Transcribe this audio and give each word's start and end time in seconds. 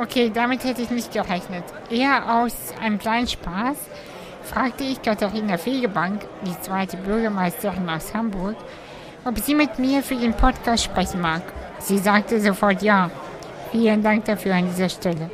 Okay, 0.00 0.30
damit 0.32 0.62
hätte 0.62 0.82
ich 0.82 0.90
nicht 0.90 1.12
gerechnet. 1.12 1.64
Eher 1.90 2.32
aus 2.32 2.54
einem 2.80 3.00
kleinen 3.00 3.26
Spaß 3.26 3.76
fragte 4.44 4.84
ich 4.84 5.02
Katharina 5.02 5.58
Fegebank, 5.58 6.20
die 6.46 6.60
zweite 6.60 6.96
Bürgermeisterin 6.98 7.90
aus 7.90 8.14
Hamburg, 8.14 8.54
ob 9.24 9.36
sie 9.40 9.56
mit 9.56 9.80
mir 9.80 10.04
für 10.04 10.14
den 10.14 10.34
Podcast 10.34 10.84
sprechen 10.84 11.20
mag. 11.20 11.42
Sie 11.80 11.98
sagte 11.98 12.40
sofort 12.40 12.80
ja. 12.80 13.10
Vielen 13.72 14.00
Dank 14.00 14.24
dafür 14.26 14.54
an 14.54 14.66
dieser 14.68 14.88
Stelle. 14.88 15.30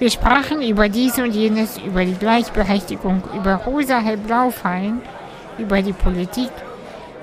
Wir 0.00 0.10
sprachen 0.10 0.60
über 0.60 0.88
dies 0.88 1.16
und 1.18 1.30
jenes, 1.30 1.78
über 1.78 2.04
die 2.04 2.16
Gleichberechtigung, 2.16 3.22
über 3.36 3.54
rosa-hellblau-Fallen, 3.64 5.02
über 5.56 5.82
die 5.82 5.92
Politik 5.92 6.50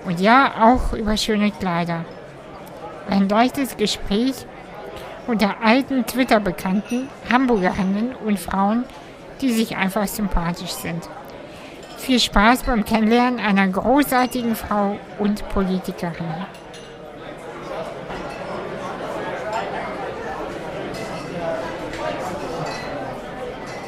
und 0.06 0.22
ja, 0.22 0.54
auch 0.62 0.94
über 0.94 1.18
schöne 1.18 1.52
Kleider. 1.52 2.06
Ein 3.10 3.28
leichtes 3.28 3.75
Gespräch 3.75 4.46
unter 5.28 5.56
alten 5.64 6.06
Twitter-Bekannten, 6.06 7.10
Hamburgerinnen 7.32 8.15
und 8.25 8.39
Frauen, 8.39 8.84
die 9.42 9.51
sich 9.51 9.75
einfach 9.75 10.07
sympathisch 10.07 10.71
sind. 10.71 11.10
Viel 11.98 12.20
Spaß 12.20 12.64
beim 12.64 12.86
Kennenlernen 12.86 13.39
einer 13.39 13.68
großartigen 13.68 14.56
Frau 14.56 14.98
und 15.18 15.48
Politikerin. 15.50 16.46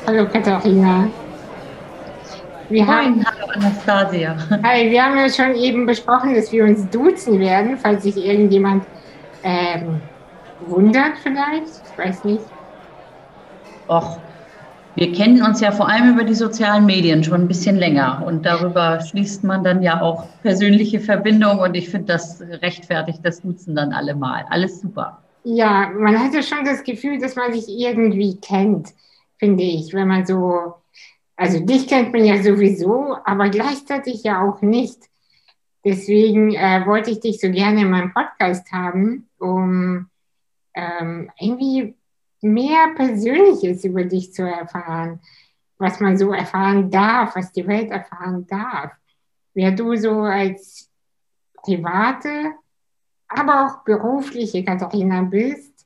Hallo 0.07 0.25
Katharina. 0.25 1.09
Wir 2.69 2.83
Moin, 2.85 2.95
haben, 2.95 3.25
hallo 3.25 3.51
Anastasia. 3.53 4.35
Hi, 4.63 4.89
wir 4.89 5.03
haben 5.03 5.17
ja 5.17 5.29
schon 5.29 5.55
eben 5.55 5.85
besprochen, 5.85 6.33
dass 6.33 6.51
wir 6.51 6.63
uns 6.63 6.89
duzen 6.89 7.39
werden, 7.39 7.77
falls 7.77 8.03
sich 8.03 8.17
irgendjemand 8.17 8.85
ähm, 9.43 10.01
wundert 10.65 11.17
vielleicht. 11.21 11.81
Ich 11.91 11.97
weiß 11.97 12.23
nicht. 12.25 12.43
Och, 13.87 14.17
wir 14.95 15.13
kennen 15.13 15.41
uns 15.43 15.61
ja 15.61 15.71
vor 15.71 15.87
allem 15.87 16.13
über 16.13 16.23
die 16.23 16.33
sozialen 16.33 16.85
Medien 16.85 17.23
schon 17.23 17.41
ein 17.41 17.47
bisschen 17.47 17.77
länger 17.77 18.23
und 18.25 18.45
darüber 18.45 18.99
schließt 18.99 19.43
man 19.43 19.63
dann 19.63 19.81
ja 19.81 20.01
auch 20.01 20.27
persönliche 20.41 20.99
Verbindungen 20.99 21.59
und 21.59 21.75
ich 21.75 21.89
finde 21.89 22.07
das 22.13 22.41
rechtfertigt 22.41 23.19
das 23.23 23.41
Duzen 23.41 23.75
dann 23.75 23.93
alle 23.93 24.15
mal. 24.15 24.45
Alles 24.49 24.81
super. 24.81 25.21
Ja, 25.43 25.89
man 25.95 26.19
hatte 26.19 26.43
schon 26.43 26.65
das 26.65 26.83
Gefühl, 26.83 27.19
dass 27.19 27.35
man 27.35 27.53
sich 27.53 27.69
irgendwie 27.69 28.37
kennt 28.41 28.89
finde 29.37 29.63
ich, 29.63 29.93
wenn 29.93 30.07
man 30.07 30.25
so, 30.25 30.73
also 31.35 31.59
dich 31.59 31.87
kennt 31.87 32.13
man 32.13 32.25
ja 32.25 32.41
sowieso, 32.41 33.17
aber 33.23 33.49
gleichzeitig 33.49 34.23
ja 34.23 34.41
auch 34.41 34.61
nicht. 34.61 34.99
Deswegen 35.85 36.53
äh, 36.53 36.85
wollte 36.85 37.11
ich 37.11 37.19
dich 37.19 37.39
so 37.39 37.49
gerne 37.49 37.81
in 37.81 37.89
meinem 37.89 38.13
Podcast 38.13 38.71
haben, 38.71 39.27
um 39.39 40.09
ähm, 40.77 41.31
irgendwie 41.39 41.95
mehr 42.41 42.93
Persönliches 42.95 43.83
über 43.83 44.03
dich 44.03 44.31
zu 44.31 44.43
erfahren, 44.43 45.19
was 45.79 45.99
man 45.99 46.17
so 46.17 46.31
erfahren 46.31 46.91
darf, 46.91 47.35
was 47.35 47.51
die 47.51 47.67
Welt 47.67 47.89
erfahren 47.89 48.45
darf. 48.47 48.91
Wer 49.53 49.71
du 49.71 49.95
so 49.95 50.21
als 50.21 50.89
private, 51.63 52.53
aber 53.27 53.65
auch 53.65 53.83
berufliche 53.83 54.63
Katharina 54.63 55.23
bist. 55.23 55.85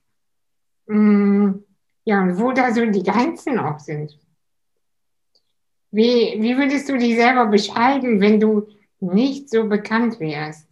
Mh, 0.87 0.97
mm, 0.97 1.63
ja, 2.03 2.21
und 2.21 2.37
wo 2.37 2.51
da 2.51 2.73
so 2.73 2.85
die 2.85 3.03
Grenzen 3.03 3.59
auch 3.59 3.79
sind. 3.79 4.17
Wie, 5.91 6.37
wie 6.39 6.57
würdest 6.57 6.89
du 6.89 6.97
dich 6.97 7.15
selber 7.15 7.45
beschreiben, 7.45 8.19
wenn 8.19 8.39
du 8.39 8.67
nicht 8.99 9.49
so 9.49 9.67
bekannt 9.67 10.19
wärst? 10.19 10.67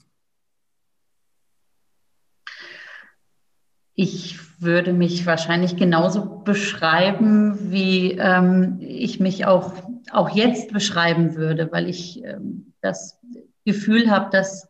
Ich 4.02 4.40
würde 4.62 4.94
mich 4.94 5.26
wahrscheinlich 5.26 5.76
genauso 5.76 6.42
beschreiben, 6.46 7.70
wie 7.70 8.14
ähm, 8.14 8.78
ich 8.80 9.20
mich 9.20 9.46
auch, 9.46 9.74
auch 10.14 10.30
jetzt 10.30 10.72
beschreiben 10.72 11.36
würde, 11.36 11.70
weil 11.74 11.90
ich 11.90 12.24
ähm, 12.24 12.72
das 12.80 13.20
Gefühl 13.66 14.10
habe, 14.10 14.30
dass 14.32 14.70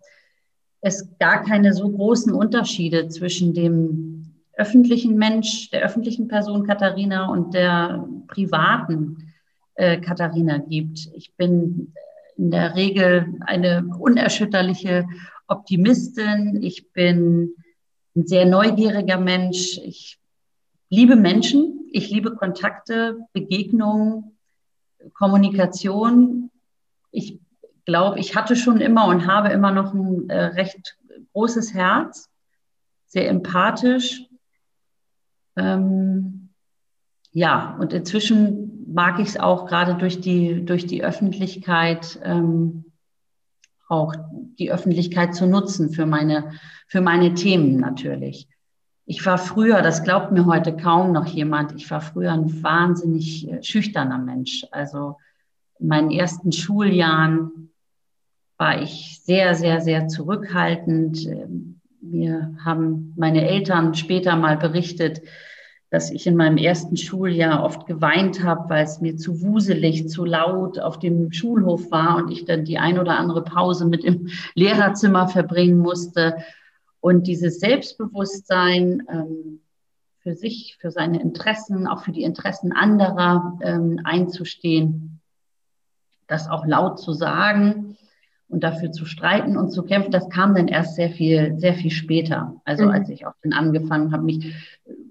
es 0.82 1.16
gar 1.20 1.44
keine 1.44 1.76
so 1.76 1.92
großen 1.92 2.34
Unterschiede 2.34 3.08
zwischen 3.10 3.54
dem 3.54 4.34
öffentlichen 4.54 5.16
Mensch, 5.16 5.70
der 5.70 5.84
öffentlichen 5.84 6.28
Person 6.28 6.66
Katharina 6.66 7.30
und 7.30 7.54
der 7.54 8.08
privaten 8.30 9.32
äh, 9.76 10.02
Katharina 10.02 10.58
gibt. 10.58 11.08
Ich 11.14 11.36
bin 11.36 11.94
in 12.36 12.50
der 12.50 12.76
Regel 12.76 13.28
eine 13.42 13.86
unerschütterliche 14.00 15.06
Optimistin. 15.48 16.64
Ich 16.64 16.92
bin 16.94 17.54
ein 18.16 18.28
sehr 18.28 18.46
neugieriger 18.46 19.18
Mensch. 19.18 19.78
Ich 19.84 20.20
liebe 20.90 21.16
Menschen. 21.16 21.88
Ich 21.92 22.10
liebe 22.10 22.36
Kontakte, 22.36 23.18
Begegnungen, 23.34 24.38
Kommunikation. 25.14 26.52
Ich 27.12 27.40
glaube, 27.86 28.20
ich 28.20 28.36
hatte 28.36 28.56
schon 28.56 28.80
immer 28.80 29.08
und 29.08 29.26
habe 29.26 29.50
immer 29.50 29.72
noch 29.72 29.94
ein 29.94 30.30
äh, 30.30 30.46
recht 30.46 30.98
großes 31.34 31.74
Herz, 31.74 32.30
sehr 33.08 33.28
empathisch 33.30 34.30
ähm, 35.60 36.50
ja, 37.32 37.78
und 37.80 37.94
inzwischen 37.94 38.92
mag 38.92 39.20
ich 39.20 39.30
es 39.30 39.40
auch 39.40 39.68
gerade 39.68 39.96
durch 39.96 40.20
die, 40.20 40.66
durch 40.66 40.88
die 40.88 41.04
Öffentlichkeit, 41.04 42.20
ähm, 42.24 42.86
auch 43.88 44.14
die 44.58 44.72
Öffentlichkeit 44.72 45.36
zu 45.36 45.46
nutzen 45.46 45.92
für 45.92 46.06
meine, 46.06 46.54
für 46.90 47.02
meine 47.02 47.36
Themen 47.36 47.78
natürlich. 47.78 48.48
Ich 49.06 49.26
war 49.26 49.38
früher, 49.38 49.82
das 49.82 50.04
glaubt 50.04 50.32
mir 50.32 50.46
heute 50.46 50.76
kaum 50.76 51.14
noch 51.14 51.28
jemand, 51.28 51.74
ich 51.76 51.90
war 51.90 52.02
früher 52.02 52.34
ein 52.34 52.62
wahnsinnig 52.62 53.48
äh, 53.50 53.64
schüchterner 53.64 54.18
Mensch. 54.18 54.66
Also 54.72 55.18
in 55.80 55.88
meinen 55.88 56.12
ersten 56.12 56.52
Schuljahren 56.52 57.72
war 58.58 58.82
ich 58.82 59.22
sehr, 59.24 59.56
sehr, 59.56 59.82
sehr 59.82 60.08
zurückhaltend. 60.08 61.26
Ähm, 61.26 61.80
mir 62.02 62.56
haben 62.64 63.14
meine 63.16 63.48
Eltern 63.48 63.94
später 63.94 64.36
mal 64.36 64.58
berichtet, 64.58 65.22
dass 65.92 66.12
ich 66.12 66.28
in 66.28 66.36
meinem 66.36 66.58
ersten 66.58 66.98
Schuljahr 66.98 67.64
oft 67.64 67.88
geweint 67.88 68.44
habe, 68.44 68.70
weil 68.70 68.84
es 68.84 69.02
mir 69.02 69.18
zu 69.18 69.42
wuselig, 69.42 70.08
zu 70.08 70.24
laut 70.24 70.80
auf 70.80 71.00
dem 71.00 71.32
Schulhof 71.32 71.90
war 71.92 72.18
und 72.18 72.32
ich 72.32 72.46
dann 72.46 72.64
die 72.64 72.78
ein 72.78 73.00
oder 73.00 73.18
andere 73.18 73.44
Pause 73.44 73.88
mit 73.88 74.04
im 74.04 74.30
Lehrerzimmer 74.54 75.28
verbringen 75.28 75.80
musste. 75.80 76.38
Und 77.02 77.28
dieses 77.28 77.60
Selbstbewusstsein 77.60 79.04
ähm, 79.10 79.62
für 80.20 80.36
sich, 80.36 80.78
für 80.80 80.92
seine 80.92 81.22
Interessen, 81.22 81.88
auch 81.88 82.04
für 82.04 82.12
die 82.12 82.24
Interessen 82.24 82.72
anderer 82.74 83.58
ähm, 83.62 84.02
einzustehen, 84.04 85.22
das 86.28 86.50
auch 86.50 86.66
laut 86.66 87.00
zu 87.00 87.14
sagen 87.14 87.98
und 88.50 88.64
dafür 88.64 88.92
zu 88.92 89.06
streiten 89.06 89.58
und 89.58 89.72
zu 89.72 89.84
kämpfen, 89.84 90.12
das 90.12 90.30
kam 90.30 90.56
dann 90.56 90.68
erst 90.68 90.96
sehr 90.96 91.12
viel, 91.12 91.58
sehr 91.58 91.74
viel 91.74 91.92
später. 91.92 92.60
Also 92.66 92.86
mhm. 92.86 92.92
als 92.92 93.10
ich 93.10 93.26
auch 93.26 93.34
dann 93.44 93.54
angefangen 93.54 94.12
habe, 94.12 94.24
mich 94.24 94.54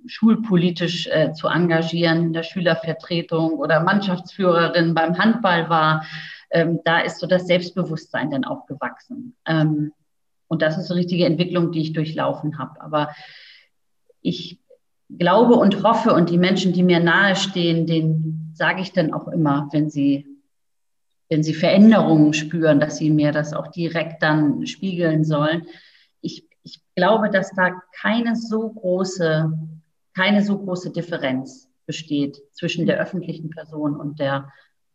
schulpolitisch 0.06 1.06
äh, 1.06 1.32
zu 1.32 1.48
engagieren, 1.48 2.26
in 2.26 2.32
der 2.32 2.42
Schülervertretung 2.42 3.52
oder 3.52 3.80
Mannschaftsführerin 3.80 4.94
beim 4.94 5.18
Handball 5.18 5.68
war, 5.68 6.04
ähm, 6.50 6.80
da 6.84 7.00
ist 7.00 7.18
so 7.18 7.26
das 7.26 7.46
Selbstbewusstsein 7.46 8.30
dann 8.30 8.44
auch 8.44 8.66
gewachsen. 8.66 9.34
Ähm, 9.46 9.92
und 10.48 10.62
das 10.62 10.78
ist 10.78 10.88
so 10.88 10.94
richtige 10.94 11.24
Entwicklung, 11.24 11.72
die 11.72 11.82
ich 11.82 11.92
durchlaufen 11.92 12.58
habe. 12.58 12.80
Aber 12.80 13.10
ich 14.20 14.58
glaube 15.08 15.54
und 15.54 15.82
hoffe 15.82 16.12
und 16.12 16.30
die 16.30 16.38
Menschen, 16.38 16.72
die 16.72 16.82
mir 16.82 17.00
nahestehen, 17.00 17.86
denen 17.86 18.52
sage 18.54 18.82
ich 18.82 18.92
dann 18.92 19.12
auch 19.12 19.28
immer, 19.28 19.68
wenn 19.72 19.88
sie, 19.88 20.26
wenn 21.28 21.42
sie 21.42 21.54
Veränderungen 21.54 22.34
spüren, 22.34 22.80
dass 22.80 22.96
sie 22.96 23.10
mir 23.10 23.32
das 23.32 23.52
auch 23.52 23.68
direkt 23.68 24.22
dann 24.22 24.66
spiegeln 24.66 25.24
sollen. 25.24 25.66
Ich, 26.20 26.44
ich 26.64 26.80
glaube, 26.96 27.30
dass 27.30 27.52
da 27.52 27.80
keine 28.00 28.34
so 28.34 28.68
große 28.68 29.52
keine 30.18 30.42
so 30.42 30.58
große 30.58 30.90
Differenz 30.90 31.68
besteht 31.86 32.42
zwischen 32.52 32.86
der 32.86 32.98
öffentlichen 32.98 33.50
Person 33.50 33.94
und 33.94 34.18
der, 34.18 34.52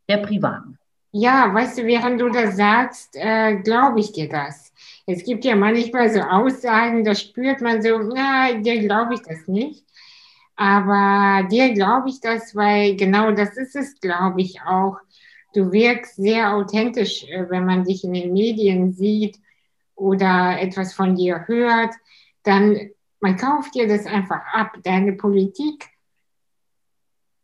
der 0.09 0.17
privaten. 0.17 0.77
Ja, 1.11 1.53
weißt 1.53 1.77
du, 1.77 1.85
während 1.85 2.19
du 2.19 2.29
das 2.29 2.57
sagst, 2.57 3.15
äh, 3.15 3.55
glaube 3.61 4.01
ich 4.01 4.11
dir 4.11 4.27
das. 4.27 4.62
Es 5.05 5.23
gibt 5.23 5.43
ja 5.43 5.55
manchmal 5.55 6.09
so 6.09 6.21
Aussagen, 6.21 7.03
da 7.03 7.13
spürt 7.13 7.61
man 7.61 7.81
so, 7.81 7.97
na, 7.99 8.53
dir 8.53 8.79
glaube 8.79 9.15
ich 9.15 9.21
das 9.21 9.47
nicht. 9.47 9.85
Aber 10.55 11.47
dir 11.49 11.73
glaube 11.73 12.09
ich 12.09 12.21
das, 12.21 12.55
weil 12.55 12.95
genau 12.95 13.31
das 13.31 13.57
ist 13.57 13.75
es, 13.75 13.99
glaube 13.99 14.41
ich 14.41 14.61
auch. 14.61 14.97
Du 15.53 15.71
wirkst 15.71 16.15
sehr 16.15 16.55
authentisch, 16.55 17.23
äh, 17.25 17.49
wenn 17.49 17.65
man 17.65 17.83
dich 17.83 18.03
in 18.03 18.13
den 18.13 18.33
Medien 18.33 18.93
sieht 18.93 19.37
oder 19.95 20.59
etwas 20.59 20.93
von 20.93 21.15
dir 21.15 21.47
hört. 21.47 21.93
Dann 22.43 22.91
man 23.19 23.37
kauft 23.37 23.75
dir 23.75 23.87
das 23.87 24.05
einfach 24.05 24.41
ab. 24.53 24.77
Deine 24.83 25.13
Politik, 25.13 25.89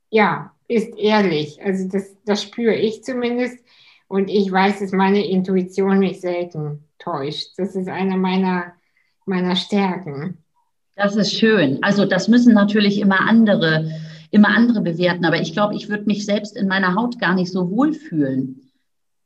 ja, 0.09 0.53
ist 0.67 0.97
ehrlich. 0.97 1.61
Also 1.63 1.87
das, 1.87 2.15
das 2.25 2.43
spüre 2.43 2.75
ich 2.75 3.03
zumindest. 3.03 3.57
Und 4.07 4.29
ich 4.29 4.51
weiß, 4.51 4.79
dass 4.79 4.91
meine 4.91 5.25
Intuition 5.25 5.99
mich 5.99 6.21
selten 6.21 6.88
täuscht. 6.99 7.53
Das 7.57 7.75
ist 7.75 7.87
eine 7.87 8.17
meiner, 8.17 8.73
meiner 9.25 9.55
Stärken. 9.55 10.37
Das 10.95 11.15
ist 11.15 11.33
schön. 11.33 11.79
Also 11.81 12.05
das 12.05 12.27
müssen 12.27 12.53
natürlich 12.53 12.99
immer 12.99 13.21
andere, 13.21 13.89
immer 14.31 14.49
andere 14.49 14.81
bewerten. 14.81 15.25
Aber 15.25 15.39
ich 15.39 15.53
glaube, 15.53 15.75
ich 15.75 15.89
würde 15.89 16.05
mich 16.05 16.25
selbst 16.25 16.57
in 16.57 16.67
meiner 16.67 16.95
Haut 16.95 17.19
gar 17.19 17.33
nicht 17.33 17.51
so 17.51 17.71
wohlfühlen, 17.71 18.69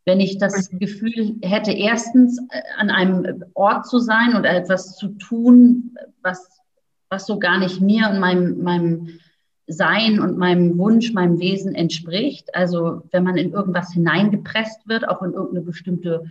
wenn 0.05 0.19
ich 0.19 0.37
das 0.37 0.69
Gefühl 0.69 1.37
hätte, 1.41 1.71
erstens 1.71 2.37
äh, 2.49 2.61
an 2.77 2.89
einem 2.89 3.45
Ort 3.53 3.87
zu 3.87 3.99
sein 3.99 4.35
oder 4.35 4.49
etwas 4.49 4.95
zu 4.97 5.09
tun, 5.09 5.95
was, 6.21 6.61
was 7.09 7.25
so 7.25 7.39
gar 7.39 7.57
nicht 7.57 7.81
mir 7.81 8.09
und 8.09 8.19
meinem, 8.19 8.61
meinem 8.61 9.19
sein 9.65 10.19
und 10.19 10.37
meinem 10.37 10.77
Wunsch, 10.77 11.13
meinem 11.13 11.39
Wesen 11.39 11.73
entspricht. 11.73 12.53
Also 12.53 13.03
wenn 13.11 13.23
man 13.23 13.37
in 13.37 13.53
irgendwas 13.53 13.93
hineingepresst 13.93 14.87
wird, 14.87 15.07
auch 15.07 15.21
in 15.21 15.33
irgendeine 15.33 15.65
bestimmte 15.65 16.25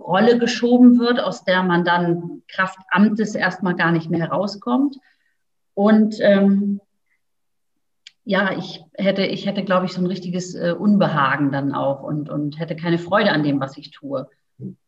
Rolle 0.00 0.38
geschoben 0.38 0.98
wird, 0.98 1.20
aus 1.20 1.44
der 1.44 1.62
man 1.62 1.84
dann 1.84 2.42
Kraft 2.48 2.78
Amtes 2.90 3.34
erstmal 3.34 3.74
gar 3.74 3.92
nicht 3.92 4.10
mehr 4.10 4.20
herauskommt. 4.20 4.96
Und 5.74 6.16
ähm, 6.20 6.80
ja, 8.24 8.52
ich 8.56 8.84
hätte, 8.94 9.22
ich 9.24 9.46
hätte, 9.46 9.64
glaube 9.64 9.86
ich, 9.86 9.92
so 9.92 10.00
ein 10.00 10.06
richtiges 10.06 10.54
äh, 10.54 10.74
Unbehagen 10.78 11.50
dann 11.52 11.72
auch 11.74 12.02
und, 12.02 12.28
und 12.28 12.58
hätte 12.58 12.76
keine 12.76 12.98
Freude 12.98 13.32
an 13.32 13.42
dem, 13.42 13.60
was 13.60 13.76
ich 13.76 13.90
tue. 13.90 14.28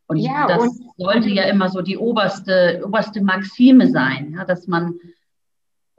Und 0.06 0.18
ja, 0.18 0.46
das 0.46 0.62
und 0.62 0.92
sollte 0.96 1.28
ja 1.28 1.44
immer 1.44 1.68
so 1.68 1.80
die 1.80 1.96
oberste, 1.96 2.82
oberste 2.84 3.22
Maxime 3.22 3.88
sein, 3.88 4.34
ja, 4.36 4.44
dass 4.44 4.66
man 4.66 4.94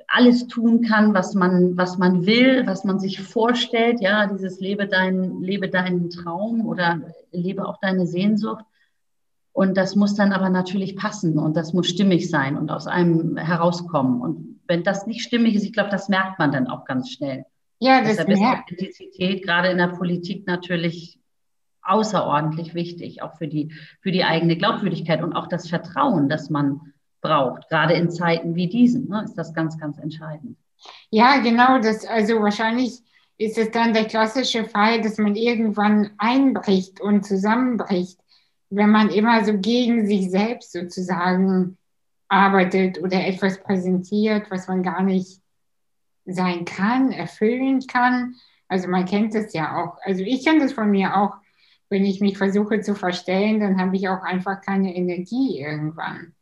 alles 0.07 0.48
tun 0.48 0.83
kann, 0.83 1.15
was 1.15 1.33
man, 1.33 1.75
was 1.75 1.98
man 1.98 2.27
will, 2.27 2.68
was 2.68 2.83
man 2.83 3.00
sich 3.00 3.21
vorstellt. 3.21 4.00
Ja, 4.00 4.27
dieses 4.27 4.60
lebe 4.60 4.88
deinen, 4.88 5.42
lebe 5.42 5.69
deinen 5.69 6.12
Traum 6.12 6.68
oder 6.68 7.01
lebe 7.31 7.68
auch 7.68 7.80
deine 7.81 8.06
Sehnsucht. 8.06 8.63
Und 9.53 9.77
das 9.77 9.95
muss 9.95 10.15
dann 10.15 10.33
aber 10.33 10.50
natürlich 10.50 10.95
passen 10.95 11.38
und 11.38 11.55
das 11.55 11.73
muss 11.73 11.88
stimmig 11.88 12.29
sein 12.29 12.57
und 12.57 12.71
aus 12.71 12.88
einem 12.88 13.38
herauskommen. 13.38 14.19
Und 14.19 14.59
wenn 14.67 14.83
das 14.83 15.05
nicht 15.05 15.21
stimmig 15.21 15.55
ist, 15.55 15.63
ich 15.63 15.73
glaube, 15.73 15.91
das 15.91 16.09
merkt 16.09 16.39
man 16.39 16.51
dann 16.51 16.67
auch 16.67 16.85
ganz 16.85 17.11
schnell. 17.11 17.45
Ja, 17.79 18.01
das 18.01 18.17
Deshalb 18.17 18.29
ist 18.29 18.41
Authentizität 18.41 19.44
gerade 19.44 19.69
in 19.69 19.77
der 19.77 19.89
Politik 19.89 20.47
natürlich 20.47 21.19
außerordentlich 21.83 22.73
wichtig, 22.73 23.21
auch 23.21 23.38
für 23.38 23.47
die, 23.47 23.73
für 24.01 24.11
die 24.11 24.23
eigene 24.23 24.57
Glaubwürdigkeit 24.57 25.21
und 25.21 25.33
auch 25.33 25.47
das 25.47 25.69
Vertrauen, 25.69 26.29
das 26.29 26.50
man 26.50 26.94
braucht. 27.21 27.69
Gerade 27.69 27.94
in 27.94 28.09
Zeiten 28.09 28.55
wie 28.55 28.67
diesen 28.67 29.09
ne, 29.09 29.23
ist 29.23 29.35
das 29.35 29.53
ganz, 29.53 29.77
ganz 29.77 29.97
entscheidend. 29.97 30.57
Ja, 31.09 31.38
genau. 31.39 31.79
Das, 31.79 32.05
also 32.05 32.41
wahrscheinlich 32.41 33.01
ist 33.38 33.57
es 33.57 33.71
dann 33.71 33.94
der 33.94 34.05
klassische 34.05 34.65
Fall, 34.65 35.01
dass 35.01 35.17
man 35.17 35.35
irgendwann 35.35 36.11
einbricht 36.17 37.01
und 37.01 37.25
zusammenbricht, 37.25 38.19
wenn 38.75 38.90
man 38.90 39.10
immer 39.10 39.44
so 39.46 39.58
gegen 39.58 40.08
sich 40.08 40.30
selbst 40.30 40.72
sozusagen 40.72 41.78
arbeitet 42.28 43.00
oder 43.00 43.25
etwas 43.25 43.62
präsentiert, 43.62 44.50
was 44.50 44.68
man 44.68 44.81
gar 44.81 45.04
nicht 45.04 45.42
sein 46.25 46.66
kann, 46.66 47.12
erfüllen 47.12 47.86
kann. 47.86 48.36
Also 48.68 48.88
man 48.88 49.06
kennt 49.06 49.36
das 49.36 49.54
ja 49.54 49.78
auch. 49.78 49.98
Also 50.04 50.24
ich 50.24 50.44
kenne 50.44 50.62
das 50.62 50.74
von 50.74 50.90
mir 50.90 51.16
auch. 51.16 51.36
Wenn 51.90 52.06
ich 52.06 52.22
mich 52.22 52.38
versuche 52.38 52.81
zu 52.81 52.96
verstellen, 52.96 53.60
dann 53.60 53.80
habe 53.80 53.96
ich 53.96 54.10
auch 54.10 54.24
einfach 54.24 54.62
keine 54.62 54.96
Energie 54.96 55.60
irgendwann. 55.60 56.34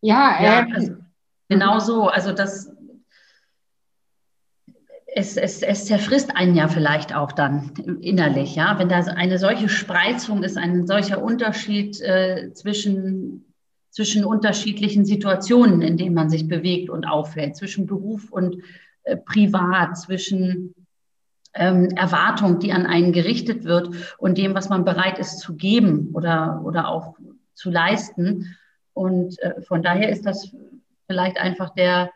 Ja, 0.00 0.40
ja 0.40 0.60
ähm, 0.60 0.72
also 0.72 0.96
genau 1.48 1.78
so. 1.80 2.08
Also 2.08 2.32
das, 2.32 2.70
es, 5.14 5.36
es, 5.36 5.62
es 5.62 5.86
zerfrisst 5.86 6.36
einen 6.36 6.54
ja 6.54 6.68
vielleicht 6.68 7.14
auch 7.14 7.32
dann 7.32 7.72
innerlich, 8.00 8.56
ja, 8.56 8.78
wenn 8.78 8.88
da 8.88 8.98
eine 8.98 9.38
solche 9.38 9.68
Spreizung 9.68 10.42
ist, 10.42 10.58
ein 10.58 10.86
solcher 10.86 11.22
Unterschied 11.22 12.00
äh, 12.00 12.52
zwischen, 12.52 13.54
zwischen 13.90 14.24
unterschiedlichen 14.24 15.04
Situationen, 15.04 15.80
in 15.80 15.96
denen 15.96 16.14
man 16.14 16.28
sich 16.28 16.46
bewegt 16.46 16.90
und 16.90 17.06
auffällt, 17.06 17.56
zwischen 17.56 17.86
Beruf 17.86 18.30
und 18.30 18.62
äh, 19.04 19.16
Privat, 19.16 19.96
zwischen 19.96 20.74
ähm, 21.54 21.88
Erwartung, 21.96 22.58
die 22.58 22.72
an 22.72 22.84
einen 22.84 23.12
gerichtet 23.12 23.64
wird 23.64 23.90
und 24.18 24.36
dem, 24.36 24.54
was 24.54 24.68
man 24.68 24.84
bereit 24.84 25.18
ist 25.18 25.38
zu 25.40 25.56
geben 25.56 26.10
oder, 26.12 26.60
oder 26.64 26.88
auch 26.88 27.16
zu 27.54 27.70
leisten. 27.70 28.56
Und 28.92 29.40
äh, 29.40 29.62
von 29.62 29.82
daher 29.82 30.10
ist 30.10 30.26
das 30.26 30.54
vielleicht 31.06 31.38
einfach 31.38 31.70
der, 31.70 32.10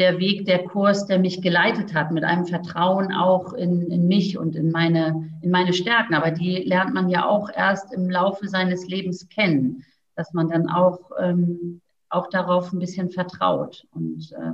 der 0.00 0.18
Weg, 0.18 0.46
der 0.46 0.64
Kurs, 0.64 1.06
der 1.06 1.18
mich 1.18 1.42
geleitet 1.42 1.94
hat, 1.94 2.10
mit 2.10 2.24
einem 2.24 2.46
Vertrauen 2.46 3.12
auch 3.12 3.52
in, 3.52 3.90
in 3.90 4.08
mich 4.08 4.38
und 4.38 4.56
in 4.56 4.70
meine, 4.70 5.30
in 5.42 5.50
meine 5.50 5.74
Stärken. 5.74 6.14
Aber 6.14 6.30
die 6.30 6.56
lernt 6.64 6.94
man 6.94 7.10
ja 7.10 7.28
auch 7.28 7.50
erst 7.54 7.92
im 7.92 8.08
Laufe 8.08 8.48
seines 8.48 8.88
Lebens 8.88 9.28
kennen, 9.28 9.84
dass 10.16 10.32
man 10.32 10.48
dann 10.48 10.70
auch, 10.70 11.10
ähm, 11.20 11.82
auch 12.08 12.28
darauf 12.30 12.72
ein 12.72 12.78
bisschen 12.78 13.10
vertraut 13.10 13.86
und 13.92 14.32
äh, 14.32 14.52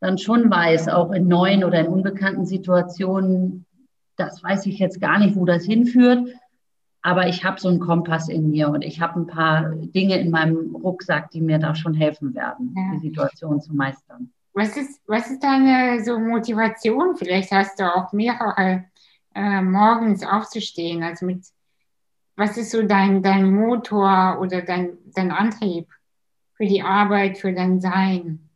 dann 0.00 0.16
schon 0.16 0.50
weiß, 0.50 0.88
auch 0.88 1.12
in 1.12 1.28
neuen 1.28 1.62
oder 1.62 1.80
in 1.80 1.88
unbekannten 1.88 2.46
Situationen, 2.46 3.66
das 4.16 4.42
weiß 4.42 4.64
ich 4.64 4.78
jetzt 4.78 4.98
gar 4.98 5.18
nicht, 5.18 5.36
wo 5.36 5.44
das 5.44 5.64
hinführt, 5.64 6.26
aber 7.02 7.28
ich 7.28 7.44
habe 7.44 7.60
so 7.60 7.68
einen 7.68 7.80
Kompass 7.80 8.30
in 8.30 8.50
mir 8.50 8.70
und 8.70 8.82
ich 8.82 9.00
habe 9.02 9.20
ein 9.20 9.26
paar 9.26 9.74
Dinge 9.74 10.18
in 10.18 10.30
meinem 10.30 10.74
Rucksack, 10.74 11.30
die 11.30 11.42
mir 11.42 11.58
da 11.58 11.74
schon 11.74 11.92
helfen 11.92 12.34
werden, 12.34 12.74
ja. 12.74 12.92
die 12.94 13.08
Situation 13.08 13.60
zu 13.60 13.74
meistern. 13.74 14.32
Was 14.52 14.76
ist, 14.76 15.00
was 15.06 15.30
ist 15.30 15.42
deine 15.42 16.02
so 16.04 16.18
Motivation? 16.18 17.16
Vielleicht 17.16 17.52
hast 17.52 17.78
du 17.78 17.84
auch 17.84 18.12
mehrere 18.12 18.84
äh, 19.34 19.62
morgens 19.62 20.24
aufzustehen. 20.24 21.02
Also 21.02 21.26
mit 21.26 21.44
was 22.40 22.56
ist 22.56 22.70
so 22.70 22.82
dein, 22.82 23.22
dein 23.22 23.52
Motor 23.52 24.38
oder 24.40 24.62
dein, 24.62 24.96
dein 25.14 25.30
Antrieb 25.30 25.88
für 26.54 26.64
die 26.64 26.82
Arbeit, 26.82 27.36
für 27.36 27.52
dein 27.52 27.80
Sein? 27.80 28.48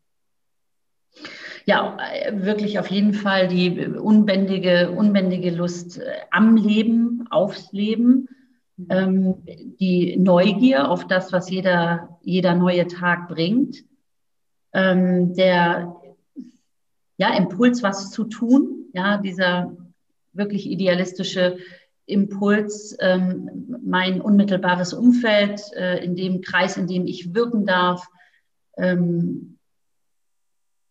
Ja, 1.67 1.99
wirklich 2.33 2.79
auf 2.79 2.89
jeden 2.89 3.13
Fall 3.13 3.47
die 3.49 3.87
unbändige, 3.87 4.91
unbändige 4.91 5.51
Lust 5.51 5.99
äh, 5.99 6.05
am 6.31 6.57
Leben, 6.57 7.27
aufs 7.31 7.73
Leben, 7.73 8.29
mhm. 8.77 8.87
ähm, 8.89 9.35
die 9.79 10.17
Neugier 10.17 10.91
auf 10.91 11.07
das, 11.07 11.33
was 11.33 11.51
jeder, 11.51 12.19
jeder 12.23 12.55
neue 12.55 12.87
Tag 12.87 13.29
bringt, 13.29 13.85
ähm, 14.75 15.35
der 15.35 15.97
ja, 17.17 17.37
Impuls, 17.37 17.83
was 17.83 18.11
zu 18.11 18.25
tun, 18.25 18.87
ja, 18.93 19.19
dieser 19.19 19.77
wirklich 20.33 20.69
idealistische 20.69 21.59
Impuls, 22.07 22.97
ähm, 23.01 23.79
mein 23.83 24.21
unmittelbares 24.21 24.93
Umfeld, 24.93 25.61
äh, 25.75 26.05
in 26.05 26.17
dem 26.17 26.43
Kreis, 26.43 26.77
in 26.77 26.87
dem 26.87 27.07
ich 27.07 27.35
wirken 27.35 27.65
darf, 27.65 28.07
ähm, 28.77 29.59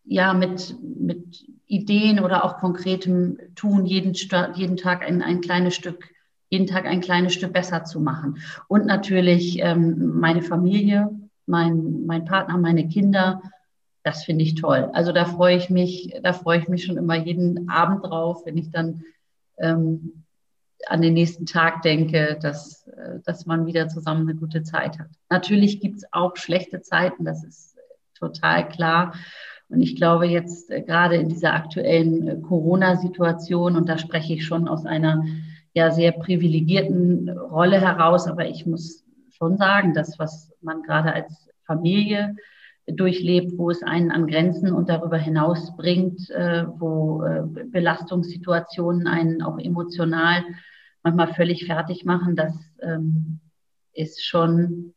ja 0.04 0.34
mit, 0.34 0.76
mit 0.82 1.46
Ideen 1.66 2.20
oder 2.20 2.44
auch 2.44 2.58
konkretem 2.58 3.38
Tun 3.54 3.86
jeden, 3.86 4.14
jeden 4.54 4.76
Tag 4.76 5.06
ein, 5.06 5.22
ein 5.22 5.40
kleines 5.40 5.74
Stück, 5.74 6.08
jeden 6.50 6.66
Tag 6.66 6.84
ein 6.86 7.00
kleines 7.00 7.32
Stück 7.34 7.52
besser 7.52 7.84
zu 7.84 8.00
machen. 8.00 8.38
Und 8.68 8.86
natürlich 8.86 9.58
ähm, 9.60 10.18
meine 10.18 10.42
Familie, 10.42 11.10
mein, 11.46 12.06
mein 12.06 12.24
Partner, 12.24 12.58
meine 12.58 12.88
Kinder, 12.88 13.42
das 14.04 14.22
finde 14.24 14.44
ich 14.44 14.54
toll. 14.54 14.90
Also 14.92 15.12
da 15.12 15.24
freue 15.24 15.56
ich 15.56 15.70
mich, 15.70 16.14
da 16.22 16.32
freue 16.34 16.58
ich 16.58 16.68
mich 16.68 16.84
schon 16.84 16.98
immer 16.98 17.16
jeden 17.16 17.68
Abend 17.70 18.04
drauf, 18.04 18.42
wenn 18.44 18.58
ich 18.58 18.70
dann 18.70 19.02
ähm, 19.58 20.24
an 20.86 21.00
den 21.00 21.14
nächsten 21.14 21.46
Tag 21.46 21.80
denke, 21.82 22.38
dass, 22.40 22.86
äh, 22.86 23.20
dass 23.24 23.46
man 23.46 23.66
wieder 23.66 23.88
zusammen 23.88 24.28
eine 24.28 24.38
gute 24.38 24.62
Zeit 24.62 24.98
hat. 24.98 25.08
Natürlich 25.30 25.80
gibt 25.80 25.96
es 25.96 26.04
auch 26.12 26.36
schlechte 26.36 26.82
Zeiten, 26.82 27.24
das 27.24 27.42
ist 27.44 27.78
total 28.14 28.68
klar. 28.68 29.14
Und 29.70 29.80
ich 29.80 29.96
glaube 29.96 30.26
jetzt 30.26 30.70
äh, 30.70 30.82
gerade 30.82 31.16
in 31.16 31.30
dieser 31.30 31.54
aktuellen 31.54 32.28
äh, 32.28 32.36
Corona-Situation, 32.36 33.74
und 33.74 33.88
da 33.88 33.96
spreche 33.96 34.34
ich 34.34 34.44
schon 34.44 34.68
aus 34.68 34.84
einer 34.84 35.24
ja 35.72 35.90
sehr 35.90 36.12
privilegierten 36.12 37.30
Rolle 37.30 37.80
heraus, 37.80 38.28
aber 38.28 38.46
ich 38.46 38.66
muss 38.66 39.02
schon 39.30 39.56
sagen, 39.56 39.94
das, 39.94 40.18
was 40.18 40.52
man 40.60 40.82
gerade 40.82 41.12
als 41.14 41.48
Familie 41.64 42.36
durchlebt, 42.86 43.56
wo 43.56 43.70
es 43.70 43.82
einen 43.82 44.10
an 44.10 44.26
Grenzen 44.26 44.72
und 44.72 44.88
darüber 44.88 45.16
hinaus 45.16 45.76
bringt, 45.76 46.30
äh, 46.30 46.66
wo 46.66 47.24
Belastungssituationen 47.70 49.06
einen 49.06 49.42
auch 49.42 49.58
emotional 49.58 50.44
manchmal 51.02 51.34
völlig 51.34 51.66
fertig 51.66 52.04
machen, 52.04 52.36
das 52.36 52.54
ähm, 52.80 53.40
ist 53.92 54.24
schon 54.24 54.94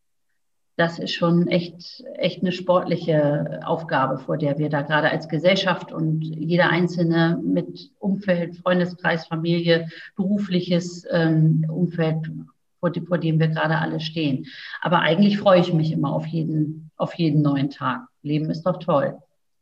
das 0.78 1.00
ist 1.00 1.14
schon 1.14 1.48
echt, 1.48 2.04
echt 2.18 2.42
eine 2.42 2.52
sportliche 2.52 3.62
Aufgabe, 3.66 4.20
vor 4.20 4.38
der 4.38 4.60
wir 4.60 4.70
da 4.70 4.84
gerade 4.84 5.10
als 5.10 5.28
Gesellschaft 5.28 5.92
und 5.92 6.22
jeder 6.22 6.70
Einzelne 6.70 7.42
mit 7.44 7.90
Umfeld, 7.98 8.58
Freundeskreis, 8.58 9.26
Familie, 9.26 9.90
berufliches 10.16 11.04
ähm, 11.10 11.66
Umfeld, 11.68 12.32
vor 12.80 13.18
dem 13.18 13.40
wir 13.40 13.48
gerade 13.48 13.80
alle 13.80 14.00
stehen. 14.00 14.46
Aber 14.80 15.00
eigentlich 15.00 15.40
freue 15.40 15.62
ich 15.62 15.74
mich 15.74 15.92
immer 15.92 16.14
auf 16.14 16.28
jeden, 16.28 16.87
auf 16.98 17.14
jeden 17.16 17.42
neuen 17.42 17.70
Tag. 17.70 18.08
Leben 18.22 18.50
ist 18.50 18.64
doch 18.64 18.78
toll. 18.80 19.18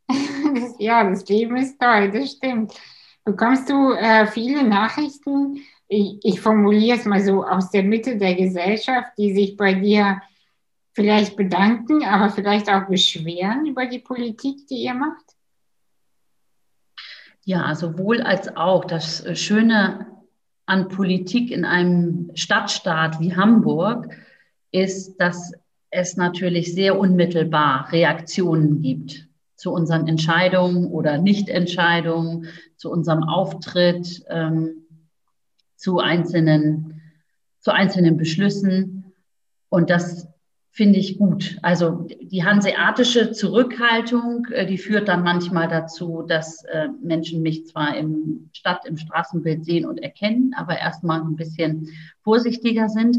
ja, 0.78 1.08
das 1.08 1.28
Leben 1.28 1.56
ist 1.56 1.80
toll, 1.80 2.10
das 2.10 2.32
stimmt. 2.32 2.72
Bekommst 3.24 3.68
du 3.68 3.92
äh, 3.92 4.26
viele 4.26 4.62
Nachrichten, 4.62 5.60
ich, 5.88 6.18
ich 6.22 6.40
formuliere 6.40 6.96
es 6.96 7.04
mal 7.04 7.20
so, 7.20 7.44
aus 7.44 7.70
der 7.70 7.82
Mitte 7.82 8.16
der 8.16 8.34
Gesellschaft, 8.34 9.12
die 9.18 9.34
sich 9.34 9.56
bei 9.56 9.74
dir 9.74 10.20
vielleicht 10.92 11.36
bedanken, 11.36 12.04
aber 12.04 12.30
vielleicht 12.30 12.70
auch 12.70 12.88
beschweren 12.88 13.66
über 13.66 13.86
die 13.86 13.98
Politik, 13.98 14.66
die 14.68 14.84
ihr 14.84 14.94
macht? 14.94 15.24
Ja, 17.44 17.74
sowohl 17.74 18.22
als 18.22 18.56
auch. 18.56 18.84
Das 18.84 19.24
Schöne 19.38 20.06
an 20.64 20.88
Politik 20.88 21.50
in 21.50 21.64
einem 21.64 22.30
Stadtstaat 22.34 23.20
wie 23.20 23.36
Hamburg 23.36 24.08
ist, 24.72 25.16
dass 25.18 25.52
es 25.96 26.16
natürlich 26.16 26.74
sehr 26.74 26.98
unmittelbar 26.98 27.90
Reaktionen 27.90 28.82
gibt 28.82 29.26
zu 29.56 29.72
unseren 29.72 30.06
Entscheidungen 30.06 30.86
oder 30.86 31.16
Nichtentscheidungen, 31.18 32.48
zu 32.76 32.90
unserem 32.90 33.24
Auftritt, 33.24 34.22
ähm, 34.28 34.84
zu 35.76 35.98
einzelnen, 35.98 37.00
zu 37.60 37.72
einzelnen 37.72 38.18
Beschlüssen. 38.18 39.14
Und 39.70 39.88
das 39.88 40.28
finde 40.70 40.98
ich 40.98 41.16
gut. 41.16 41.56
Also 41.62 42.06
die 42.20 42.44
hanseatische 42.44 43.32
Zurückhaltung, 43.32 44.46
äh, 44.50 44.66
die 44.66 44.76
führt 44.76 45.08
dann 45.08 45.22
manchmal 45.22 45.68
dazu, 45.68 46.22
dass 46.28 46.64
äh, 46.64 46.88
Menschen 47.02 47.40
mich 47.40 47.66
zwar 47.66 47.96
im 47.96 48.50
Stadt, 48.52 48.84
im 48.84 48.98
Straßenbild 48.98 49.64
sehen 49.64 49.86
und 49.86 49.96
erkennen, 49.96 50.52
aber 50.54 50.78
erstmal 50.78 51.22
ein 51.22 51.36
bisschen 51.36 51.88
vorsichtiger 52.20 52.90
sind. 52.90 53.16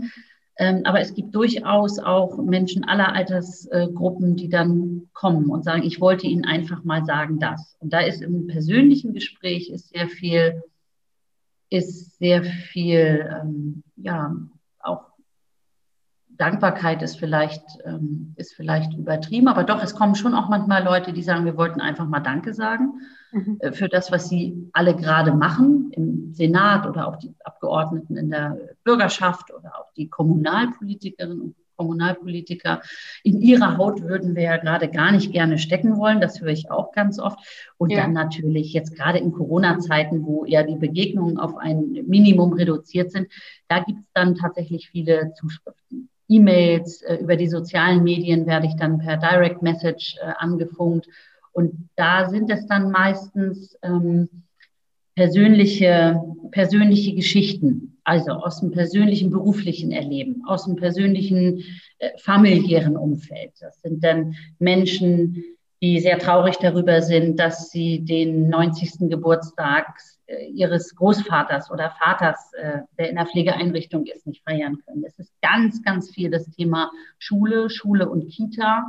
Ähm, 0.59 0.81
aber 0.85 0.99
es 0.99 1.13
gibt 1.13 1.35
durchaus 1.35 1.99
auch 1.99 2.37
Menschen 2.37 2.83
aller 2.83 3.13
Altersgruppen, 3.13 4.35
die 4.35 4.49
dann 4.49 5.07
kommen 5.13 5.49
und 5.49 5.63
sagen, 5.63 5.83
ich 5.83 6.01
wollte 6.01 6.25
Ihnen 6.25 6.45
einfach 6.45 6.83
mal 6.83 7.05
sagen 7.05 7.39
das. 7.39 7.77
Und 7.79 7.93
da 7.93 7.99
ist 7.99 8.21
im 8.21 8.47
persönlichen 8.47 9.13
Gespräch 9.13 9.69
ist 9.69 9.89
sehr 9.89 10.07
viel, 10.07 10.63
ist 11.69 12.17
sehr 12.17 12.43
viel, 12.43 13.29
ähm, 13.39 13.83
ja, 13.97 14.35
auch 14.79 15.05
Dankbarkeit 16.37 17.01
ist 17.01 17.17
vielleicht, 17.17 17.63
ähm, 17.85 18.33
ist 18.35 18.53
vielleicht 18.53 18.93
übertrieben, 18.93 19.47
aber 19.47 19.63
doch, 19.63 19.83
es 19.83 19.95
kommen 19.95 20.15
schon 20.15 20.33
auch 20.33 20.49
manchmal 20.49 20.83
Leute, 20.83 21.13
die 21.13 21.23
sagen, 21.23 21.45
wir 21.45 21.57
wollten 21.57 21.81
einfach 21.81 22.07
mal 22.07 22.19
Danke 22.19 22.53
sagen 22.53 23.01
mhm. 23.31 23.57
äh, 23.59 23.71
für 23.71 23.89
das, 23.89 24.11
was 24.11 24.29
sie 24.29 24.69
alle 24.73 24.95
gerade 24.95 25.33
machen 25.33 25.91
im 25.91 26.33
Senat 26.33 26.85
oder 26.87 27.07
auch 27.07 27.17
die 27.17 27.33
Abgeordneten 27.43 28.17
in 28.17 28.29
der 28.29 28.57
Bürgerschaft 28.83 29.51
die 29.97 30.09
Kommunalpolitikerinnen 30.09 31.41
und 31.41 31.55
Kommunalpolitiker. 31.77 32.81
In 33.23 33.39
ihrer 33.41 33.77
Haut 33.77 34.01
würden 34.01 34.35
wir 34.35 34.43
ja 34.43 34.57
gerade 34.57 34.89
gar 34.89 35.11
nicht 35.11 35.31
gerne 35.31 35.57
stecken 35.57 35.97
wollen. 35.97 36.19
Das 36.19 36.41
höre 36.41 36.49
ich 36.49 36.69
auch 36.71 36.91
ganz 36.91 37.19
oft. 37.19 37.39
Und 37.77 37.91
ja. 37.91 38.01
dann 38.01 38.13
natürlich 38.13 38.73
jetzt 38.73 38.95
gerade 38.95 39.19
in 39.19 39.31
Corona-Zeiten, 39.31 40.25
wo 40.25 40.43
ja 40.45 40.63
die 40.63 40.75
Begegnungen 40.75 41.37
auf 41.37 41.55
ein 41.55 41.91
Minimum 42.07 42.53
reduziert 42.53 43.11
sind, 43.11 43.27
da 43.67 43.79
gibt 43.79 43.99
es 43.99 44.11
dann 44.13 44.35
tatsächlich 44.35 44.89
viele 44.89 45.33
Zuschriften. 45.33 46.09
E-Mails, 46.29 47.03
äh, 47.03 47.15
über 47.15 47.37
die 47.37 47.47
sozialen 47.47 48.03
Medien 48.03 48.45
werde 48.47 48.67
ich 48.67 48.75
dann 48.75 48.97
per 48.97 49.17
Direct 49.17 49.61
Message 49.61 50.17
äh, 50.21 50.33
angefunkt. 50.37 51.07
Und 51.53 51.89
da 51.95 52.29
sind 52.29 52.51
es 52.51 52.67
dann 52.67 52.91
meistens 52.91 53.77
ähm, 53.81 54.29
persönliche, 55.15 56.21
persönliche 56.51 57.15
Geschichten, 57.15 57.96
also 58.07 58.31
aus 58.31 58.61
dem 58.61 58.71
persönlichen 58.71 59.29
beruflichen 59.29 59.91
Erleben, 59.91 60.41
aus 60.47 60.63
dem 60.63 60.77
persönlichen 60.77 61.65
äh, 61.99 62.11
familiären 62.19 62.95
Umfeld. 62.95 63.51
Das 63.59 63.81
sind 63.81 64.01
dann 64.01 64.35
Menschen, 64.59 65.43
die 65.81 65.99
sehr 65.99 66.17
traurig 66.17 66.55
darüber 66.55 67.01
sind, 67.01 67.37
dass 67.37 67.69
sie 67.69 68.05
den 68.05 68.47
90. 68.47 69.09
Geburtstag 69.09 69.99
äh, 70.27 70.45
ihres 70.47 70.95
Großvaters 70.95 71.69
oder 71.69 71.93
Vaters, 71.99 72.53
äh, 72.53 72.79
der 72.97 73.09
in 73.09 73.17
der 73.17 73.25
Pflegeeinrichtung 73.25 74.05
ist, 74.05 74.25
nicht 74.25 74.41
feiern 74.45 74.77
können. 74.85 75.03
Es 75.05 75.19
ist 75.19 75.33
ganz, 75.41 75.83
ganz 75.83 76.09
viel 76.09 76.31
das 76.31 76.49
Thema 76.51 76.89
Schule, 77.19 77.69
Schule 77.69 78.07
und 78.07 78.29
Kita 78.29 78.85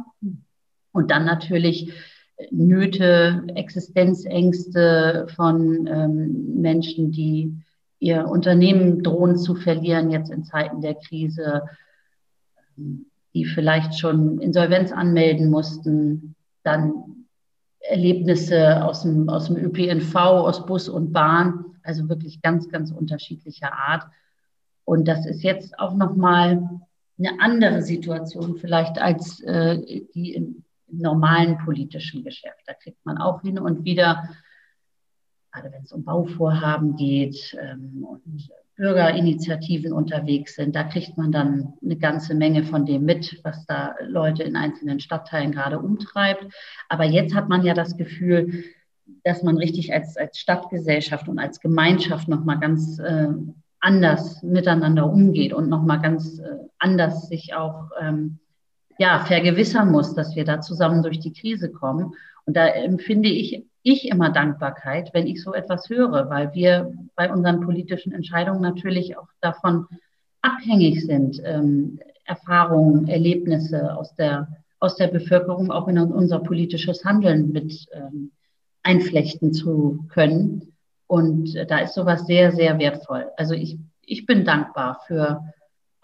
und 0.93 1.11
dann 1.11 1.25
natürlich 1.25 1.91
äh, 2.37 2.47
Nöte, 2.53 3.43
Existenzängste 3.57 5.27
von 5.35 5.89
ähm, 5.89 6.61
Menschen, 6.61 7.11
die 7.11 7.57
ihr 8.01 8.27
Unternehmen 8.27 9.03
drohen 9.03 9.37
zu 9.37 9.55
verlieren 9.55 10.11
jetzt 10.11 10.31
in 10.31 10.45
Zeiten 10.45 10.81
der 10.81 10.95
Krise, 10.95 11.63
die 12.77 13.45
vielleicht 13.45 13.99
schon 13.99 14.39
Insolvenz 14.41 14.93
anmelden 14.93 15.51
mussten, 15.51 16.35
dann 16.63 17.27
Erlebnisse 17.81 18.85
aus 18.85 19.03
dem, 19.03 19.29
aus 19.29 19.47
dem 19.47 19.57
ÖPNV, 19.57 20.15
aus 20.15 20.67
Bus 20.67 20.89
und 20.89 21.13
Bahn, 21.13 21.65
also 21.83 22.09
wirklich 22.09 22.43
ganz, 22.43 22.69
ganz 22.69 22.91
unterschiedlicher 22.91 23.73
Art. 23.73 24.05
Und 24.85 25.09
das 25.09 25.27
ist 25.27 25.43
jetzt 25.43 25.79
auch 25.79 25.95
nochmal 25.95 26.63
eine 27.19 27.41
andere 27.41 27.83
Situation 27.83 28.57
vielleicht 28.57 29.01
als 29.01 29.41
äh, 29.41 29.79
die 30.15 30.35
im, 30.35 30.65
im 30.87 30.99
normalen 30.99 31.59
politischen 31.59 32.23
Geschäft. 32.25 32.63
Da 32.67 32.75
kriegt 32.75 33.05
man 33.05 33.19
auch 33.19 33.43
hin 33.43 33.59
und 33.59 33.85
wieder, 33.85 34.29
gerade 35.59 35.73
wenn 35.75 35.83
es 35.83 35.93
um 35.93 36.05
Bauvorhaben 36.05 36.97
geht 36.97 37.57
ähm, 37.61 38.05
und 38.09 38.49
Bürgerinitiativen 38.77 39.93
unterwegs 39.93 40.55
sind. 40.55 40.77
Da 40.77 40.85
kriegt 40.85 41.17
man 41.19 41.33
dann 41.33 41.75
eine 41.83 41.97
ganze 41.97 42.35
Menge 42.35 42.63
von 42.63 42.87
dem 42.87 43.05
mit, 43.05 43.41
was 43.43 43.67
da 43.67 43.97
Leute 44.07 44.45
in 44.45 44.55
einzelnen 44.55 45.01
Stadtteilen 45.01 45.51
gerade 45.53 45.81
umtreibt. 45.81 46.47
Aber 46.89 47.05
jetzt 47.05 47.35
hat 47.35 47.49
man 47.49 47.65
ja 47.65 47.75
das 47.75 47.97
Gefühl, 47.97 48.65
dass 49.25 49.43
man 49.43 49.59
richtig 49.59 49.93
als, 49.93 50.17
als 50.17 50.39
Stadtgesellschaft 50.39 51.29
und 51.29 51.41
als 51.41 51.61
Gemeinschaft 51.61 52.29
nochmal 52.29 52.61
ganz 52.61 53.01
äh, 53.01 53.29
anders 53.81 54.43
miteinander 54.43 55.11
umgeht 55.11 55.53
und 55.53 55.69
nochmal 55.69 56.01
ganz 56.01 56.39
äh, 56.39 56.45
anders 56.79 57.29
sich 57.29 57.55
auch 57.55 57.91
ähm, 58.01 58.39
ja, 58.99 59.25
vergewissern 59.25 59.91
muss, 59.91 60.15
dass 60.15 60.37
wir 60.37 60.45
da 60.45 60.61
zusammen 60.61 61.03
durch 61.03 61.19
die 61.19 61.33
Krise 61.33 61.71
kommen. 61.71 62.15
Und 62.45 62.57
da 62.57 62.67
empfinde 62.67 63.29
ich 63.29 63.65
ich 63.83 64.09
immer 64.09 64.31
Dankbarkeit, 64.31 65.11
wenn 65.13 65.27
ich 65.27 65.43
so 65.43 65.55
etwas 65.55 65.89
höre, 65.89 66.29
weil 66.29 66.53
wir 66.55 66.93
bei 67.17 67.33
unseren 67.33 67.61
politischen 67.61 68.13
Entscheidungen 68.13 68.61
natürlich 68.61 69.17
auch 69.17 69.29
davon 69.41 69.87
abhängig 70.43 71.05
sind, 71.05 71.41
ähm, 71.45 72.01
Erfahrungen, 72.25 73.09
Erlebnisse 73.09 73.97
aus 73.97 74.15
der, 74.15 74.49
aus 74.81 74.97
der 74.97 75.09
Bevölkerung 75.09 75.71
auch 75.71 75.89
in 75.89 75.99
unser 75.99 76.41
politisches 76.41 77.05
Handeln 77.05 77.53
mit 77.53 77.87
ähm, 77.93 78.33
einflechten 78.83 79.53
zu 79.53 80.05
können. 80.11 80.75
Und 81.07 81.55
da 81.69 81.79
ist 81.79 81.95
sowas 81.95 82.27
sehr, 82.27 82.53
sehr 82.53 82.79
wertvoll. 82.79 83.31
Also 83.37 83.55
ich, 83.55 83.79
ich 84.03 84.27
bin 84.27 84.45
dankbar 84.45 85.01
für 85.07 85.43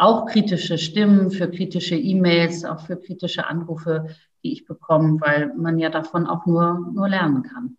auch 0.04 0.26
kritische 0.26 0.76
Stimmen, 0.76 1.30
für 1.30 1.50
kritische 1.50 1.96
E-Mails, 1.96 2.66
auch 2.66 2.80
für 2.80 2.96
kritische 2.96 3.46
Anrufe, 3.46 4.08
die 4.42 4.52
ich 4.52 4.66
bekomme, 4.66 5.18
weil 5.20 5.54
man 5.56 5.78
ja 5.78 5.88
davon 5.88 6.26
auch 6.26 6.44
nur, 6.44 6.90
nur 6.92 7.08
lernen 7.08 7.42
kann. 7.42 7.78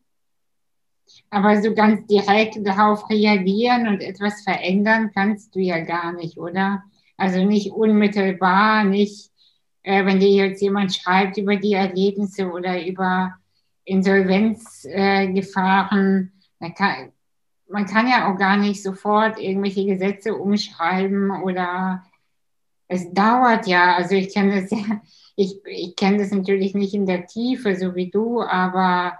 Aber 1.29 1.61
so 1.61 1.75
ganz 1.75 2.07
direkt 2.07 2.65
darauf 2.65 3.07
reagieren 3.11 3.87
und 3.87 4.01
etwas 4.01 4.41
verändern 4.41 5.11
kannst 5.13 5.53
du 5.55 5.59
ja 5.59 5.81
gar 5.81 6.13
nicht, 6.13 6.37
oder? 6.37 6.81
Also 7.15 7.45
nicht 7.45 7.71
unmittelbar, 7.71 8.83
nicht, 8.83 9.29
äh, 9.83 10.03
wenn 10.05 10.19
dir 10.19 10.47
jetzt 10.47 10.63
jemand 10.63 10.95
schreibt 10.95 11.37
über 11.37 11.57
die 11.57 11.73
Erlebnisse 11.73 12.51
oder 12.51 12.83
über 12.83 13.35
Insolvenzgefahren, 13.83 16.31
äh, 16.59 16.71
man 17.67 17.85
kann 17.85 18.07
ja 18.07 18.31
auch 18.31 18.37
gar 18.37 18.57
nicht 18.57 18.81
sofort 18.81 19.39
irgendwelche 19.39 19.85
Gesetze 19.85 20.35
umschreiben 20.35 21.31
oder 21.43 22.03
es 22.87 23.11
dauert 23.13 23.67
ja. 23.67 23.95
Also 23.95 24.15
ich 24.15 24.33
kenne 24.33 24.61
das 24.61 24.71
ja 24.71 25.01
ich, 25.35 25.59
ich 25.65 25.95
kenne 25.95 26.17
das 26.17 26.31
natürlich 26.31 26.73
nicht 26.75 26.93
in 26.93 27.05
der 27.05 27.27
Tiefe, 27.27 27.75
so 27.75 27.95
wie 27.95 28.09
du, 28.09 28.41
aber 28.41 29.19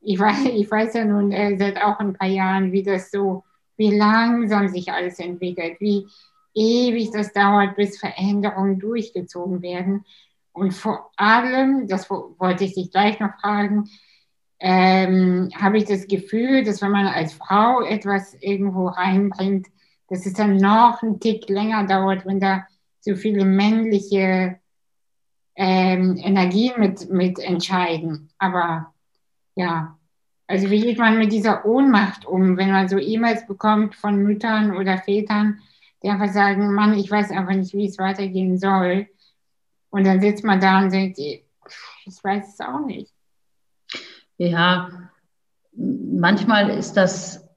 ich 0.00 0.18
weiß, 0.18 0.44
ich 0.54 0.70
weiß 0.70 0.94
ja 0.94 1.04
nun 1.04 1.32
äh, 1.32 1.56
seit 1.58 1.82
auch 1.82 1.98
ein 1.98 2.14
paar 2.14 2.28
Jahren, 2.28 2.72
wie 2.72 2.82
das 2.82 3.10
so, 3.10 3.44
wie 3.76 3.96
langsam 3.96 4.68
sich 4.68 4.92
alles 4.92 5.18
entwickelt, 5.18 5.76
wie 5.80 6.06
ewig 6.54 7.10
das 7.12 7.32
dauert, 7.32 7.76
bis 7.76 7.98
Veränderungen 7.98 8.78
durchgezogen 8.78 9.62
werden. 9.62 10.04
Und 10.52 10.74
vor 10.74 11.12
allem, 11.16 11.86
das 11.86 12.10
wollte 12.10 12.64
ich 12.64 12.74
dich 12.74 12.90
gleich 12.90 13.20
noch 13.20 13.38
fragen, 13.40 13.88
ähm, 14.58 15.50
habe 15.54 15.78
ich 15.78 15.84
das 15.84 16.08
Gefühl, 16.08 16.64
dass 16.64 16.82
wenn 16.82 16.90
man 16.90 17.06
als 17.06 17.32
Frau 17.32 17.82
etwas 17.82 18.34
irgendwo 18.40 18.88
reinbringt, 18.88 19.68
dass 20.08 20.26
es 20.26 20.32
dann 20.32 20.56
noch 20.56 21.00
einen 21.00 21.20
Tick 21.20 21.48
länger 21.48 21.86
dauert, 21.86 22.26
wenn 22.26 22.40
da 22.40 22.66
so 23.08 23.16
viele 23.16 23.44
männliche 23.44 24.58
ähm, 25.56 26.16
Energien 26.16 26.74
mit, 26.78 27.10
mit 27.10 27.38
entscheiden. 27.38 28.30
Aber 28.38 28.92
ja, 29.54 29.98
also 30.46 30.70
wie 30.70 30.80
geht 30.80 30.98
man 30.98 31.18
mit 31.18 31.32
dieser 31.32 31.64
Ohnmacht 31.64 32.26
um, 32.26 32.56
wenn 32.56 32.70
man 32.70 32.88
so 32.88 32.98
E-Mails 32.98 33.46
bekommt 33.46 33.94
von 33.94 34.22
Müttern 34.22 34.76
oder 34.76 34.98
Vätern, 34.98 35.60
die 36.02 36.10
einfach 36.10 36.32
sagen, 36.32 36.74
Mann, 36.74 36.94
ich 36.98 37.10
weiß 37.10 37.30
einfach 37.30 37.54
nicht, 37.54 37.74
wie 37.74 37.86
es 37.86 37.98
weitergehen 37.98 38.58
soll. 38.58 39.08
Und 39.90 40.06
dann 40.06 40.20
sitzt 40.20 40.44
man 40.44 40.60
da 40.60 40.78
und 40.80 40.92
denkt, 40.92 41.18
ich 41.18 41.44
weiß 42.22 42.54
es 42.54 42.60
auch 42.60 42.84
nicht. 42.84 43.12
Ja, 44.36 44.90
manchmal 45.72 46.70
ist 46.70 46.92
das, 46.96 47.48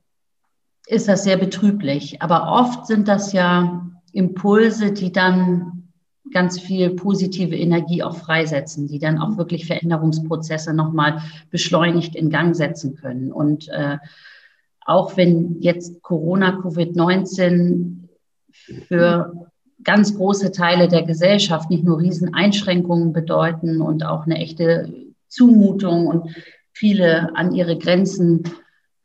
ist 0.88 1.08
das 1.08 1.24
sehr 1.24 1.38
betrüblich, 1.38 2.22
aber 2.22 2.52
oft 2.52 2.88
sind 2.88 3.08
das 3.08 3.34
ja 3.34 3.91
Impulse, 4.14 4.92
die 4.92 5.12
dann 5.12 5.90
ganz 6.32 6.60
viel 6.60 6.92
positive 6.92 7.56
Energie 7.56 8.04
auch 8.04 8.16
freisetzen, 8.16 8.88
die 8.88 9.00
dann 9.00 9.20
auch 9.20 9.38
wirklich 9.38 9.66
Veränderungsprozesse 9.66 10.74
nochmal 10.74 11.22
beschleunigt 11.50 12.16
in 12.16 12.30
Gang 12.30 12.56
setzen 12.56 12.96
können. 12.96 13.32
Und 13.32 13.68
äh, 13.70 13.98
auch 14.86 15.18
wenn 15.18 15.62
jetzt 15.62 16.02
Corona, 16.02 16.58
Covid-19 16.60 18.08
für 18.88 19.50
ganz 19.84 20.16
große 20.16 20.52
Teile 20.52 20.88
der 20.88 21.04
Gesellschaft 21.04 21.70
nicht 21.70 21.84
nur 21.84 22.00
Rieseneinschränkungen 22.00 23.14
bedeuten 23.14 23.82
und 23.82 24.06
auch 24.06 24.26
eine 24.26 24.38
echte 24.38 24.94
Zumutung 25.28 26.08
und 26.08 26.36
viele 26.72 27.36
an 27.36 27.54
ihre 27.54 27.78
Grenzen 27.78 28.44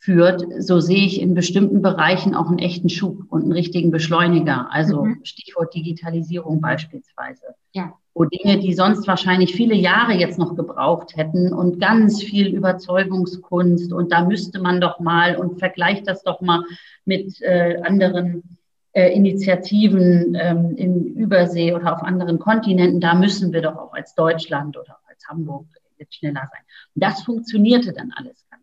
führt, 0.06 0.44
so 0.60 0.78
sehe 0.78 1.04
ich 1.04 1.20
in 1.20 1.34
bestimmten 1.34 1.82
Bereichen 1.82 2.36
auch 2.36 2.46
einen 2.46 2.60
echten 2.60 2.88
Schub 2.88 3.24
und 3.28 3.42
einen 3.42 3.52
richtigen 3.52 3.90
Beschleuniger. 3.90 4.68
Also 4.70 5.04
mhm. 5.04 5.20
Stichwort 5.24 5.74
Digitalisierung 5.74 6.60
beispielsweise. 6.60 7.42
Ja. 7.72 7.92
Wo 8.14 8.24
Dinge, 8.24 8.60
die 8.60 8.72
sonst 8.72 9.08
wahrscheinlich 9.08 9.56
viele 9.56 9.74
Jahre 9.74 10.12
jetzt 10.14 10.38
noch 10.38 10.54
gebraucht 10.54 11.16
hätten 11.16 11.52
und 11.52 11.80
ganz 11.80 12.22
viel 12.22 12.54
Überzeugungskunst 12.54 13.92
und 13.92 14.12
da 14.12 14.24
müsste 14.24 14.60
man 14.60 14.80
doch 14.80 15.00
mal 15.00 15.36
und 15.36 15.58
vergleicht 15.58 16.06
das 16.06 16.22
doch 16.22 16.40
mal 16.40 16.62
mit 17.04 17.42
äh, 17.42 17.82
anderen 17.82 18.44
äh, 18.92 19.12
Initiativen 19.12 20.36
ähm, 20.40 20.76
in 20.76 21.16
Übersee 21.16 21.74
oder 21.74 21.92
auf 21.92 22.02
anderen 22.04 22.38
Kontinenten, 22.38 23.00
da 23.00 23.14
müssen 23.14 23.52
wir 23.52 23.60
doch 23.60 23.76
auch 23.76 23.92
als 23.92 24.14
Deutschland 24.14 24.76
oder 24.76 24.98
als 25.08 25.26
Hamburg 25.28 25.66
jetzt 25.98 26.14
schneller 26.14 26.48
sein. 26.50 26.62
Und 26.94 27.02
das 27.02 27.22
funktionierte 27.22 27.92
dann 27.92 28.12
alles 28.16 28.46
ganz, 28.50 28.62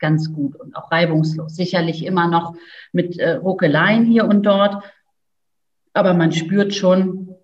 ganz 0.00 0.32
gut 0.32 0.56
und 0.56 0.76
auch 0.76 0.90
reibungslos. 0.90 1.54
Sicherlich 1.54 2.04
immer 2.04 2.26
noch 2.28 2.54
mit 2.92 3.18
äh, 3.18 3.32
Ruckeleien 3.32 4.04
hier 4.04 4.26
und 4.26 4.44
dort, 4.44 4.82
aber 5.92 6.14
man 6.14 6.32
spürt 6.32 6.74
schon 6.74 7.36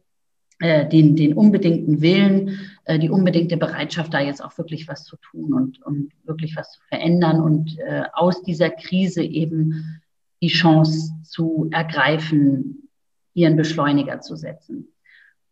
äh, 0.59 0.89
den, 0.89 1.17
den 1.17 1.35
unbedingten 1.35 2.01
Willen, 2.01 2.59
äh, 2.85 2.99
die 2.99 3.11
unbedingte 3.11 3.57
Bereitschaft, 3.57 4.15
da 4.15 4.21
jetzt 4.21 4.43
auch 4.43 4.57
wirklich 4.59 4.89
was 4.89 5.05
zu 5.05 5.17
tun 5.19 5.53
und, 5.53 5.83
und 5.83 6.13
wirklich 6.25 6.57
was 6.57 6.73
zu 6.73 6.81
verändern 6.89 7.41
und 7.41 7.79
äh, 7.79 8.05
aus 8.13 8.43
dieser 8.43 8.71
Krise 8.71 9.23
eben 9.23 10.01
die 10.41 10.49
Chance 10.49 11.13
zu 11.23 11.69
ergreifen, 11.73 12.89
ihren 13.35 13.57
Beschleuniger 13.57 14.21
zu 14.21 14.37
setzen. 14.37 14.89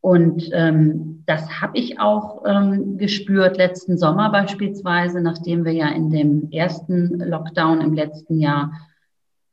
Und 0.05 0.51
ähm, 0.53 1.23
das 1.25 1.63
habe 1.63 1.79
ich 1.79 1.99
auch 1.99 2.43
ähm, 2.45 2.99
gespürt 2.99 3.57
letzten 3.57 3.97
Sommer 3.97 4.31
beispielsweise, 4.31 5.23
nachdem 5.23 5.65
wir 5.65 5.73
ja 5.73 5.89
in 5.89 6.11
dem 6.11 6.51
ersten 6.53 7.21
Lockdown 7.21 7.81
im 7.81 7.95
letzten 7.95 8.39
Jahr 8.39 8.71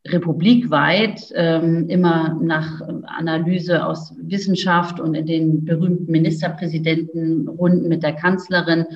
republikweit 0.06 1.32
ähm, 1.36 1.88
immer 1.88 2.38
nach 2.42 2.82
Analyse 3.06 3.86
aus 3.86 4.14
Wissenschaft 4.22 5.00
und 5.00 5.16
in 5.16 5.26
den 5.26 5.64
berühmten 5.64 6.12
Ministerpräsidentenrunden 6.12 7.88
mit 7.88 8.04
der 8.04 8.18
Kanzlerin 8.18 8.88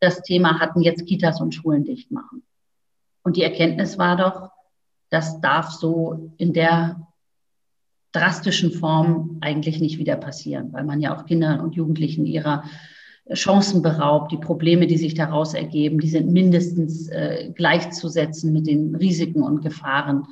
das 0.00 0.20
Thema 0.20 0.60
hatten, 0.60 0.82
jetzt 0.82 1.06
Kitas 1.06 1.40
und 1.40 1.54
Schulen 1.54 1.84
dicht 1.84 2.10
machen. 2.10 2.42
Und 3.22 3.38
die 3.38 3.44
Erkenntnis 3.44 3.96
war 3.96 4.18
doch, 4.18 4.50
das 5.08 5.40
darf 5.40 5.70
so 5.70 6.34
in 6.36 6.52
der 6.52 7.07
drastischen 8.18 8.72
Form 8.72 9.38
eigentlich 9.40 9.80
nicht 9.80 9.98
wieder 9.98 10.16
passieren, 10.16 10.72
weil 10.72 10.84
man 10.84 11.00
ja 11.00 11.16
auch 11.16 11.26
Kindern 11.26 11.60
und 11.60 11.74
Jugendlichen 11.74 12.26
ihrer 12.26 12.64
Chancen 13.32 13.82
beraubt. 13.82 14.32
Die 14.32 14.38
Probleme, 14.38 14.86
die 14.86 14.96
sich 14.96 15.14
daraus 15.14 15.54
ergeben, 15.54 16.00
die 16.00 16.08
sind 16.08 16.32
mindestens 16.32 17.08
äh, 17.08 17.50
gleichzusetzen 17.54 18.52
mit 18.52 18.66
den 18.66 18.94
Risiken 18.94 19.42
und 19.42 19.62
Gefahren, 19.62 20.24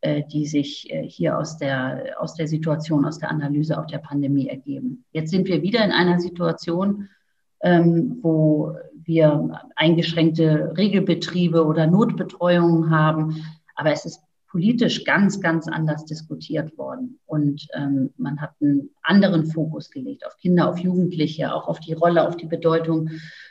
äh, 0.00 0.22
die 0.32 0.46
sich 0.46 0.90
äh, 0.90 1.02
hier 1.02 1.38
aus 1.38 1.58
der, 1.58 2.16
aus 2.18 2.34
der 2.34 2.48
Situation, 2.48 3.04
aus 3.04 3.18
der 3.18 3.30
Analyse 3.30 3.78
auch 3.78 3.86
der 3.86 3.98
Pandemie 3.98 4.48
ergeben. 4.48 5.04
Jetzt 5.12 5.30
sind 5.30 5.46
wir 5.48 5.62
wieder 5.62 5.84
in 5.84 5.92
einer 5.92 6.18
Situation, 6.18 7.08
ähm, 7.62 8.18
wo 8.22 8.74
wir 9.04 9.60
eingeschränkte 9.76 10.74
Regelbetriebe 10.76 11.64
oder 11.64 11.86
Notbetreuungen 11.86 12.90
haben. 12.90 13.44
Aber 13.74 13.92
es 13.92 14.04
ist 14.04 14.20
politisch 14.50 15.04
ganz, 15.04 15.40
ganz 15.40 15.68
anders 15.68 16.04
diskutiert 16.04 16.76
worden. 16.76 17.18
Und 17.26 17.68
ähm, 17.74 18.10
man 18.16 18.40
hat 18.40 18.50
einen 18.60 18.90
anderen 19.02 19.46
Fokus 19.46 19.90
gelegt 19.90 20.26
auf 20.26 20.36
Kinder, 20.38 20.68
auf 20.68 20.78
Jugendliche, 20.78 21.54
auch 21.54 21.68
auf 21.68 21.78
die 21.78 21.92
Rolle, 21.92 22.26
auf 22.26 22.36
die 22.36 22.46
Bedeutung 22.46 23.10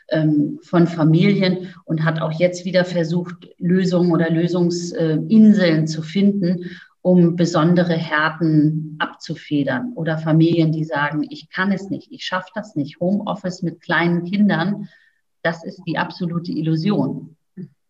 ähm, 0.10 0.60
von 0.62 0.88
Familien 0.88 1.74
und 1.86 2.04
hat 2.04 2.22
auch 2.22 2.34
jetzt 2.34 2.66
wieder 2.66 2.84
versucht, 2.84 3.48
Lösungen 3.58 4.12
oder 4.12 4.30
Lösungsinseln 4.30 5.88
zu 5.88 6.02
finden, 6.02 6.66
um 7.02 7.38
besondere 7.38 7.94
Härten 7.94 8.98
abzufedern 9.00 9.94
oder 9.96 10.18
Familien, 10.18 10.74
die 10.74 10.84
sagen, 10.84 11.26
ich 11.30 11.50
kann 11.50 11.72
es 11.72 11.90
nicht, 11.90 12.12
ich 12.12 12.26
schaffe 12.26 12.52
das 12.56 12.76
nicht. 12.76 13.00
Homeoffice 13.00 13.62
mit 13.62 13.80
kleinen 13.80 14.26
Kindern, 14.26 14.90
das 15.44 15.64
ist 15.64 15.82
die 15.88 15.98
absolute 15.98 16.52
Illusion 16.52 17.38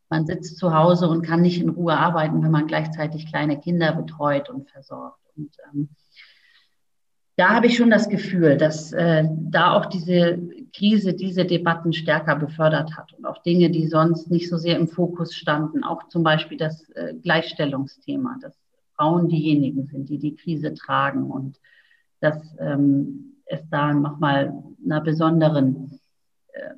man 0.09 0.25
sitzt 0.25 0.57
zu 0.57 0.73
Hause 0.73 1.07
und 1.07 1.21
kann 1.21 1.41
nicht 1.41 1.61
in 1.61 1.69
Ruhe 1.69 1.95
arbeiten, 1.95 2.43
wenn 2.43 2.51
man 2.51 2.67
gleichzeitig 2.67 3.27
kleine 3.27 3.59
Kinder 3.59 3.93
betreut 3.93 4.49
und 4.49 4.69
versorgt. 4.69 5.19
Und 5.35 5.55
ähm, 5.71 5.89
da 7.39 7.49
habe 7.55 7.67
ich 7.67 7.77
schon 7.77 7.89
das 7.89 8.09
Gefühl, 8.09 8.57
dass 8.57 8.91
äh, 8.91 9.23
da 9.29 9.73
auch 9.73 9.85
diese 9.85 10.37
Krise 10.75 11.13
diese 11.13 11.45
Debatten 11.45 11.93
stärker 11.93 12.35
befördert 12.35 12.97
hat 12.97 13.13
und 13.13 13.25
auch 13.25 13.41
Dinge, 13.43 13.69
die 13.69 13.87
sonst 13.87 14.29
nicht 14.29 14.49
so 14.49 14.57
sehr 14.57 14.77
im 14.77 14.89
Fokus 14.89 15.33
standen, 15.33 15.83
auch 15.83 16.09
zum 16.09 16.23
Beispiel 16.23 16.57
das 16.57 16.89
äh, 16.89 17.13
Gleichstellungsthema, 17.13 18.37
dass 18.41 18.59
Frauen 18.95 19.29
diejenigen 19.29 19.85
sind, 19.85 20.09
die 20.09 20.17
die 20.17 20.35
Krise 20.35 20.73
tragen 20.73 21.31
und 21.31 21.57
dass 22.19 22.55
ähm, 22.59 23.37
es 23.45 23.61
da 23.69 23.93
nochmal 23.93 24.53
einer 24.83 24.99
besonderen 24.99 25.99
äh, 26.51 26.73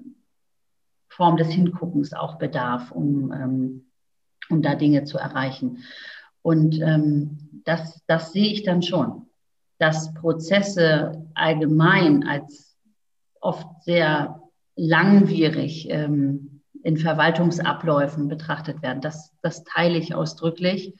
Form 1.12 1.36
des 1.36 1.50
Hinguckens 1.50 2.14
auch 2.14 2.38
bedarf, 2.38 2.92
um, 2.92 3.34
ähm, 3.34 3.86
um 4.50 4.62
da 4.62 4.76
Dinge 4.76 5.04
zu 5.04 5.18
erreichen. 5.18 5.80
Und 6.42 6.80
ähm, 6.80 7.62
das, 7.66 8.02
das 8.08 8.32
sehe 8.32 8.52
ich 8.52 8.64
dann 8.64 8.82
schon, 8.82 9.28
dass 9.78 10.14
Prozesse 10.14 11.28
allgemein 11.34 12.26
als 12.26 12.78
oft 13.42 13.68
sehr 13.84 14.42
langwierig 14.78 15.90
ähm, 15.90 16.62
in 16.82 16.96
Verwaltungsabläufen 16.96 18.30
betrachtet 18.30 18.82
werden. 18.82 19.02
Das, 19.02 19.34
das 19.42 19.66
teile 19.66 19.98
ich 19.98 20.16
ausdrücklich. 20.16 20.96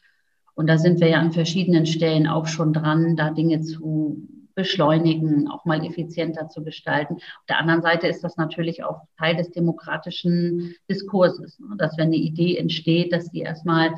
Und 0.56 0.68
da 0.68 0.78
sind 0.78 1.00
wir 1.00 1.08
ja 1.08 1.20
an 1.20 1.32
verschiedenen 1.32 1.86
Stellen 1.86 2.28
auch 2.28 2.48
schon 2.48 2.74
dran, 2.74 3.16
da 3.16 3.32
Dinge 3.32 3.62
zu 3.62 4.28
beschleunigen, 4.62 5.50
auch 5.50 5.66
mal 5.66 5.84
effizienter 5.84 6.48
zu 6.48 6.64
gestalten. 6.64 7.16
Auf 7.16 7.46
der 7.50 7.58
anderen 7.58 7.82
Seite 7.82 8.08
ist 8.08 8.24
das 8.24 8.38
natürlich 8.38 8.84
auch 8.84 9.02
Teil 9.18 9.36
des 9.36 9.52
demokratischen 9.52 10.76
Diskurses, 10.88 11.60
ne? 11.60 11.76
dass 11.78 11.98
wenn 11.98 12.08
eine 12.08 12.18
Idee 12.18 12.58
entsteht, 12.58 13.12
dass 13.12 13.32
die 13.32 13.42
erstmal 13.42 13.92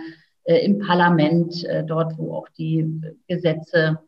äh, 0.45 0.65
im 0.65 0.79
Parlament, 0.79 1.65
äh, 1.65 1.83
dort 1.83 2.17
wo 2.17 2.33
auch 2.33 2.47
die 2.57 3.01
Gesetze 3.27 3.99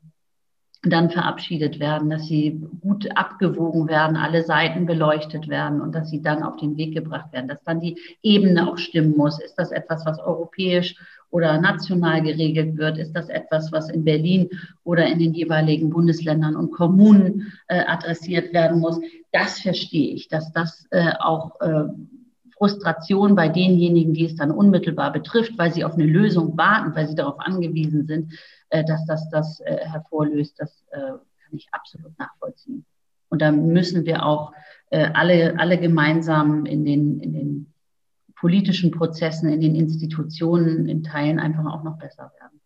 dann 0.90 1.10
verabschiedet 1.10 1.80
werden, 1.80 2.10
dass 2.10 2.28
sie 2.28 2.62
gut 2.82 3.10
abgewogen 3.18 3.88
werden, 3.90 4.16
alle 4.16 4.44
Seiten 4.44 4.86
beleuchtet 4.86 5.50
werden 5.50 5.82
und 5.82 5.94
dass 5.94 6.10
sie 6.10 6.22
dann 6.22 6.44
auf 6.44 6.58
den 6.58 6.78
Weg 6.78 6.94
gebracht 6.94 7.34
werden, 7.34 7.48
dass 7.48 7.64
dann 7.64 7.80
die 7.80 7.98
Ebene 8.22 8.70
auch 8.70 8.78
stimmen 8.78 9.18
muss. 9.18 9.42
Ist 9.42 9.56
das 9.56 9.72
etwas, 9.72 10.06
was 10.06 10.20
europäisch 10.20 10.96
oder 11.36 11.60
national 11.60 12.22
geregelt 12.22 12.78
wird? 12.78 12.98
Ist 12.98 13.12
das 13.12 13.28
etwas, 13.28 13.70
was 13.74 13.90
in 13.90 14.06
Berlin 14.06 14.50
oder 14.86 15.06
in 15.06 15.20
den 15.20 15.34
jeweiligen 15.34 15.90
Bundesländern 15.90 16.56
und 16.56 16.72
Kommunen 16.72 17.52
äh, 17.68 17.84
adressiert 17.86 18.54
werden 18.54 18.80
muss? 18.80 19.02
Das 19.34 19.60
verstehe 19.60 20.14
ich, 20.14 20.30
dass 20.30 20.54
das 20.54 20.88
äh, 20.92 21.12
auch 21.20 21.60
äh, 21.60 21.90
Frustration 22.58 23.36
bei 23.36 23.50
denjenigen, 23.50 24.14
die 24.14 24.28
es 24.28 24.38
dann 24.38 24.50
unmittelbar 24.50 25.12
betrifft, 25.12 25.58
weil 25.58 25.74
sie 25.74 25.84
auf 25.84 25.96
eine 25.96 26.06
Lösung 26.06 26.58
warten, 26.58 26.96
weil 26.96 27.10
sie 27.10 27.16
darauf 27.16 27.38
angewiesen 27.40 28.08
sind, 28.08 28.32
äh, 28.70 28.86
dass 28.86 29.06
das 29.06 29.30
das 29.30 29.60
äh, 29.60 29.80
hervorlöst. 29.86 30.56
Das 30.58 30.86
äh, 30.92 31.00
kann 31.00 31.52
ich 31.52 31.68
absolut 31.74 32.18
nachvollziehen. 32.18 32.86
Und 33.28 33.42
da 33.42 33.52
müssen 33.52 34.06
wir 34.06 34.26
auch 34.26 34.54
alle, 34.92 35.60
alle 35.60 35.78
gemeinsam 35.78 36.66
in 36.66 36.86
den, 36.86 37.20
in 37.20 37.34
den 37.34 37.74
politischen 38.46 38.92
Prozessen, 38.92 39.50
in 39.50 39.60
den 39.60 39.74
Institutionen 39.74 40.88
in 40.88 41.02
Teilen 41.02 41.40
einfach 41.40 41.66
auch 41.66 41.84
noch 41.84 41.98
besser 41.98 42.32
werden. 42.40 42.62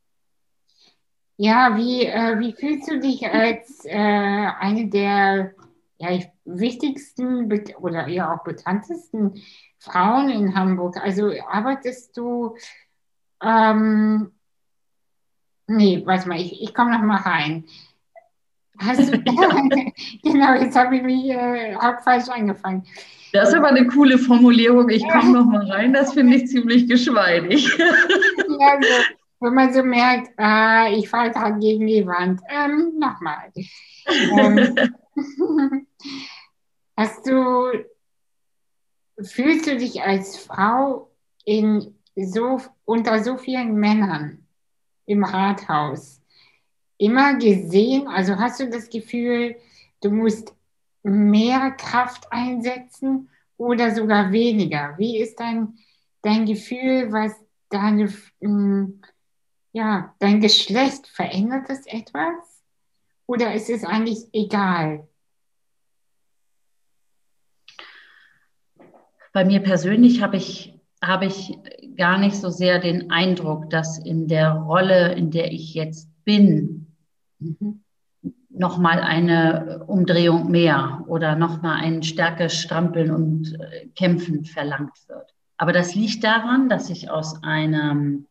Ja, 1.38 1.78
wie, 1.78 2.06
äh, 2.06 2.38
wie 2.38 2.52
fühlst 2.52 2.92
du 2.92 3.00
dich 3.00 3.26
als 3.26 3.86
äh, 3.86 3.96
eine 3.96 4.90
der 4.90 5.54
ja, 5.98 6.20
wichtigsten 6.44 7.50
oder 7.80 8.08
eher 8.10 8.34
auch 8.34 8.44
bekanntesten 8.44 9.42
Frauen 9.78 10.30
in 10.30 10.54
Hamburg? 10.54 10.98
Also 11.02 11.32
arbeitest 11.48 12.18
du, 12.18 12.58
ähm, 13.42 14.34
nee, 15.68 16.02
warte 16.06 16.28
mal, 16.28 16.42
ich, 16.42 16.62
ich 16.62 16.74
komme 16.74 16.92
noch 16.92 17.04
mal 17.04 17.22
rein. 17.22 17.64
Hast 18.80 19.12
du, 19.12 19.20
genau, 20.24 20.54
jetzt 20.54 20.76
habe 20.76 20.98
ich 20.98 21.04
mich 21.04 21.30
äh, 21.30 21.76
auch 21.76 22.02
falsch 22.04 22.30
angefangen. 22.30 22.86
Das 23.32 23.50
ist 23.50 23.56
aber 23.56 23.68
eine 23.68 23.86
coole 23.88 24.18
Formulierung. 24.18 24.90
Ich 24.90 25.08
komme 25.08 25.32
noch 25.34 25.46
mal 25.46 25.70
rein. 25.72 25.94
Das 25.94 26.14
finde 26.14 26.38
ich 26.38 26.48
ziemlich 26.48 26.88
geschmeidig. 26.88 27.78
ja, 27.78 28.80
so. 28.82 28.88
Wenn 29.42 29.54
man 29.54 29.74
so 29.74 29.84
merkt, 29.84 30.32
äh, 30.38 30.96
ich 30.96 31.08
fahre 31.08 31.32
gerade 31.32 31.60
gegen 31.60 31.86
die 31.86 32.06
Wand. 32.06 32.42
Ähm, 32.50 32.94
Nochmal. 32.98 33.52
ähm, 34.08 34.76
hast 36.98 37.26
du, 37.28 37.72
fühlst 39.22 39.68
du 39.68 39.78
dich 39.78 40.02
als 40.02 40.38
Frau 40.38 41.12
in 41.46 41.96
so, 42.16 42.60
unter 42.84 43.24
so 43.24 43.38
vielen 43.38 43.76
Männern 43.76 44.46
im 45.06 45.24
Rathaus 45.24 46.19
immer 47.00 47.36
gesehen? 47.36 48.08
Also 48.08 48.36
hast 48.38 48.60
du 48.60 48.70
das 48.70 48.90
Gefühl, 48.90 49.56
du 50.02 50.12
musst 50.12 50.54
mehr 51.02 51.72
Kraft 51.72 52.32
einsetzen 52.32 53.30
oder 53.58 53.96
sogar 53.96 54.32
weniger? 54.32 54.94
Wie 54.98 55.18
ist 55.18 55.40
dein, 55.40 55.80
dein 56.22 56.46
Gefühl, 56.46 57.12
was 57.12 57.34
deine, 57.70 58.14
hm, 58.42 59.02
ja, 59.72 60.14
dein 60.20 60.42
Geschlecht 60.42 61.08
verändert 61.08 61.70
es 61.70 61.88
etwas? 61.88 62.64
Oder 63.26 63.54
ist 63.54 63.70
es 63.70 63.84
eigentlich 63.84 64.28
egal? 64.34 65.08
Bei 69.32 69.46
mir 69.46 69.62
persönlich 69.62 70.22
habe 70.22 70.38
ich, 70.38 70.74
habe 71.02 71.28
ich 71.28 71.58
gar 71.96 72.18
nicht 72.18 72.36
so 72.36 72.50
sehr 72.50 72.80
den 72.80 73.12
Eindruck, 73.12 73.70
dass 73.70 74.00
in 74.00 74.28
der 74.28 74.54
Rolle, 74.54 75.14
in 75.14 75.30
der 75.32 75.52
ich 75.52 75.76
jetzt 75.76 76.10
bin, 76.26 76.89
mhm 77.40 77.82
nochmal 78.50 79.00
eine 79.00 79.84
Umdrehung 79.86 80.52
mehr 80.52 81.04
oder 81.08 81.36
nochmal 81.36 81.82
ein 81.82 82.04
stärkeres 82.04 82.56
Strampeln 82.56 83.12
und 83.12 83.60
äh, 83.60 83.88
Kämpfen 83.96 84.44
verlangt 84.44 85.08
wird. 85.08 85.34
Aber 85.58 85.72
das 85.72 85.96
liegt 85.96 86.24
daran, 86.24 86.70
dass 86.70 86.90
ich 86.90 87.10
aus 87.10 87.44
einem 87.44 88.28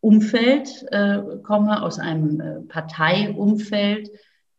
Umfeld 0.00 0.84
äh, 0.90 1.20
komme, 1.42 1.82
aus 1.82 1.98
einem 1.98 2.40
äh, 2.40 2.60
Parteiumfeld, 2.62 4.10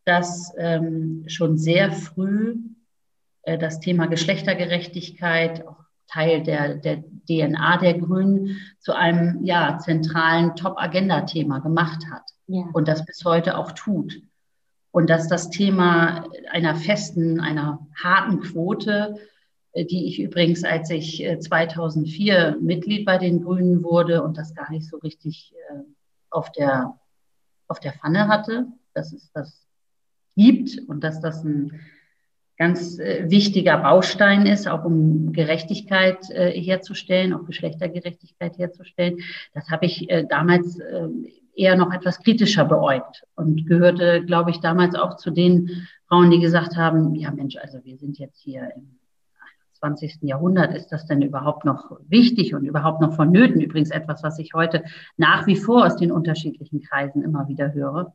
das 0.04 0.52
ähm, 0.56 1.24
schon 1.26 1.58
sehr 1.58 1.92
früh 1.92 2.56
äh, 3.42 3.58
das 3.58 3.80
Thema 3.80 4.06
Geschlechtergerechtigkeit, 4.06 5.66
auch 5.66 5.84
Teil 6.08 6.42
der, 6.42 6.76
der 6.76 7.02
DNA 7.28 7.78
der 7.78 7.94
Grünen, 7.94 8.58
zu 8.78 8.94
einem 8.94 9.44
ja, 9.44 9.78
zentralen 9.78 10.54
Top-Agenda-Thema 10.54 11.58
gemacht 11.58 12.04
hat 12.10 12.22
ja. 12.46 12.64
und 12.72 12.88
das 12.88 13.04
bis 13.04 13.24
heute 13.24 13.56
auch 13.56 13.72
tut. 13.72 14.20
Und 14.90 15.10
dass 15.10 15.28
das 15.28 15.50
Thema 15.50 16.24
einer 16.50 16.74
festen, 16.74 17.40
einer 17.40 17.86
harten 17.94 18.40
Quote, 18.40 19.16
äh, 19.76 19.84
die 19.84 20.06
ich 20.06 20.20
übrigens, 20.20 20.64
als 20.64 20.90
ich 20.90 21.24
2004 21.38 22.34
äh, 22.34 22.56
Mitglied 22.56 23.04
bei 23.04 23.18
den 23.18 23.42
Grünen 23.42 23.84
wurde 23.84 24.22
und 24.22 24.38
das 24.38 24.54
gar 24.54 24.70
nicht 24.70 24.88
so 24.88 24.96
richtig 24.98 25.54
äh, 25.70 25.80
auf 26.30 26.50
der, 26.52 26.98
auf 27.68 27.78
der 27.78 27.92
Pfanne 27.92 28.28
hatte, 28.28 28.66
dass 28.94 29.12
es 29.12 29.30
das 29.32 29.66
gibt 30.34 30.78
und 30.88 31.04
dass 31.04 31.20
das 31.20 31.44
ein 31.44 31.80
ganz 32.58 32.96
wichtiger 32.96 33.76
Baustein 33.76 34.46
ist, 34.46 34.66
auch 34.66 34.86
um 34.86 35.34
Gerechtigkeit 35.34 36.26
herzustellen, 36.30 37.34
auch 37.34 37.44
Geschlechtergerechtigkeit 37.44 38.56
herzustellen. 38.56 39.18
Das 39.52 39.68
habe 39.68 39.84
ich 39.84 40.08
damals 40.30 40.78
eher 41.56 41.76
noch 41.76 41.92
etwas 41.92 42.20
kritischer 42.20 42.64
beäugt 42.64 43.24
und 43.34 43.66
gehörte, 43.66 44.24
glaube 44.24 44.50
ich, 44.50 44.60
damals 44.60 44.94
auch 44.94 45.16
zu 45.16 45.30
den 45.30 45.86
Frauen, 46.08 46.30
die 46.30 46.38
gesagt 46.38 46.76
haben, 46.76 47.14
ja 47.14 47.30
Mensch, 47.30 47.56
also 47.56 47.84
wir 47.84 47.96
sind 47.96 48.18
jetzt 48.18 48.40
hier 48.40 48.68
im 48.76 48.98
20. 49.78 50.18
Jahrhundert, 50.22 50.74
ist 50.74 50.88
das 50.88 51.06
denn 51.06 51.22
überhaupt 51.22 51.64
noch 51.64 51.98
wichtig 52.08 52.54
und 52.54 52.64
überhaupt 52.64 53.00
noch 53.00 53.14
vonnöten? 53.14 53.60
Übrigens 53.60 53.90
etwas, 53.90 54.22
was 54.22 54.38
ich 54.38 54.54
heute 54.54 54.84
nach 55.16 55.46
wie 55.46 55.56
vor 55.56 55.84
aus 55.84 55.96
den 55.96 56.12
unterschiedlichen 56.12 56.80
Kreisen 56.82 57.22
immer 57.22 57.48
wieder 57.48 57.72
höre. 57.72 58.14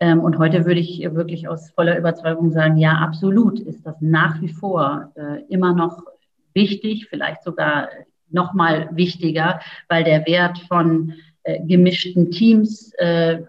Ähm, 0.00 0.20
und 0.20 0.38
heute 0.38 0.66
würde 0.66 0.80
ich 0.80 1.00
wirklich 1.14 1.48
aus 1.48 1.70
voller 1.70 1.98
Überzeugung 1.98 2.50
sagen, 2.50 2.76
ja, 2.76 2.92
absolut 2.94 3.60
ist 3.60 3.86
das 3.86 3.96
nach 4.00 4.40
wie 4.40 4.48
vor 4.48 5.12
äh, 5.14 5.42
immer 5.48 5.72
noch 5.72 6.02
wichtig, 6.52 7.06
vielleicht 7.08 7.42
sogar 7.42 7.88
noch 8.30 8.52
mal 8.52 8.88
wichtiger, 8.92 9.60
weil 9.88 10.04
der 10.04 10.26
Wert 10.26 10.58
von 10.68 11.14
äh, 11.44 11.60
gemischten 11.64 12.30
Teams, 12.30 12.92
äh, 12.94 13.42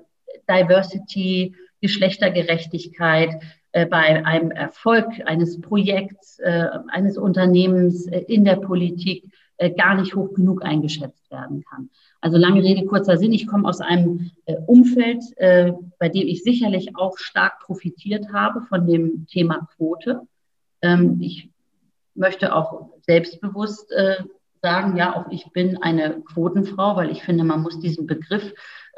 Diversity, 0.50 1.56
Geschlechtergerechtigkeit, 1.82 3.42
äh, 3.72 3.86
bei 3.86 4.26
einem 4.26 4.52
Erfolg 4.52 5.06
eines 5.26 5.60
Projekts, 5.60 6.40
äh, 6.40 6.70
eines 6.88 7.18
Unternehmens 7.18 8.08
äh, 8.08 8.20
in 8.28 8.46
der 8.46 8.56
Politik 8.56 9.26
äh, 9.58 9.70
gar 9.70 10.00
nicht 10.00 10.16
hoch 10.16 10.34
genug 10.34 10.64
eingeschätzt 10.64 11.30
werden 11.30 11.64
kann. 11.70 11.90
Also 12.22 12.38
lange 12.38 12.64
Rede, 12.64 12.86
kurzer 12.86 13.18
Sinn. 13.18 13.34
Ich 13.34 13.48
komme 13.48 13.68
aus 13.68 13.82
einem 13.82 14.32
Umfeld, 14.66 15.24
bei 15.38 16.10
dem 16.10 16.28
ich 16.28 16.42
sicherlich 16.42 16.96
auch 16.96 17.20
stark 17.20 17.60
profitiert 17.60 18.34
habe 18.34 18.62
von 18.62 18.88
dem 18.88 19.28
Thema 19.28 19.68
Quote. 19.76 20.22
Ähm, 20.82 21.20
ich 21.22 21.50
möchte 22.16 22.56
auch 22.56 22.90
selbstbewusst 23.02 23.94
sagen, 24.66 24.98
ja, 24.98 25.16
auch 25.16 25.28
ich 25.30 25.46
bin 25.54 25.78
eine 25.84 26.22
Quotenfrau, 26.22 26.96
weil 26.96 27.12
ich 27.12 27.22
finde, 27.22 27.44
man 27.44 27.62
muss 27.62 27.80
diesen 27.80 28.08
Begriff 28.08 28.52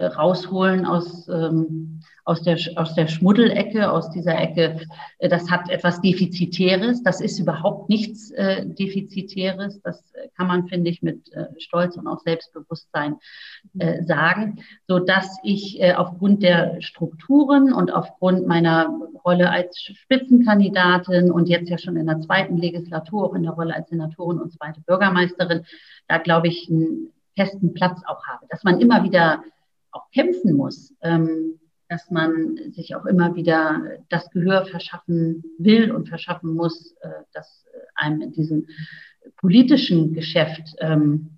rausholen 0.06 0.86
aus, 0.86 1.28
ähm, 1.28 2.02
aus, 2.24 2.44
der, 2.44 2.58
aus 2.76 2.94
der 2.94 3.08
Schmuddelecke, 3.08 3.90
aus 3.90 4.12
dieser 4.12 4.38
Ecke. 4.38 4.82
Äh, 5.18 5.30
das 5.30 5.50
hat 5.50 5.70
etwas 5.70 6.02
Defizitäres. 6.02 7.02
Das 7.04 7.22
ist 7.22 7.40
überhaupt 7.40 7.90
nichts 7.90 8.32
äh, 8.32 8.66
Defizitäres. 8.66 9.82
Das 9.82 10.02
äh, 10.14 10.28
kann 10.36 10.48
man, 10.48 10.68
finde 10.68 10.90
ich, 10.90 11.02
mit 11.02 11.32
äh, 11.34 11.48
Stolz 11.58 11.96
und 11.98 12.06
auch 12.08 12.20
Selbstbewusstsein 12.20 13.16
äh, 13.80 14.04
sagen, 14.04 14.60
so 14.88 15.00
dass 15.00 15.38
ich 15.44 15.82
aufgrund 15.96 16.44
der 16.44 16.82
Strukturen 16.82 17.74
und 17.74 17.92
aufgrund 17.92 18.48
meiner 18.48 18.90
Rolle 19.24 19.50
als 19.50 19.78
Spitzenkandidatin 19.80 21.32
und 21.32 21.48
jetzt 21.50 21.70
ja 21.70 21.78
schon 21.78 21.98
in 21.98 22.08
der 22.08 22.20
zweiten 22.20 22.58
Legislatur, 22.58 23.26
auch 23.26 23.36
in 23.36 23.44
der 23.44 23.54
Rolle 23.54 23.76
als 23.76 23.90
Senatorin 23.90 24.40
und 24.40 24.54
zweite 24.54 24.82
Bürgermeisterin, 24.82 25.66
da 26.08 26.18
glaube 26.18 26.48
ich 26.48 26.70
einen 26.70 27.14
festen 27.36 27.74
Platz 27.74 28.02
auch 28.08 28.26
habe, 28.26 28.46
dass 28.50 28.64
man 28.64 28.80
immer 28.82 29.04
wieder 29.04 29.44
auch 29.92 30.10
kämpfen 30.12 30.56
muss, 30.56 30.94
ähm, 31.02 31.60
dass 31.90 32.12
man 32.12 32.58
sich 32.72 32.96
auch 32.96 33.06
immer 33.06 33.36
wieder 33.36 33.82
das 34.10 34.30
Gehör 34.32 34.66
verschaffen 34.66 35.44
will 35.58 35.92
und 35.92 36.10
verschaffen 36.10 36.54
muss, 36.54 36.94
äh, 37.02 37.10
dass 37.34 37.66
einem 37.96 38.22
in 38.22 38.32
diesem 38.32 38.68
politischen 39.38 40.14
Geschäft 40.14 40.76
ähm, 40.80 41.38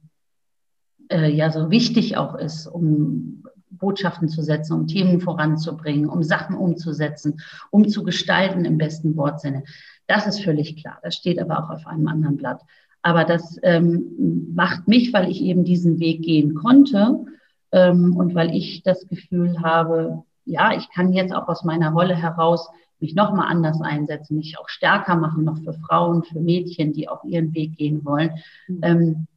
äh, 1.10 1.30
ja 1.30 1.52
so 1.52 1.70
wichtig 1.70 2.18
auch 2.18 2.36
ist, 2.36 2.68
um 2.68 3.44
Botschaften 3.70 4.28
zu 4.28 4.42
setzen, 4.42 4.74
um 4.74 4.88
Themen 4.88 5.22
voranzubringen, 5.22 6.10
um 6.10 6.24
Sachen 6.24 6.56
umzusetzen, 6.56 7.40
um 7.72 7.88
zu 7.88 8.04
gestalten 8.04 8.66
im 8.66 8.78
besten 8.78 9.16
Wortsinne. 9.16 9.64
Das 10.08 10.28
ist 10.28 10.44
völlig 10.44 10.78
klar. 10.78 11.00
Das 11.04 11.16
steht 11.16 11.40
aber 11.40 11.64
auch 11.64 11.70
auf 11.70 11.88
einem 11.88 12.08
anderen 12.08 12.38
Blatt. 12.38 12.62
Aber 13.02 13.24
das 13.24 13.58
ähm, 13.64 14.52
macht 14.54 14.88
mich, 14.88 15.14
weil 15.14 15.30
ich 15.30 15.42
eben 15.42 15.64
diesen 15.64 16.00
Weg 16.00 16.22
gehen 16.24 16.54
konnte, 16.54 17.26
ähm, 17.72 18.16
und 18.16 18.36
weil 18.36 18.56
ich 18.56 18.84
das 18.84 19.08
Gefühl 19.08 19.62
habe, 19.62 20.24
ja, 20.46 20.74
ich 20.76 20.90
kann 20.90 21.14
jetzt 21.14 21.34
auch 21.34 21.48
aus 21.48 21.64
meiner 21.64 21.92
Rolle 21.92 22.16
heraus 22.16 22.70
mich 23.00 23.16
nochmal 23.16 23.48
anders 23.50 23.82
einsetzen, 23.82 24.38
mich 24.38 24.58
auch 24.60 24.68
stärker 24.68 25.16
machen, 25.16 25.44
noch 25.44 25.60
für 25.60 25.74
Frauen, 25.74 26.24
für 26.24 26.40
Mädchen, 26.40 26.94
die 26.94 27.08
auch 27.08 27.24
ihren 27.24 27.54
Weg 27.54 27.78
gehen 27.78 28.04
wollen, 28.04 28.32
mhm. 28.68 28.80
ähm, 28.82 29.28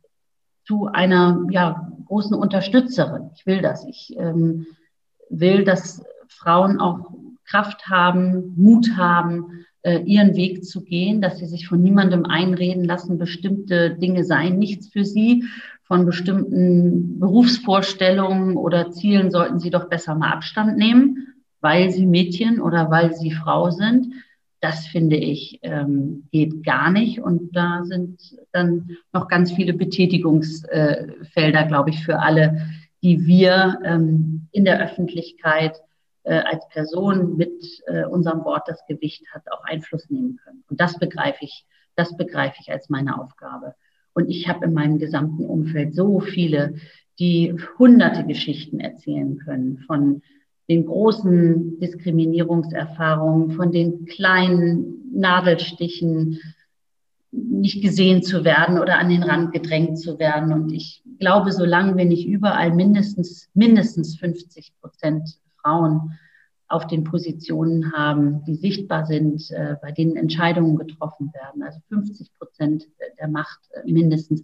zu 0.64 0.86
einer 0.86 1.44
ja, 1.50 1.92
großen 2.06 2.36
Unterstützerin. 2.36 3.30
Ich 3.34 3.46
will 3.46 3.62
das. 3.62 3.84
Ich 3.86 4.14
ähm, 4.16 4.66
will, 5.28 5.64
dass 5.64 6.04
Frauen 6.28 6.80
auch 6.80 7.10
Kraft 7.44 7.88
haben, 7.88 8.54
Mut 8.56 8.96
haben, 8.96 9.64
äh, 9.82 9.98
ihren 10.02 10.36
Weg 10.36 10.64
zu 10.64 10.82
gehen, 10.84 11.20
dass 11.20 11.38
sie 11.38 11.46
sich 11.46 11.68
von 11.68 11.82
niemandem 11.82 12.24
einreden 12.24 12.84
lassen, 12.84 13.18
bestimmte 13.18 13.90
Dinge 13.90 14.24
seien 14.24 14.58
nichts 14.58 14.88
für 14.88 15.04
sie 15.04 15.44
von 15.84 16.06
bestimmten 16.06 17.18
Berufsvorstellungen 17.18 18.56
oder 18.56 18.90
Zielen 18.90 19.30
sollten 19.30 19.58
sie 19.58 19.70
doch 19.70 19.88
besser 19.88 20.14
mal 20.14 20.32
Abstand 20.32 20.76
nehmen, 20.76 21.34
weil 21.60 21.90
sie 21.90 22.06
Mädchen 22.06 22.60
oder 22.60 22.90
weil 22.90 23.14
sie 23.14 23.30
Frau 23.30 23.70
sind. 23.70 24.14
Das 24.60 24.86
finde 24.86 25.16
ich 25.16 25.58
ähm, 25.62 26.28
geht 26.30 26.64
gar 26.64 26.90
nicht. 26.90 27.20
Und 27.20 27.54
da 27.56 27.82
sind 27.84 28.20
dann 28.52 28.96
noch 29.12 29.28
ganz 29.28 29.52
viele 29.52 29.74
Betätigungsfelder, 29.74 31.64
glaube 31.64 31.90
ich, 31.90 32.04
für 32.04 32.20
alle, 32.20 32.68
die 33.02 33.26
wir 33.26 33.80
ähm, 33.84 34.46
in 34.52 34.64
der 34.64 34.80
Öffentlichkeit 34.80 35.76
äh, 36.22 36.38
als 36.38 36.68
Person 36.68 37.36
mit 37.36 37.82
äh, 37.86 38.04
unserem 38.04 38.44
Wort 38.44 38.68
das 38.68 38.86
Gewicht 38.86 39.24
hat, 39.34 39.42
auch 39.50 39.64
Einfluss 39.64 40.08
nehmen 40.08 40.36
können. 40.36 40.62
Und 40.70 40.80
das 40.80 40.98
begreife 40.98 41.44
ich, 41.44 41.66
das 41.96 42.16
begreife 42.16 42.56
ich 42.60 42.70
als 42.70 42.88
meine 42.88 43.20
Aufgabe. 43.20 43.74
Und 44.14 44.28
ich 44.28 44.48
habe 44.48 44.66
in 44.66 44.74
meinem 44.74 44.98
gesamten 44.98 45.44
Umfeld 45.44 45.94
so 45.94 46.20
viele, 46.20 46.74
die 47.18 47.54
hunderte 47.78 48.24
Geschichten 48.24 48.80
erzählen 48.80 49.38
können 49.38 49.78
von 49.86 50.22
den 50.68 50.86
großen 50.86 51.78
Diskriminierungserfahrungen, 51.80 53.52
von 53.52 53.72
den 53.72 54.06
kleinen 54.06 55.10
Nadelstichen, 55.12 56.38
nicht 57.30 57.82
gesehen 57.82 58.22
zu 58.22 58.44
werden 58.44 58.78
oder 58.78 58.98
an 58.98 59.08
den 59.08 59.22
Rand 59.22 59.52
gedrängt 59.52 59.98
zu 59.98 60.18
werden. 60.18 60.52
Und 60.52 60.72
ich 60.72 61.02
glaube, 61.18 61.52
solange 61.52 61.96
wir 61.96 62.04
nicht 62.04 62.26
überall 62.26 62.74
mindestens, 62.74 63.48
mindestens 63.54 64.16
50 64.16 64.72
Prozent 64.80 65.38
Frauen 65.62 66.18
auf 66.72 66.86
den 66.86 67.04
Positionen 67.04 67.92
haben, 67.92 68.44
die 68.44 68.54
sichtbar 68.54 69.06
sind, 69.06 69.50
äh, 69.50 69.76
bei 69.80 69.92
denen 69.92 70.16
Entscheidungen 70.16 70.76
getroffen 70.76 71.32
werden, 71.34 71.62
also 71.62 71.80
50 71.88 72.32
Prozent 72.38 72.86
der 73.20 73.28
Macht 73.28 73.60
äh, 73.72 73.90
mindestens, 73.90 74.42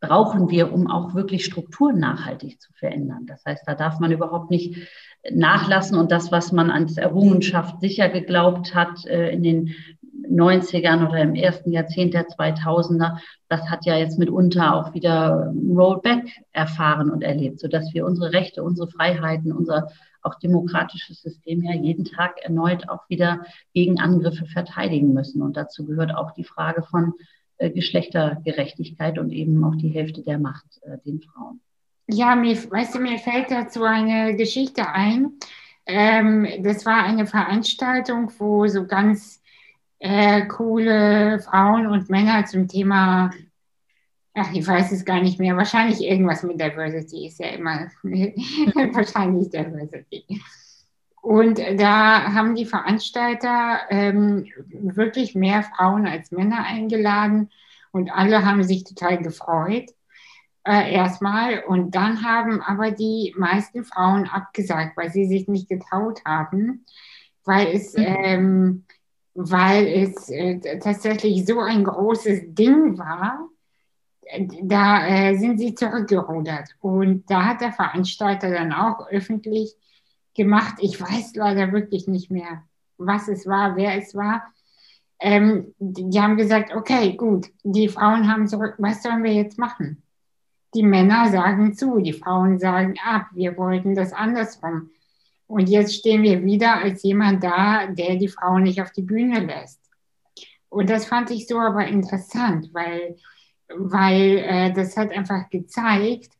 brauchen 0.00 0.48
wir, 0.50 0.72
um 0.72 0.86
auch 0.86 1.14
wirklich 1.14 1.44
Strukturen 1.44 1.98
nachhaltig 1.98 2.60
zu 2.60 2.72
verändern. 2.74 3.26
Das 3.26 3.44
heißt, 3.44 3.64
da 3.66 3.74
darf 3.74 3.98
man 3.98 4.12
überhaupt 4.12 4.50
nicht 4.50 4.86
nachlassen 5.28 5.98
und 5.98 6.12
das, 6.12 6.30
was 6.30 6.52
man 6.52 6.70
als 6.70 6.96
Errungenschaft 6.98 7.80
sicher 7.80 8.08
geglaubt 8.08 8.74
hat 8.74 9.04
äh, 9.06 9.30
in 9.30 9.42
den 9.42 9.74
90ern 10.30 11.08
oder 11.08 11.20
im 11.22 11.34
ersten 11.34 11.72
Jahrzehnt 11.72 12.12
der 12.12 12.28
2000er, 12.28 13.18
das 13.48 13.68
hat 13.70 13.86
ja 13.86 13.96
jetzt 13.96 14.18
mitunter 14.18 14.74
auch 14.74 14.94
wieder 14.94 15.52
Rollback 15.68 16.26
erfahren 16.52 17.10
und 17.10 17.22
erlebt, 17.22 17.60
sodass 17.60 17.94
wir 17.94 18.04
unsere 18.04 18.32
Rechte, 18.32 18.62
unsere 18.62 18.88
Freiheiten, 18.88 19.52
unser 19.52 19.88
auch 20.22 20.34
demokratisches 20.36 21.22
System 21.22 21.62
ja 21.62 21.74
jeden 21.74 22.04
Tag 22.04 22.38
erneut 22.42 22.88
auch 22.88 23.08
wieder 23.08 23.44
gegen 23.74 24.00
Angriffe 24.00 24.46
verteidigen 24.46 25.12
müssen. 25.12 25.42
Und 25.42 25.56
dazu 25.56 25.84
gehört 25.84 26.14
auch 26.14 26.32
die 26.32 26.44
Frage 26.44 26.82
von 26.82 27.14
äh, 27.58 27.70
Geschlechtergerechtigkeit 27.70 29.18
und 29.18 29.30
eben 29.30 29.62
auch 29.64 29.76
die 29.76 29.88
Hälfte 29.88 30.22
der 30.22 30.38
Macht 30.38 30.80
äh, 30.82 30.98
den 31.04 31.20
Frauen. 31.20 31.60
Ja, 32.06 32.34
mir, 32.36 32.56
weißt 32.56 32.94
du, 32.94 33.00
mir 33.00 33.18
fällt 33.18 33.50
dazu 33.50 33.82
eine 33.84 34.34
Geschichte 34.34 34.88
ein. 34.88 35.32
Ähm, 35.86 36.46
das 36.62 36.86
war 36.86 37.02
eine 37.04 37.26
Veranstaltung, 37.26 38.30
wo 38.38 38.66
so 38.66 38.86
ganz 38.86 39.42
äh, 39.98 40.46
coole 40.46 41.40
Frauen 41.40 41.86
und 41.86 42.08
Männer 42.08 42.44
zum 42.44 42.68
Thema, 42.68 43.30
ach, 44.38 44.52
ich 44.52 44.66
weiß 44.66 44.92
es 44.92 45.04
gar 45.04 45.20
nicht 45.20 45.38
mehr, 45.38 45.56
wahrscheinlich 45.56 46.00
irgendwas 46.00 46.42
mit 46.42 46.60
Diversity 46.60 47.26
ist 47.26 47.40
ja 47.40 47.48
immer 47.48 47.90
wahrscheinlich 48.02 49.50
Diversity. 49.50 50.24
Und 51.20 51.58
da 51.58 52.32
haben 52.32 52.54
die 52.54 52.64
Veranstalter 52.64 53.80
ähm, 53.90 54.46
wirklich 54.68 55.34
mehr 55.34 55.62
Frauen 55.62 56.06
als 56.06 56.30
Männer 56.30 56.64
eingeladen 56.64 57.50
und 57.90 58.10
alle 58.10 58.44
haben 58.44 58.62
sich 58.62 58.84
total 58.84 59.18
gefreut 59.18 59.90
äh, 60.64 60.92
erstmal. 60.94 61.64
Und 61.64 61.94
dann 61.94 62.24
haben 62.24 62.62
aber 62.62 62.90
die 62.90 63.34
meisten 63.36 63.84
Frauen 63.84 64.26
abgesagt, 64.26 64.96
weil 64.96 65.10
sie 65.10 65.26
sich 65.26 65.48
nicht 65.48 65.68
getraut 65.68 66.22
haben, 66.24 66.84
weil 67.44 67.68
es, 67.68 67.94
mhm. 67.94 68.04
ähm, 68.04 68.84
weil 69.34 69.86
es 69.86 70.28
äh, 70.28 70.78
tatsächlich 70.78 71.46
so 71.46 71.60
ein 71.60 71.84
großes 71.84 72.54
Ding 72.54 72.98
war. 72.98 73.48
Da 74.62 75.06
äh, 75.06 75.36
sind 75.36 75.58
sie 75.58 75.74
zurückgerudert. 75.74 76.76
Und 76.80 77.30
da 77.30 77.46
hat 77.46 77.60
der 77.60 77.72
Veranstalter 77.72 78.50
dann 78.50 78.72
auch 78.72 79.08
öffentlich 79.08 79.74
gemacht. 80.34 80.74
Ich 80.80 81.00
weiß 81.00 81.34
leider 81.34 81.72
wirklich 81.72 82.08
nicht 82.08 82.30
mehr, 82.30 82.62
was 82.98 83.28
es 83.28 83.46
war, 83.46 83.76
wer 83.76 83.96
es 83.96 84.14
war. 84.14 84.44
Ähm, 85.20 85.74
die 85.78 86.20
haben 86.20 86.36
gesagt, 86.36 86.74
okay, 86.74 87.16
gut, 87.16 87.48
die 87.64 87.88
Frauen 87.88 88.30
haben 88.30 88.46
zurück, 88.46 88.74
was 88.78 89.02
sollen 89.02 89.24
wir 89.24 89.32
jetzt 89.32 89.58
machen? 89.58 90.02
Die 90.74 90.82
Männer 90.82 91.30
sagen 91.30 91.74
zu, 91.74 91.98
die 91.98 92.12
Frauen 92.12 92.58
sagen 92.58 92.94
ab, 93.04 93.26
wir 93.32 93.56
wollten 93.56 93.94
das 93.94 94.12
andersrum. 94.12 94.90
Und 95.46 95.68
jetzt 95.68 95.94
stehen 95.94 96.22
wir 96.22 96.44
wieder 96.44 96.76
als 96.76 97.02
jemand 97.02 97.42
da, 97.42 97.86
der 97.86 98.16
die 98.16 98.28
Frauen 98.28 98.64
nicht 98.64 98.82
auf 98.82 98.92
die 98.92 99.02
Bühne 99.02 99.40
lässt. 99.40 99.80
Und 100.68 100.90
das 100.90 101.06
fand 101.06 101.30
ich 101.30 101.46
so 101.46 101.58
aber 101.58 101.86
interessant, 101.86 102.68
weil, 102.72 103.16
weil 103.74 104.38
äh, 104.38 104.72
das 104.72 104.96
hat 104.96 105.10
einfach 105.10 105.48
gezeigt, 105.50 106.30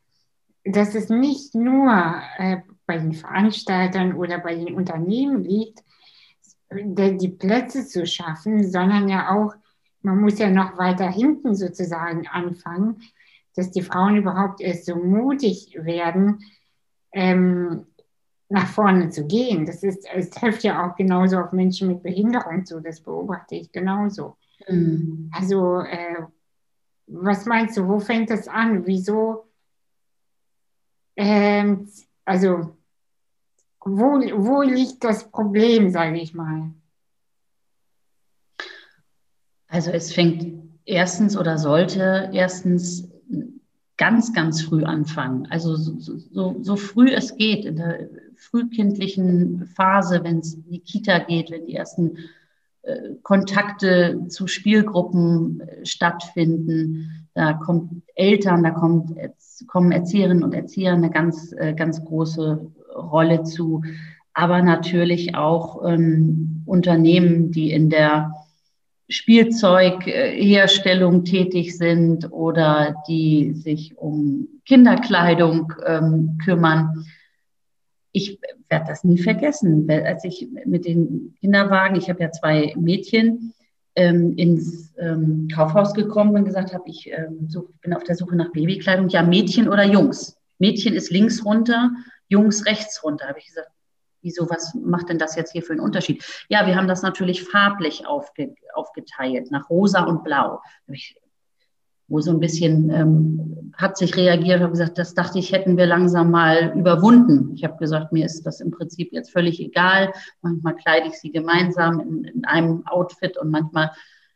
dass 0.64 0.95
es 0.95 1.09
nicht 1.09 1.55
nur 1.55 1.93
äh, 2.38 2.59
bei 2.87 2.99
den 2.99 3.12
Veranstaltern 3.12 4.14
oder 4.14 4.38
bei 4.38 4.55
den 4.55 4.75
Unternehmen 4.75 5.45
liegt, 5.45 5.85
die 6.71 7.29
Plätze 7.29 7.87
zu 7.87 8.07
schaffen, 8.07 8.69
sondern 8.71 9.09
ja 9.09 9.31
auch, 9.31 9.55
man 10.03 10.21
muss 10.21 10.38
ja 10.38 10.51
noch 10.51 10.77
weiter 10.79 11.11
hinten 11.11 11.55
sozusagen 11.55 12.27
anfangen, 12.27 13.03
dass 13.57 13.71
die 13.71 13.83
Frauen 13.83 14.17
überhaupt 14.17 14.61
erst 14.61 14.87
so 14.87 14.97
mutig 14.97 15.77
werden, 15.81 16.41
ähm, 17.12 17.87
nach 18.49 18.67
vorne 18.67 19.11
zu 19.11 19.27
gehen. 19.27 19.67
Das 19.67 19.83
ist, 19.83 20.07
es 20.14 20.31
trifft 20.31 20.62
ja 20.62 20.87
auch 20.87 20.97
genauso 20.97 21.38
auf 21.38 21.53
Menschen 21.53 21.88
mit 21.88 22.03
Behinderung 22.03 22.64
zu, 22.64 22.81
das 22.81 23.01
beobachte 23.01 23.57
ich 23.57 23.73
genauso. 23.73 24.37
Mhm. 24.69 25.31
Also, 25.35 25.81
äh, 25.81 26.23
was 27.09 27.47
meinst 27.47 27.77
du, 27.77 27.88
wo 27.88 28.01
fängt 28.01 28.31
das 28.31 28.49
an? 28.49 28.87
Wieso? 28.87 29.49
Ähm, 31.16 31.88
also, 32.25 32.77
wo, 33.81 34.21
wo 34.21 34.62
liegt 34.62 35.03
das 35.03 35.31
Problem, 35.31 35.90
sage 35.90 36.21
ich 36.21 36.35
mal? 36.35 36.73
Also, 39.68 39.90
es 39.90 40.12
fängt 40.12 40.62
erstens 40.85 41.37
oder 41.37 41.59
sollte 41.59 42.31
erstens 42.33 43.09
ganz, 43.99 44.33
ganz 44.33 44.62
früh 44.62 44.85
anfangen. 44.85 45.47
Also 45.51 45.77
so, 45.77 45.99
so, 45.99 46.57
so 46.62 46.77
früh 46.77 47.11
es 47.11 47.37
geht, 47.37 47.64
in 47.66 47.77
der 47.77 48.09
frühkindlichen 48.37 49.66
Phase, 49.66 50.23
wenn 50.23 50.38
es 50.38 50.55
in 50.55 50.71
die 50.71 50.81
Kita 50.81 51.18
geht, 51.18 51.51
wenn 51.51 51.66
die 51.66 51.75
ersten 51.75 52.16
Kontakte 53.22 54.27
zu 54.29 54.46
Spielgruppen 54.46 55.61
äh, 55.61 55.87
stattfinden. 55.87 57.29
Da 57.35 57.53
kommt 57.53 58.03
Eltern, 58.14 58.62
da 58.62 58.70
kommt, 58.70 59.14
kommen 59.66 59.92
Erzieherinnen 59.92 60.42
und 60.42 60.55
Erzieher 60.55 60.92
eine 60.92 61.11
ganz, 61.11 61.53
äh, 61.53 61.74
ganz 61.74 62.05
große 62.05 62.70
Rolle 62.94 63.44
zu. 63.44 63.83
Aber 64.35 64.62
natürlich 64.62 65.35
auch 65.35 65.85
ähm, 65.85 66.62
Unternehmen, 66.66 67.51
die 67.51 67.72
in 67.72 67.90
der 67.90 68.33
Spielzeugherstellung 69.09 71.24
tätig 71.24 71.77
sind 71.77 72.31
oder 72.31 72.94
die 73.09 73.55
sich 73.55 73.96
um 73.96 74.48
Kinderkleidung 74.66 75.72
ähm, 75.87 76.38
kümmern. 76.44 77.07
Ich 78.12 78.40
werde 78.68 78.87
das 78.88 79.05
nie 79.05 79.18
vergessen, 79.18 79.88
als 79.90 80.25
ich 80.25 80.49
mit 80.64 80.87
den 80.87 81.35
Kinderwagen, 81.40 81.97
ich 81.97 82.09
habe 82.09 82.23
ja 82.23 82.31
zwei 82.31 82.75
Mädchen, 82.77 83.55
ähm, 83.99 84.35
ins 84.37 84.94
ähm, 84.99 85.49
Kaufhaus 85.53 85.92
gekommen 85.92 86.35
und 86.37 86.44
gesagt 86.44 86.73
habe, 86.73 86.85
ich 86.87 87.11
ähm, 87.11 87.49
such, 87.49 87.68
bin 87.81 87.92
auf 87.92 88.05
der 88.05 88.14
Suche 88.14 88.37
nach 88.37 88.53
Babykleidung. 88.53 89.09
Ja, 89.09 89.25
Mädchen 89.25 89.68
oder 89.68 89.85
Jungs? 89.85 90.38
Mädchen 90.59 90.94
ist 90.94 91.11
links 91.11 91.44
runter, 91.44 91.90
Jungs 92.29 92.64
rechts 92.64 93.03
runter. 93.03 93.27
Habe 93.27 93.40
ich 93.40 93.47
gesagt, 93.47 93.71
wieso, 94.23 94.49
was 94.49 94.73
macht 94.75 95.09
denn 95.09 95.18
das 95.18 95.35
jetzt 95.35 95.53
hier 95.53 95.62
für 95.62 95.73
einen 95.73 95.81
Unterschied? 95.81 96.25
Ja, 96.49 96.66
wir 96.66 96.77
haben 96.77 96.87
das 96.87 97.03
natürlich 97.03 97.42
farblich 97.42 98.07
aufge, 98.07 98.55
aufgeteilt, 98.73 99.51
nach 99.51 99.68
rosa 99.68 100.05
und 100.05 100.23
blau. 100.23 100.61
Wo 102.09 102.21
so 102.21 102.31
ein 102.31 102.40
bisschen 102.40 102.90
ähm, 102.90 103.73
hat 103.75 103.97
sich 103.97 104.16
reagiert, 104.16 104.61
habe 104.61 104.73
gesagt, 104.73 104.99
das 104.99 105.14
dachte 105.14 105.38
ich, 105.38 105.53
hätten 105.53 105.77
wir 105.77 105.87
langsam 105.87 106.31
mal 106.31 106.73
überwunden. 106.77 107.53
Ich 107.55 107.64
habe 107.64 107.77
gesagt, 107.77 108.12
mir 108.12 108.25
ist 108.25 108.44
das 108.44 108.61
im 108.61 108.71
Prinzip 108.71 109.12
jetzt 109.12 109.31
völlig 109.31 109.61
egal. 109.61 110.12
Manchmal 110.42 110.75
kleide 110.75 111.09
ich 111.09 111.14
sie 111.14 111.31
gemeinsam 111.31 112.01
in, 112.01 112.25
in 112.25 112.44
einem 112.44 112.87
Outfit 112.87 113.38
und 113.38 113.51
manchmal 113.51 113.92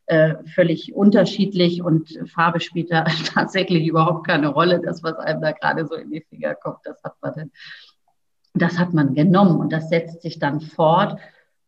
äh, 0.07 0.35
völlig 0.55 0.95
unterschiedlich 0.95 1.83
und 1.83 2.19
Farbe 2.27 2.61
spielt 2.61 2.93
da 2.93 3.05
tatsächlich 3.35 3.87
überhaupt 3.87 4.27
keine 4.27 4.49
Rolle. 4.49 4.81
Das, 4.81 5.03
was 5.03 5.17
einem 5.17 5.41
da 5.41 5.53
gerade 5.53 5.87
so 5.87 5.95
in 5.95 6.11
die 6.11 6.25
Finger 6.29 6.55
kommt, 6.55 6.79
das 6.85 7.03
hat 7.03 7.15
man 7.21 7.33
dann 7.35 7.51
das 8.55 8.79
hat 8.79 8.93
man 8.93 9.15
genommen 9.15 9.59
und 9.59 9.73
das 9.73 9.89
setzt 9.89 10.23
sich 10.23 10.39
dann 10.39 10.61
fort. 10.61 11.19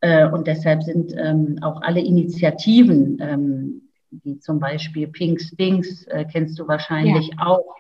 Äh, 0.01 0.29
und 0.29 0.47
deshalb 0.47 0.83
sind 0.83 1.15
ähm, 1.17 1.59
auch 1.63 1.81
alle 1.83 2.01
Initiativen, 2.01 3.19
ähm, 3.21 3.84
wie 4.23 4.39
zum 4.39 4.61
Beispiel 4.61 5.09
Pink 5.09 5.41
Stinks, 5.41 6.05
äh, 6.05 6.25
kennst 6.31 6.59
du 6.59 6.69
wahrscheinlich 6.69 7.29
ja. 7.29 7.47
auch, 7.47 7.75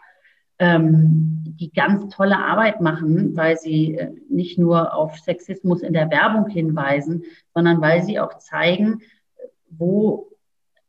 ähm, 0.59 1.42
die 1.59 1.73
ganz 1.73 2.14
tolle 2.14 2.38
Arbeit 2.38 2.81
machen, 2.81 3.37
weil 3.37 3.57
sie 3.57 3.97
äh, 3.97 4.11
nicht 4.29 4.59
nur 4.59 4.94
auf 4.94 5.18
Sexismus 5.18 5.83
in 5.83 5.92
der 5.92 6.11
Werbung 6.11 6.49
hinweisen, 6.49 7.25
sondern 7.55 7.81
weil 7.81 8.03
sie 8.03 8.20
auch 8.20 8.38
zeigen, 8.38 9.03
wo 9.68 10.29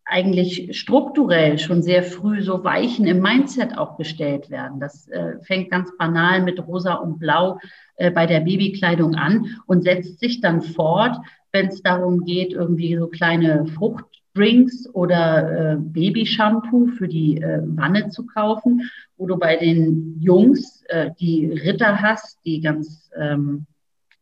eigentlich 0.06 0.78
strukturell 0.78 1.58
schon 1.58 1.82
sehr 1.82 2.04
früh 2.04 2.44
so 2.44 2.64
Weichen 2.64 3.08
im 3.08 3.22
Mindset 3.22 3.76
auch 3.76 3.98
gestellt 3.98 4.52
werden. 4.52 4.80
Das 4.80 5.08
äh, 5.08 5.40
fängt 5.42 5.72
ganz 5.72 5.98
banal 5.98 6.44
mit 6.44 6.66
Rosa 6.66 6.94
und 6.94 7.18
Blau 7.18 7.60
äh, 7.96 8.12
bei 8.12 8.28
der 8.28 8.42
Babykleidung 8.42 9.16
an 9.16 9.48
und 9.66 9.84
setzt 9.84 10.20
sich 10.20 10.42
dann 10.42 10.62
fort, 10.62 11.18
wenn 11.52 11.68
es 11.68 11.82
darum 11.82 12.24
geht, 12.24 12.54
irgendwie 12.54 12.96
so 12.98 13.08
kleine 13.08 13.66
Fruchtdrinks 14.36 14.88
oder 14.94 15.74
äh, 15.74 15.76
Babyshampoo 15.78 16.88
für 16.88 17.08
die 17.08 17.38
äh, 17.38 17.62
Wanne 17.64 18.10
zu 18.10 18.26
kaufen, 18.26 18.90
wo 19.18 19.26
du 19.26 19.38
bei 19.38 19.56
den 19.56 20.20
Jungs 20.20 20.84
äh, 20.90 21.12
die 21.20 21.48
Ritter 21.48 22.02
hast, 22.02 22.40
die 22.46 22.62
ganz 22.62 23.10
ähm, 23.18 23.66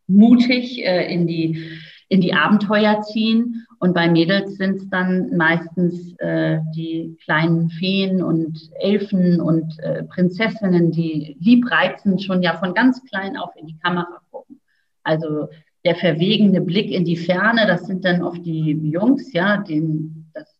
mutig 0.07 0.83
äh, 0.85 1.11
in 1.11 1.27
die 1.27 1.79
in 2.09 2.21
die 2.21 2.33
Abenteuer 2.33 3.01
ziehen. 3.01 3.65
Und 3.79 3.95
bei 3.95 4.07
Mädels 4.07 4.57
sind 4.57 4.75
es 4.75 4.89
dann 4.89 5.35
meistens 5.35 6.13
äh, 6.19 6.59
die 6.75 7.17
kleinen 7.23 7.71
Feen 7.71 8.21
und 8.21 8.69
Elfen 8.79 9.41
und 9.41 9.79
äh, 9.79 10.03
Prinzessinnen, 10.03 10.91
die 10.91 11.35
liebreizend 11.39 12.21
schon 12.21 12.43
ja 12.43 12.55
von 12.57 12.75
ganz 12.75 13.03
klein 13.05 13.35
auf 13.35 13.55
in 13.55 13.65
die 13.65 13.79
Kamera 13.79 14.21
gucken. 14.29 14.59
Also 15.01 15.47
der 15.85 15.95
verwegene 15.95 16.61
Blick 16.61 16.91
in 16.91 17.05
die 17.05 17.17
Ferne, 17.17 17.67
das 17.67 17.85
sind 17.85 18.05
dann 18.05 18.23
oft 18.23 18.45
die 18.45 18.71
Jungs, 18.71 19.33
ja, 19.33 19.57
denen 19.57 20.31
das 20.33 20.55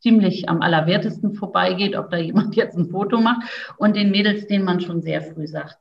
ziemlich 0.00 0.48
am 0.48 0.62
allerwertesten 0.62 1.34
vorbeigeht, 1.34 1.96
ob 1.96 2.10
da 2.10 2.18
jemand 2.18 2.54
jetzt 2.56 2.76
ein 2.76 2.90
Foto 2.90 3.20
macht. 3.20 3.74
Und 3.76 3.96
den 3.96 4.10
Mädels, 4.10 4.46
denen 4.46 4.64
man 4.64 4.80
schon 4.80 5.02
sehr 5.02 5.22
früh 5.22 5.46
sagt, 5.46 5.78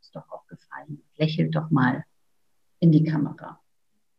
ist 0.00 0.14
doch 0.14 0.28
auch 0.30 0.46
gefallen, 0.46 1.02
lächelt 1.16 1.54
doch 1.54 1.70
mal 1.70 2.04
in 2.80 2.92
die 2.92 3.04
Kamera. 3.04 3.60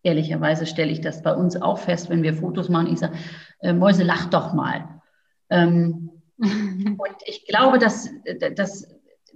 Ehrlicherweise 0.03 0.65
stelle 0.65 0.91
ich 0.91 1.01
das 1.01 1.21
bei 1.21 1.33
uns 1.33 1.61
auch 1.61 1.79
fest, 1.79 2.09
wenn 2.09 2.23
wir 2.23 2.33
Fotos 2.33 2.69
machen. 2.69 2.87
Ich 2.87 2.99
sage, 2.99 3.17
äh, 3.59 3.73
Mäuse, 3.73 4.03
lach 4.03 4.29
doch 4.29 4.53
mal. 4.53 5.01
Ähm, 5.49 6.11
und 6.39 7.15
ich 7.25 7.45
glaube, 7.45 7.79
dass, 7.79 8.09
dass 8.55 8.87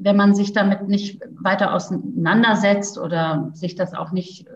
wenn 0.04 0.16
man 0.16 0.34
sich 0.34 0.52
damit 0.52 0.88
nicht 0.88 1.22
weiter 1.32 1.74
auseinandersetzt 1.74 2.98
oder 2.98 3.52
sich 3.54 3.76
das 3.76 3.94
auch 3.94 4.12
nicht 4.12 4.48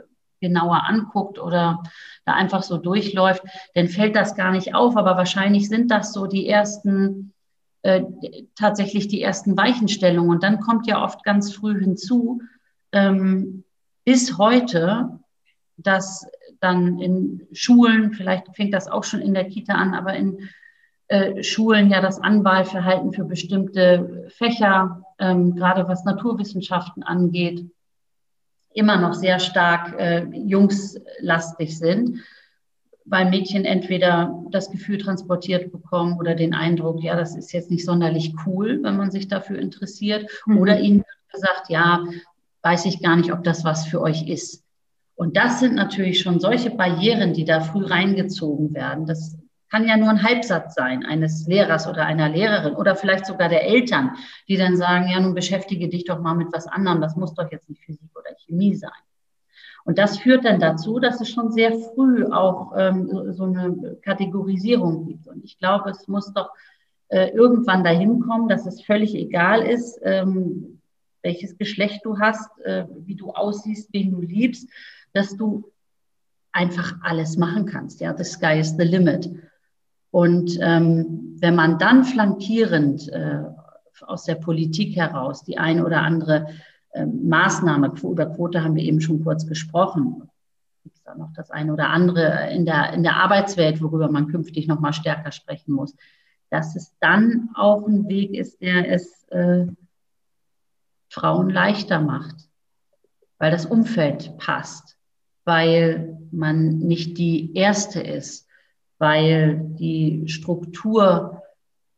genauer 0.41 0.85
anguckt 0.85 1.39
oder 1.39 1.83
da 2.25 2.33
einfach 2.33 2.63
so 2.63 2.77
durchläuft, 2.77 3.43
dann 3.75 3.87
fällt 3.87 4.15
das 4.15 4.35
gar 4.35 4.51
nicht 4.51 4.73
auf. 4.73 4.97
Aber 4.97 5.17
wahrscheinlich 5.17 5.69
sind 5.69 5.91
das 5.91 6.13
so 6.13 6.25
die 6.25 6.47
ersten, 6.47 7.33
äh, 7.83 8.03
tatsächlich 8.55 9.07
die 9.07 9.21
ersten 9.21 9.55
Weichenstellungen. 9.55 10.31
Und 10.31 10.43
dann 10.43 10.59
kommt 10.59 10.87
ja 10.87 11.03
oft 11.03 11.23
ganz 11.23 11.53
früh 11.53 11.79
hinzu, 11.79 12.41
ähm, 12.91 13.63
bis 14.03 14.37
heute, 14.37 15.19
dass 15.77 16.27
dann 16.59 16.99
in 16.99 17.47
Schulen, 17.51 18.13
vielleicht 18.13 18.55
fängt 18.55 18.73
das 18.73 18.87
auch 18.87 19.03
schon 19.03 19.21
in 19.21 19.33
der 19.33 19.45
Kita 19.45 19.73
an, 19.73 19.93
aber 19.93 20.15
in 20.15 20.49
äh, 21.07 21.43
Schulen 21.43 21.89
ja 21.89 22.01
das 22.01 22.19
Anwahlverhalten 22.19 23.13
für 23.13 23.25
bestimmte 23.25 24.27
Fächer, 24.29 25.03
ähm, 25.19 25.55
gerade 25.55 25.87
was 25.87 26.03
Naturwissenschaften 26.03 27.03
angeht, 27.03 27.65
immer 28.73 28.97
noch 28.97 29.13
sehr 29.13 29.39
stark 29.39 29.97
äh, 29.99 30.25
jungslastig 30.33 31.77
sind, 31.77 32.19
weil 33.05 33.29
Mädchen 33.29 33.65
entweder 33.65 34.43
das 34.49 34.71
Gefühl 34.71 34.97
transportiert 34.97 35.71
bekommen 35.71 36.17
oder 36.19 36.35
den 36.35 36.53
Eindruck, 36.53 37.03
ja, 37.03 37.15
das 37.15 37.35
ist 37.35 37.53
jetzt 37.53 37.71
nicht 37.71 37.85
sonderlich 37.85 38.33
cool, 38.45 38.79
wenn 38.81 38.97
man 38.97 39.11
sich 39.11 39.27
dafür 39.27 39.59
interessiert, 39.59 40.29
mhm. 40.45 40.57
oder 40.57 40.79
ihnen 40.79 41.03
gesagt, 41.31 41.69
ja, 41.69 42.03
weiß 42.63 42.85
ich 42.85 43.01
gar 43.01 43.15
nicht, 43.15 43.31
ob 43.31 43.43
das 43.43 43.63
was 43.63 43.85
für 43.85 44.01
euch 44.01 44.27
ist. 44.27 44.63
Und 45.13 45.37
das 45.37 45.59
sind 45.59 45.75
natürlich 45.75 46.19
schon 46.19 46.39
solche 46.39 46.71
Barrieren, 46.71 47.33
die 47.33 47.45
da 47.45 47.61
früh 47.61 47.85
reingezogen 47.85 48.73
werden. 48.73 49.05
Das 49.05 49.37
kann 49.75 49.89
ja 49.89 49.97
nur 49.97 50.07
ein 50.07 50.23
Halbsatz 50.23 50.73
sein 50.73 51.05
eines 51.05 51.47
Lehrers 51.47 51.85
oder 51.85 52.05
einer 52.05 52.29
Lehrerin 52.29 52.75
oder 52.75 52.95
vielleicht 52.95 53.25
sogar 53.25 53.49
der 53.49 53.65
Eltern, 53.65 54.11
die 54.47 54.55
dann 54.55 54.77
sagen, 54.77 55.09
ja, 55.09 55.19
nun 55.19 55.33
beschäftige 55.33 55.89
dich 55.89 56.05
doch 56.05 56.21
mal 56.21 56.33
mit 56.33 56.47
was 56.53 56.65
anderem, 56.65 57.01
das 57.01 57.17
muss 57.17 57.33
doch 57.33 57.51
jetzt 57.51 57.69
nicht 57.69 57.83
Physik 57.83 58.09
oder 58.15 58.33
Chemie 58.37 58.75
sein. 58.75 58.91
Und 59.83 59.97
das 59.97 60.17
führt 60.17 60.45
dann 60.45 60.61
dazu, 60.61 60.99
dass 60.99 61.19
es 61.19 61.29
schon 61.29 61.51
sehr 61.51 61.73
früh 61.73 62.25
auch 62.25 62.71
ähm, 62.77 63.33
so, 63.33 63.43
eine 63.43 63.97
Kategorisierung 64.01 65.07
gibt. 65.07 65.27
Und 65.27 65.43
ich 65.43 65.59
glaube, 65.59 65.89
es 65.89 66.07
muss 66.07 66.31
doch 66.31 66.51
äh, 67.09 67.31
irgendwann 67.31 67.83
dahin 67.83 68.21
kommen, 68.21 68.47
dass 68.47 68.65
es 68.65 68.81
völlig 68.81 69.13
egal 69.13 69.61
ist, 69.61 69.99
ähm, 70.03 70.79
welches 71.21 71.57
Geschlecht 71.57 72.05
du 72.05 72.17
hast, 72.17 72.49
äh, 72.61 72.85
wie 72.99 73.15
du 73.15 73.31
aussiehst, 73.31 73.89
wen 73.91 74.11
du 74.11 74.21
liebst, 74.21 74.69
dass 75.11 75.35
du 75.35 75.69
einfach 76.53 76.95
alles 77.01 77.35
machen 77.35 77.65
kannst. 77.65 77.99
Ja, 77.99 78.15
the 78.17 78.23
sky 78.23 78.57
is 78.57 78.77
the 78.77 78.85
limit. 78.85 79.29
Und 80.15 80.57
ähm, 80.61 81.35
wenn 81.41 81.55
man 81.55 81.77
dann 81.77 82.05
flankierend 82.05 83.09
äh, 83.09 83.43
aus 84.07 84.23
der 84.23 84.35
Politik 84.35 84.95
heraus 84.95 85.43
die 85.43 85.57
eine 85.57 85.85
oder 85.85 86.03
andere 86.03 86.47
äh, 86.91 87.05
Maßnahme, 87.05 87.91
über 88.01 88.27
Quote 88.27 88.63
haben 88.63 88.75
wir 88.75 88.83
eben 88.83 89.01
schon 89.01 89.25
kurz 89.25 89.45
gesprochen, 89.45 90.21
gibt 90.83 90.95
es 90.95 91.03
da 91.03 91.15
noch 91.15 91.33
das 91.33 91.51
eine 91.51 91.73
oder 91.73 91.89
andere 91.89 92.49
in 92.49 92.65
der, 92.65 92.93
in 92.93 93.03
der 93.03 93.17
Arbeitswelt, 93.17 93.81
worüber 93.81 94.09
man 94.09 94.29
künftig 94.29 94.67
noch 94.67 94.79
mal 94.79 94.93
stärker 94.93 95.33
sprechen 95.33 95.73
muss, 95.73 95.93
dass 96.49 96.77
es 96.77 96.95
dann 97.01 97.49
auch 97.53 97.85
ein 97.85 98.07
Weg 98.07 98.35
ist, 98.35 98.61
der 98.61 98.89
es 98.89 99.27
äh, 99.31 99.65
Frauen 101.09 101.49
leichter 101.49 101.99
macht, 101.99 102.37
weil 103.37 103.51
das 103.51 103.65
Umfeld 103.65 104.37
passt, 104.37 104.97
weil 105.43 106.17
man 106.31 106.77
nicht 106.77 107.17
die 107.17 107.53
Erste 107.53 107.99
ist, 107.99 108.44
weil 109.05 109.59
die 109.77 110.23
Struktur 110.25 111.43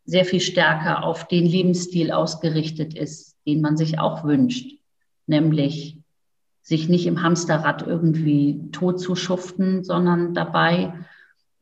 sehr 0.03 0.25
viel 0.25 0.41
stärker 0.41 1.05
auf 1.05 1.25
den 1.25 1.45
Lebensstil 1.45 2.11
ausgerichtet 2.11 2.93
ist, 2.93 3.37
den 3.45 3.61
man 3.61 3.77
sich 3.77 3.97
auch 3.97 4.25
wünscht, 4.25 4.77
nämlich 5.25 6.01
sich 6.61 6.89
nicht 6.89 7.07
im 7.07 7.23
Hamsterrad 7.23 7.87
irgendwie 7.87 8.69
tot 8.73 8.99
zu 8.99 9.15
schuften, 9.15 9.85
sondern 9.85 10.33
dabei 10.33 10.95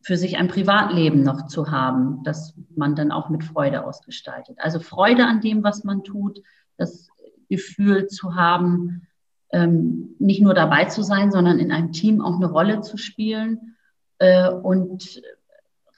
für 0.02 0.18
sich 0.18 0.38
ein 0.38 0.48
Privatleben 0.48 1.22
noch 1.22 1.46
zu 1.46 1.70
haben, 1.70 2.24
das 2.24 2.56
man 2.76 2.96
dann 2.96 3.12
auch 3.12 3.30
mit 3.30 3.44
Freude 3.44 3.86
ausgestaltet. 3.86 4.58
Also 4.58 4.80
Freude 4.80 5.28
an 5.28 5.42
dem, 5.42 5.64
was 5.64 5.84
man 5.84 6.04
tut, 6.04 6.42
das 6.78 7.08
Gefühl 7.50 8.08
zu 8.08 8.34
haben, 8.34 9.04
ähm, 9.52 10.16
nicht 10.18 10.42
nur 10.42 10.56
dabei 10.56 10.86
zu 10.86 11.04
sein, 11.04 11.32
sondern 11.32 11.60
in 11.60 11.72
einem 11.72 11.92
Team 11.92 12.20
auch 12.20 12.38
eine 12.38 12.50
Rolle 12.50 12.82
zu 12.82 12.98
spielen 12.98 13.75
äh, 14.20 14.50
und 14.50 15.22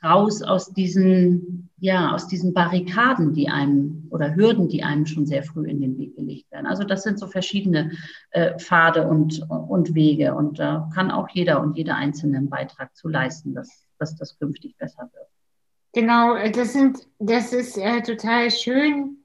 raus 0.03 0.41
aus 0.41 0.73
diesen, 0.73 1.69
ja, 1.79 2.13
aus 2.13 2.27
diesen 2.27 2.53
Barrikaden, 2.53 3.33
die 3.33 3.49
einem 3.49 4.07
oder 4.09 4.35
Hürden, 4.35 4.67
die 4.67 4.83
einem 4.83 5.05
schon 5.05 5.25
sehr 5.25 5.43
früh 5.43 5.67
in 5.67 5.81
den 5.81 5.97
Weg 5.97 6.15
gelegt 6.15 6.51
werden. 6.51 6.67
Also 6.67 6.83
das 6.83 7.03
sind 7.03 7.19
so 7.19 7.27
verschiedene 7.27 7.91
äh, 8.31 8.57
Pfade 8.57 9.07
und, 9.07 9.45
und 9.49 9.95
Wege 9.95 10.35
und 10.35 10.59
da 10.59 10.89
kann 10.93 11.11
auch 11.11 11.29
jeder 11.29 11.61
und 11.61 11.77
jeder 11.77 11.95
Einzelne 11.95 12.37
einen 12.37 12.49
Beitrag 12.49 12.95
zu 12.95 13.07
leisten, 13.07 13.53
dass, 13.53 13.87
dass 13.97 14.15
das 14.15 14.37
künftig 14.37 14.77
besser 14.77 15.09
wird. 15.13 15.27
Genau, 15.93 16.35
äh, 16.35 16.51
das 16.51 16.73
sind, 16.73 16.99
das 17.19 17.53
ist 17.53 17.77
äh, 17.77 18.01
total 18.01 18.51
schön, 18.51 19.17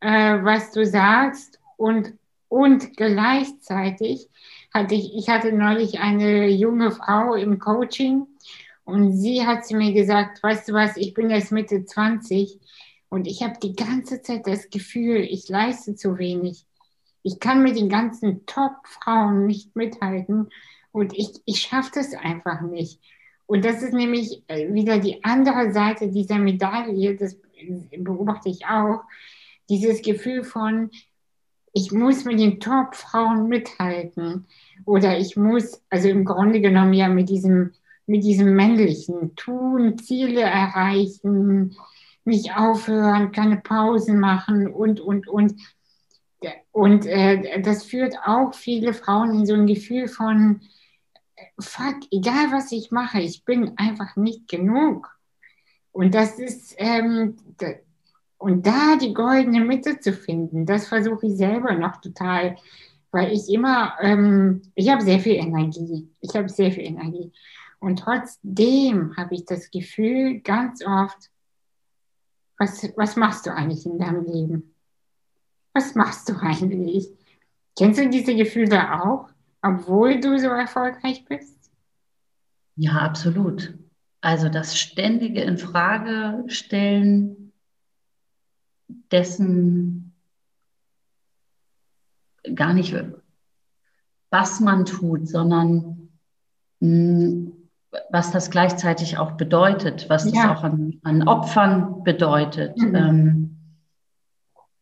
äh, 0.00 0.38
was 0.42 0.72
du 0.72 0.86
sagst 0.86 1.60
und 1.76 2.14
und 2.48 2.96
gleichzeitig 2.96 4.28
hatte 4.72 4.94
ich, 4.94 5.12
ich 5.16 5.28
hatte 5.28 5.50
neulich 5.50 5.98
eine 5.98 6.48
junge 6.48 6.92
Frau 6.92 7.34
im 7.34 7.58
Coaching 7.58 8.28
und 8.84 9.16
sie 9.16 9.46
hat 9.46 9.66
zu 9.66 9.76
mir 9.76 9.92
gesagt, 9.92 10.42
weißt 10.42 10.68
du 10.68 10.72
was, 10.72 10.96
ich 10.96 11.14
bin 11.14 11.30
jetzt 11.30 11.52
Mitte 11.52 11.84
20 11.84 12.60
und 13.08 13.26
ich 13.26 13.42
habe 13.42 13.58
die 13.62 13.74
ganze 13.74 14.22
Zeit 14.22 14.46
das 14.46 14.70
Gefühl, 14.70 15.20
ich 15.20 15.48
leiste 15.48 15.94
zu 15.94 16.18
wenig. 16.18 16.66
Ich 17.22 17.40
kann 17.40 17.62
mit 17.62 17.76
den 17.76 17.88
ganzen 17.88 18.44
Top-Frauen 18.46 19.46
nicht 19.46 19.74
mithalten 19.76 20.50
und 20.92 21.16
ich, 21.16 21.30
ich 21.44 21.60
schaffe 21.60 21.92
das 21.94 22.14
einfach 22.14 22.60
nicht. 22.60 23.00
Und 23.46 23.64
das 23.64 23.82
ist 23.82 23.92
nämlich 23.92 24.42
äh, 24.48 24.72
wieder 24.72 24.98
die 24.98 25.22
andere 25.24 25.72
Seite 25.72 26.08
dieser 26.08 26.38
Medaille, 26.38 27.16
das 27.16 27.36
beobachte 27.96 28.48
ich 28.48 28.66
auch, 28.66 29.02
dieses 29.68 30.02
Gefühl 30.02 30.44
von, 30.44 30.90
ich 31.72 31.90
muss 31.92 32.24
mit 32.24 32.38
den 32.38 32.60
Top-Frauen 32.60 33.48
mithalten. 33.48 34.46
Oder 34.84 35.18
ich 35.18 35.36
muss, 35.36 35.82
also 35.90 36.08
im 36.08 36.24
Grunde 36.24 36.60
genommen 36.60 36.94
ja 36.94 37.08
mit 37.08 37.28
diesem, 37.28 37.72
mit 38.06 38.24
diesem 38.24 38.54
männlichen 38.54 39.34
tun, 39.36 39.98
Ziele 39.98 40.42
erreichen, 40.42 41.76
nicht 42.24 42.56
aufhören, 42.56 43.32
keine 43.32 43.58
Pausen 43.58 44.18
machen 44.18 44.66
und, 44.66 45.00
und, 45.00 45.28
und. 45.28 45.54
Und 46.72 47.06
äh, 47.06 47.62
das 47.62 47.84
führt 47.84 48.16
auch 48.26 48.54
viele 48.54 48.92
Frauen 48.92 49.30
in 49.34 49.46
so 49.46 49.54
ein 49.54 49.66
Gefühl 49.66 50.08
von, 50.08 50.60
fuck, 51.58 51.96
egal 52.10 52.52
was 52.52 52.70
ich 52.72 52.90
mache, 52.90 53.20
ich 53.20 53.44
bin 53.44 53.78
einfach 53.78 54.16
nicht 54.16 54.48
genug. 54.48 55.10
Und 55.92 56.14
das 56.14 56.38
ist, 56.38 56.74
ähm, 56.78 57.36
und 58.36 58.66
da 58.66 58.96
die 58.96 59.14
goldene 59.14 59.60
Mitte 59.60 60.00
zu 60.00 60.12
finden, 60.12 60.66
das 60.66 60.88
versuche 60.88 61.26
ich 61.26 61.36
selber 61.36 61.72
noch 61.74 62.00
total, 62.00 62.56
weil 63.10 63.32
ich 63.32 63.48
immer, 63.48 63.94
ähm, 64.00 64.62
ich 64.74 64.90
habe 64.90 65.02
sehr 65.02 65.20
viel 65.20 65.36
Energie. 65.36 66.10
Ich 66.20 66.34
habe 66.34 66.48
sehr 66.48 66.72
viel 66.72 66.84
Energie. 66.84 67.32
Und 67.84 67.98
trotzdem 67.98 69.14
habe 69.14 69.34
ich 69.34 69.44
das 69.44 69.70
Gefühl 69.70 70.40
ganz 70.40 70.82
oft, 70.86 71.30
was, 72.58 72.82
was 72.96 73.16
machst 73.16 73.44
du 73.44 73.52
eigentlich 73.52 73.84
in 73.84 73.98
deinem 73.98 74.24
Leben? 74.24 74.74
Was 75.74 75.94
machst 75.94 76.30
du 76.30 76.36
eigentlich? 76.40 77.10
Kennst 77.76 78.00
du 78.00 78.08
diese 78.08 78.34
Gefühle 78.34 79.02
auch, 79.02 79.28
obwohl 79.60 80.18
du 80.18 80.38
so 80.38 80.46
erfolgreich 80.46 81.26
bist? 81.26 81.70
Ja, 82.76 82.92
absolut. 83.00 83.74
Also 84.22 84.48
das 84.48 84.78
ständige 84.78 85.42
Infrage 85.42 86.42
stellen, 86.46 87.52
dessen 89.10 90.14
gar 92.54 92.72
nicht, 92.72 92.96
was 94.30 94.60
man 94.60 94.86
tut, 94.86 95.28
sondern 95.28 96.08
mm, 96.80 97.63
was 98.10 98.30
das 98.30 98.50
gleichzeitig 98.50 99.18
auch 99.18 99.32
bedeutet, 99.32 100.08
was 100.08 100.30
das 100.30 100.44
auch 100.44 100.62
an, 100.62 101.00
an, 101.02 101.28
Opfern 101.28 102.02
bedeutet. 102.04 102.76
Mhm. 102.76 102.94
Ähm, 102.94 103.56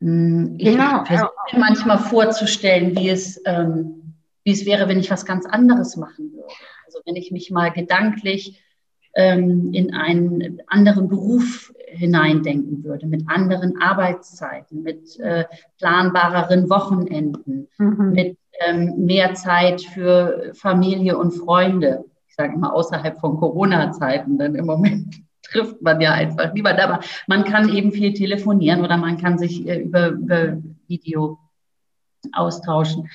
mm, 0.00 0.54
ich 0.58 0.72
genau. 0.72 1.04
versuche 1.04 1.30
mir 1.52 1.58
manchmal 1.58 1.98
vorzustellen, 1.98 2.96
wie 2.96 3.10
es, 3.10 3.40
ähm, 3.44 4.14
wie 4.44 4.52
es 4.52 4.66
wäre, 4.66 4.88
wenn 4.88 4.98
ich 4.98 5.10
was 5.10 5.24
ganz 5.24 5.46
anderes 5.46 5.96
machen 5.96 6.32
würde. 6.32 6.52
Also 6.86 7.00
wenn 7.06 7.16
ich 7.16 7.30
mich 7.30 7.50
mal 7.50 7.70
gedanklich 7.70 8.62
ähm, 9.14 9.72
in 9.72 9.94
einen 9.94 10.62
anderen 10.66 11.08
Beruf 11.08 11.72
hineindenken 11.86 12.84
würde, 12.84 13.06
mit 13.06 13.28
anderen 13.28 13.80
Arbeitszeiten, 13.80 14.82
mit 14.82 15.18
äh, 15.20 15.44
planbareren 15.78 16.70
Wochenenden, 16.70 17.68
mhm. 17.78 18.12
mit 18.12 18.38
ähm, 18.60 19.04
mehr 19.04 19.34
Zeit 19.34 19.82
für 19.82 20.52
Familie 20.54 21.18
und 21.18 21.32
Freunde. 21.32 22.04
Ich 22.32 22.36
sage 22.36 22.54
immer 22.54 22.72
außerhalb 22.72 23.20
von 23.20 23.36
Corona-Zeiten, 23.36 24.38
denn 24.38 24.54
im 24.54 24.64
Moment 24.64 25.16
trifft 25.42 25.82
man 25.82 26.00
ja 26.00 26.12
einfach 26.12 26.54
niemand. 26.54 26.80
Aber 26.80 27.00
man 27.26 27.44
kann 27.44 27.68
eben 27.68 27.92
viel 27.92 28.14
telefonieren 28.14 28.82
oder 28.82 28.96
man 28.96 29.18
kann 29.18 29.36
sich 29.36 29.68
äh, 29.68 29.82
über, 29.82 30.08
über 30.08 30.56
Video 30.88 31.38
austauschen. 32.32 33.10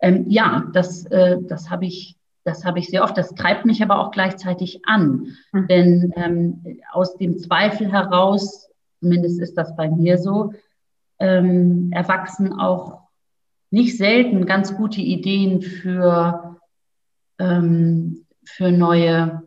Ähm, 0.00 0.26
ja, 0.28 0.70
das, 0.72 1.06
äh, 1.06 1.38
das 1.42 1.70
habe 1.70 1.86
ich 1.86 2.16
das 2.44 2.64
habe 2.64 2.78
ich 2.78 2.86
sehr 2.86 3.02
oft. 3.02 3.18
Das 3.18 3.34
treibt 3.34 3.66
mich 3.66 3.82
aber 3.82 3.98
auch 3.98 4.12
gleichzeitig 4.12 4.82
an. 4.86 5.34
Mhm. 5.52 5.66
Denn 5.66 6.12
ähm, 6.14 6.78
aus 6.92 7.16
dem 7.16 7.38
Zweifel 7.38 7.90
heraus, 7.90 8.68
zumindest 9.00 9.40
ist 9.40 9.58
das 9.58 9.74
bei 9.74 9.90
mir 9.90 10.18
so, 10.18 10.52
ähm, 11.18 11.90
erwachsen 11.92 12.52
auch 12.52 13.00
nicht 13.70 13.96
selten 13.96 14.46
ganz 14.46 14.76
gute 14.76 15.00
Ideen 15.00 15.62
für, 15.62 16.60
ähm, 17.40 18.21
für, 18.56 18.72
neue, 18.72 19.42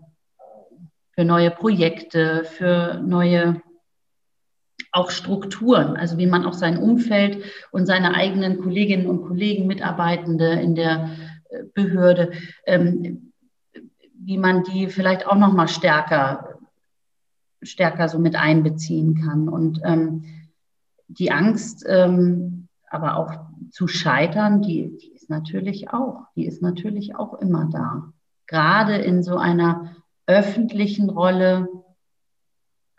für 1.11 1.25
neue 1.25 1.51
Projekte, 1.51 2.43
für 2.43 3.01
neue 3.03 3.61
auch 4.91 5.11
Strukturen, 5.11 5.97
also 5.97 6.17
wie 6.17 6.25
man 6.25 6.45
auch 6.45 6.53
sein 6.53 6.77
Umfeld 6.77 7.43
und 7.71 7.85
seine 7.85 8.13
eigenen 8.13 8.61
Kolleginnen 8.61 9.07
und 9.07 9.23
Kollegen, 9.27 9.67
Mitarbeitende 9.67 10.51
in 10.53 10.75
der 10.75 11.11
Behörde, 11.73 12.31
ähm, 12.65 13.33
wie 14.13 14.37
man 14.37 14.63
die 14.63 14.87
vielleicht 14.87 15.27
auch 15.27 15.35
noch 15.35 15.53
mal 15.53 15.67
stärker, 15.67 16.59
stärker 17.61 18.09
so 18.09 18.19
mit 18.19 18.35
einbeziehen 18.35 19.21
kann. 19.21 19.49
Und 19.49 19.81
ähm, 19.83 20.25
die 21.07 21.31
Angst, 21.31 21.85
ähm, 21.87 22.67
aber 22.89 23.17
auch 23.17 23.31
zu 23.71 23.87
scheitern, 23.87 24.61
die, 24.61 24.97
die 24.97 25.13
ist 25.13 25.29
natürlich 25.29 25.89
auch, 25.89 26.25
die 26.35 26.45
ist 26.45 26.61
natürlich 26.61 27.15
auch 27.15 27.33
immer 27.35 27.69
da. 27.71 28.13
Gerade 28.47 28.95
in 28.95 29.23
so 29.23 29.37
einer 29.37 29.95
öffentlichen 30.27 31.09
Rolle, 31.09 31.67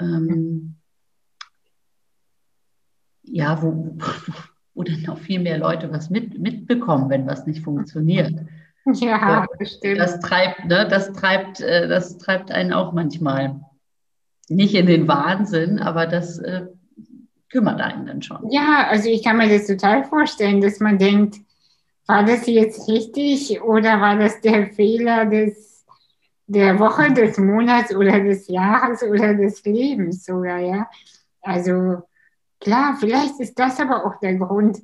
ähm, 0.01 0.77
ja, 3.23 3.63
wo, 3.63 3.97
wo 4.75 4.83
dann 4.83 5.03
noch 5.03 5.19
viel 5.19 5.41
mehr 5.41 5.59
Leute 5.59 5.91
was 5.93 6.11
mit, 6.11 6.39
mitbekommen, 6.39 7.11
wenn 7.11 7.27
was 7.27 7.47
nicht 7.47 7.63
funktioniert. 7.63 8.33
Ja, 8.95 9.47
bestimmt. 9.59 9.99
Das 9.99 10.21
treibt, 10.21 10.65
ne, 10.67 10.87
das 10.89 11.13
treibt, 11.13 11.61
äh, 11.61 11.89
das 11.89 12.19
treibt 12.19 12.53
einen 12.53 12.73
auch 12.73 12.93
manchmal 12.93 13.61
nicht 14.49 14.75
in 14.75 14.87
den 14.87 15.09
Wahnsinn, 15.09 15.81
aber 15.81 16.07
das 16.07 16.39
äh, 16.39 16.67
kümmert 17.51 17.81
einen 17.81 18.07
dann 18.07 18.23
schon. 18.23 18.49
Ja, 18.51 18.87
also 18.89 19.09
ich 19.09 19.25
kann 19.25 19.39
mir 19.39 19.49
das 19.49 19.67
total 19.67 20.05
vorstellen, 20.05 20.61
dass 20.61 20.79
man 20.79 20.99
denkt, 20.99 21.39
war 22.07 22.25
das 22.25 22.47
jetzt 22.47 22.89
richtig 22.89 23.63
oder 23.63 24.01
war 24.01 24.17
das 24.17 24.41
der 24.41 24.69
Fehler 24.69 25.27
des, 25.27 25.85
der 26.47 26.79
Woche, 26.79 27.13
des 27.13 27.39
Monats 27.39 27.95
oder 27.95 28.21
des 28.21 28.49
Jahres 28.49 29.03
oder 29.03 29.35
des 29.35 29.65
Lebens 29.65 30.25
sogar, 30.25 30.59
ja? 30.59 30.89
Also 31.43 32.03
Klar, 32.61 32.97
vielleicht 32.99 33.39
ist 33.41 33.59
das 33.59 33.79
aber 33.81 34.05
auch 34.05 34.19
der 34.21 34.35
Grund, 34.37 34.83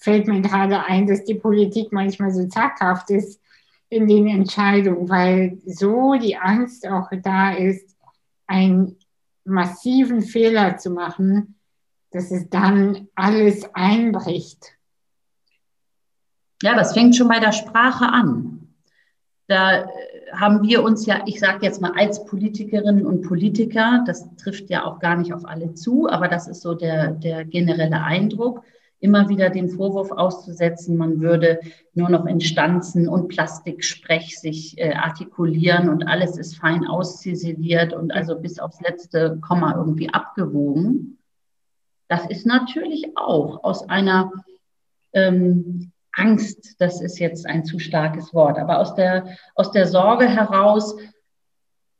fällt 0.00 0.28
mir 0.28 0.40
gerade 0.40 0.84
ein, 0.84 1.06
dass 1.06 1.24
die 1.24 1.34
Politik 1.34 1.92
manchmal 1.92 2.30
so 2.30 2.46
zaghaft 2.46 3.10
ist 3.10 3.40
in 3.88 4.06
den 4.06 4.28
Entscheidungen, 4.28 5.08
weil 5.08 5.58
so 5.66 6.14
die 6.14 6.36
Angst 6.36 6.86
auch 6.86 7.08
da 7.22 7.52
ist, 7.52 7.96
einen 8.46 8.96
massiven 9.44 10.22
Fehler 10.22 10.76
zu 10.76 10.90
machen, 10.90 11.58
dass 12.10 12.30
es 12.30 12.48
dann 12.48 13.08
alles 13.14 13.68
einbricht. 13.74 14.77
Ja, 16.62 16.74
das 16.74 16.92
fängt 16.92 17.14
schon 17.14 17.28
bei 17.28 17.38
der 17.38 17.52
Sprache 17.52 18.06
an. 18.06 18.68
Da 19.46 19.82
äh, 19.82 19.86
haben 20.32 20.62
wir 20.62 20.82
uns 20.82 21.06
ja, 21.06 21.22
ich 21.26 21.40
sage 21.40 21.60
jetzt 21.62 21.80
mal 21.80 21.92
als 21.96 22.24
Politikerinnen 22.24 23.06
und 23.06 23.22
Politiker, 23.22 24.04
das 24.06 24.28
trifft 24.36 24.68
ja 24.68 24.84
auch 24.84 24.98
gar 24.98 25.16
nicht 25.16 25.32
auf 25.32 25.46
alle 25.46 25.74
zu, 25.74 26.08
aber 26.08 26.28
das 26.28 26.48
ist 26.48 26.60
so 26.60 26.74
der, 26.74 27.12
der 27.12 27.44
generelle 27.44 28.02
Eindruck, 28.02 28.62
immer 29.00 29.28
wieder 29.28 29.48
den 29.48 29.70
Vorwurf 29.70 30.10
auszusetzen, 30.10 30.96
man 30.96 31.20
würde 31.20 31.60
nur 31.94 32.10
noch 32.10 32.26
in 32.26 32.40
Stanzen 32.40 33.08
und 33.08 33.28
Plastiksprech 33.28 34.38
sich 34.38 34.76
äh, 34.78 34.92
artikulieren 34.94 35.88
und 35.88 36.02
alles 36.08 36.36
ist 36.36 36.56
fein 36.56 36.84
ausziseliert 36.84 37.92
und 37.92 38.10
also 38.12 38.38
bis 38.38 38.58
aufs 38.58 38.80
letzte 38.80 39.38
Komma 39.40 39.76
irgendwie 39.76 40.12
abgewogen. 40.12 41.18
Das 42.08 42.26
ist 42.28 42.44
natürlich 42.44 43.16
auch 43.16 43.62
aus 43.62 43.88
einer 43.88 44.32
ähm, 45.12 45.92
Angst, 46.18 46.76
das 46.80 47.00
ist 47.00 47.18
jetzt 47.18 47.46
ein 47.46 47.64
zu 47.64 47.78
starkes 47.78 48.34
Wort, 48.34 48.58
aber 48.58 48.80
aus 48.80 48.94
der, 48.94 49.36
aus 49.54 49.70
der 49.70 49.86
Sorge 49.86 50.28
heraus, 50.28 50.96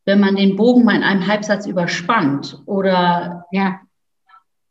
wenn 0.04 0.20
man 0.20 0.36
den 0.36 0.56
Bogen 0.56 0.84
mal 0.84 0.96
in 0.96 1.02
einem 1.02 1.26
Halbsatz 1.26 1.66
überspannt 1.66 2.60
oder 2.66 3.44
ja, 3.52 3.80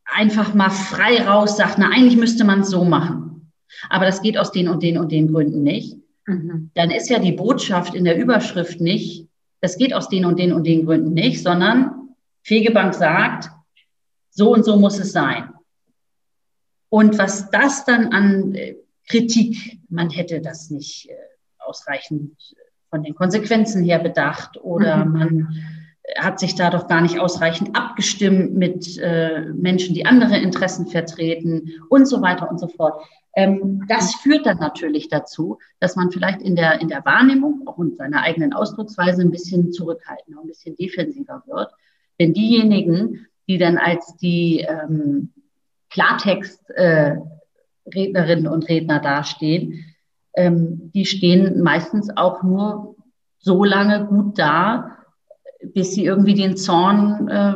einfach 0.06 0.54
mal 0.54 0.70
frei 0.70 1.24
raus 1.24 1.58
sagt, 1.58 1.78
na, 1.78 1.90
eigentlich 1.90 2.18
müsste 2.18 2.44
man 2.44 2.62
es 2.62 2.70
so 2.70 2.84
machen. 2.84 3.52
Aber 3.90 4.06
das 4.06 4.22
geht 4.22 4.38
aus 4.38 4.52
den 4.52 4.68
und 4.68 4.82
den 4.84 4.98
und 4.98 5.12
den 5.12 5.32
Gründen 5.32 5.64
nicht. 5.64 5.98
Mhm. 6.26 6.72
Dann 6.74 6.92
ist 6.92 7.10
ja 7.10 7.20
die 7.20 7.34
Botschaft 7.34 7.94
in 7.94 8.06
der 8.06 8.18
Überschrift 8.18 8.82
nicht, 8.82 9.28
das 9.62 9.78
geht 9.78 9.94
aus 9.94 10.10
den 10.10 10.26
und 10.26 10.40
den 10.40 10.54
und 10.54 10.66
den 10.66 10.86
Gründen 10.86 11.14
nicht, 11.14 11.42
sondern 11.42 12.10
Fegebank 12.44 12.94
sagt, 12.94 13.50
so 14.30 14.54
und 14.54 14.64
so 14.64 14.78
muss 14.78 15.00
es 15.00 15.12
sein. 15.12 15.50
Und 16.90 17.18
was 17.18 17.50
das 17.50 17.86
dann 17.86 18.14
an 18.14 18.56
äh, 18.56 18.76
Kritik, 19.08 19.80
man 19.90 20.10
hätte 20.10 20.42
das 20.42 20.70
nicht 20.70 21.10
äh, 21.10 21.14
ausreichend 21.60 22.56
von 22.90 23.04
den 23.04 23.16
Konsequenzen 23.16 23.84
her 23.84 24.00
bedacht 24.00 24.58
oder 24.62 25.06
mhm. 25.06 25.12
man 25.12 25.56
hat 26.16 26.40
sich 26.40 26.56
da 26.56 26.70
doch 26.70 26.88
gar 26.88 27.02
nicht 27.02 27.20
ausreichend 27.20 27.76
abgestimmt 27.76 28.56
mit 28.56 28.98
äh, 28.98 29.42
Menschen, 29.54 29.94
die 29.94 30.06
andere 30.06 30.38
Interessen 30.38 30.88
vertreten 30.88 31.74
und 31.90 32.08
so 32.08 32.22
weiter 32.22 32.50
und 32.50 32.60
so 32.60 32.68
fort. 32.68 33.04
Ähm, 33.36 33.84
das 33.90 34.16
führt 34.16 34.46
dann 34.46 34.60
natürlich 34.60 35.10
dazu, 35.10 35.60
dass 35.80 35.96
man 35.96 36.12
vielleicht 36.12 36.42
in 36.42 36.56
der, 36.56 36.80
in 36.80 36.88
der 36.88 37.04
Wahrnehmung 37.04 37.64
auch 37.68 37.78
in 37.80 37.94
seiner 37.96 38.22
eigenen 38.22 38.54
Ausdrucksweise 38.54 39.22
ein 39.22 39.32
bisschen 39.32 39.74
zurückhaltender, 39.74 40.40
ein 40.42 40.48
bisschen 40.48 40.76
defensiver 40.76 41.44
wird. 41.46 41.72
Denn 42.20 42.34
diejenigen, 42.34 43.28
die 43.48 43.58
dann 43.58 43.78
als 43.78 44.16
die 44.18 44.62
ähm, 44.62 45.34
Klartext 45.90 46.70
äh, 46.72 47.18
Rednerinnen 47.94 48.48
und 48.48 48.68
Redner 48.70 49.00
dastehen, 49.00 49.86
ähm, 50.36 50.92
die 50.94 51.06
stehen 51.06 51.62
meistens 51.62 52.16
auch 52.16 52.44
nur 52.44 52.96
so 53.40 53.64
lange 53.64 54.06
gut 54.06 54.38
da, 54.38 54.98
bis 55.74 55.94
sie 55.94 56.06
irgendwie 56.06 56.36
den 56.36 56.58
Zorn 56.58 57.28
äh, 57.28 57.56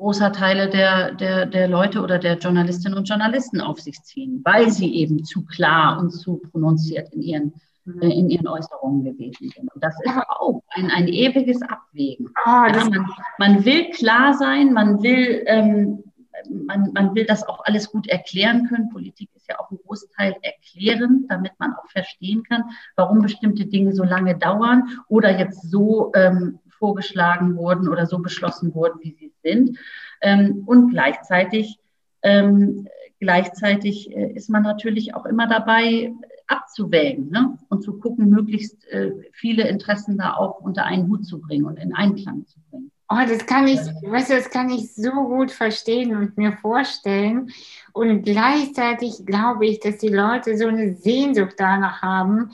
großer 0.00 0.32
Teile 0.32 0.68
der, 0.68 1.12
der, 1.14 1.46
der 1.46 1.68
Leute 1.68 2.00
oder 2.00 2.18
der 2.18 2.38
Journalistinnen 2.38 2.96
und 2.96 3.08
Journalisten 3.08 3.60
auf 3.60 3.80
sich 3.80 4.02
ziehen, 4.02 4.40
weil 4.44 4.70
sie 4.70 4.94
eben 4.94 5.24
zu 5.24 5.44
klar 5.44 5.98
und 6.00 6.10
zu 6.10 6.38
prononziert 6.50 7.12
in 7.12 7.22
ihren, 7.22 7.54
mhm. 7.84 8.02
äh, 8.02 8.08
in 8.08 8.30
ihren 8.30 8.48
Äußerungen 8.48 9.04
gewesen 9.04 9.50
sind. 9.50 9.72
Und 9.74 9.84
das 9.84 9.94
ist 10.02 10.14
auch 10.38 10.62
ein, 10.70 10.90
ein 10.90 11.06
ewiges 11.08 11.60
Abwägen. 11.62 12.30
Ah, 12.44 12.68
ja, 12.68 12.84
man, 12.88 13.06
man, 13.38 13.64
will 13.64 13.90
klar 13.90 14.34
sein, 14.34 14.72
man 14.72 15.02
will 15.02 15.42
ähm, 15.46 16.02
man, 16.48 16.92
man 16.92 17.14
will 17.14 17.24
das 17.24 17.46
auch 17.46 17.64
alles 17.64 17.90
gut 17.90 18.08
erklären 18.08 18.68
können. 18.68 18.90
Politik 18.90 19.30
ist 19.34 19.48
ja 19.48 19.58
auch 19.58 19.70
ein 19.70 19.78
Großteil 19.84 20.36
erklären, 20.42 21.26
damit 21.28 21.52
man 21.58 21.74
auch 21.74 21.88
verstehen 21.88 22.42
kann, 22.42 22.64
warum 22.96 23.20
bestimmte 23.20 23.66
Dinge 23.66 23.92
so 23.92 24.04
lange 24.04 24.36
dauern 24.36 24.88
oder 25.08 25.38
jetzt 25.38 25.70
so 25.70 26.12
ähm, 26.14 26.58
vorgeschlagen 26.78 27.56
wurden 27.56 27.88
oder 27.88 28.06
so 28.06 28.18
beschlossen 28.18 28.74
wurden, 28.74 29.00
wie 29.02 29.12
sie 29.12 29.32
sind. 29.42 29.78
Ähm, 30.20 30.62
und 30.66 30.90
gleichzeitig, 30.90 31.78
ähm, 32.22 32.88
gleichzeitig 33.20 34.14
äh, 34.16 34.32
ist 34.32 34.50
man 34.50 34.62
natürlich 34.62 35.14
auch 35.14 35.26
immer 35.26 35.46
dabei, 35.46 36.12
abzuwägen 36.46 37.30
ne? 37.30 37.58
und 37.68 37.82
zu 37.82 37.98
gucken, 37.98 38.28
möglichst 38.28 38.86
äh, 38.88 39.12
viele 39.32 39.68
Interessen 39.68 40.18
da 40.18 40.34
auch 40.34 40.60
unter 40.60 40.84
einen 40.84 41.08
Hut 41.08 41.24
zu 41.24 41.40
bringen 41.40 41.66
und 41.66 41.78
in 41.78 41.94
Einklang 41.94 42.46
zu 42.46 42.58
bringen. 42.70 42.89
Oh, 43.12 43.26
das 43.28 43.44
kann 43.44 43.66
ich, 43.66 43.80
weißt 43.80 44.30
du, 44.30 44.36
das 44.36 44.50
kann 44.50 44.70
ich 44.70 44.94
so 44.94 45.10
gut 45.10 45.50
verstehen 45.50 46.14
und 46.16 46.38
mir 46.38 46.52
vorstellen. 46.52 47.50
Und 47.92 48.22
gleichzeitig 48.22 49.26
glaube 49.26 49.66
ich, 49.66 49.80
dass 49.80 49.98
die 49.98 50.08
Leute 50.08 50.56
so 50.56 50.68
eine 50.68 50.94
Sehnsucht 50.94 51.54
danach 51.58 52.02
haben, 52.02 52.52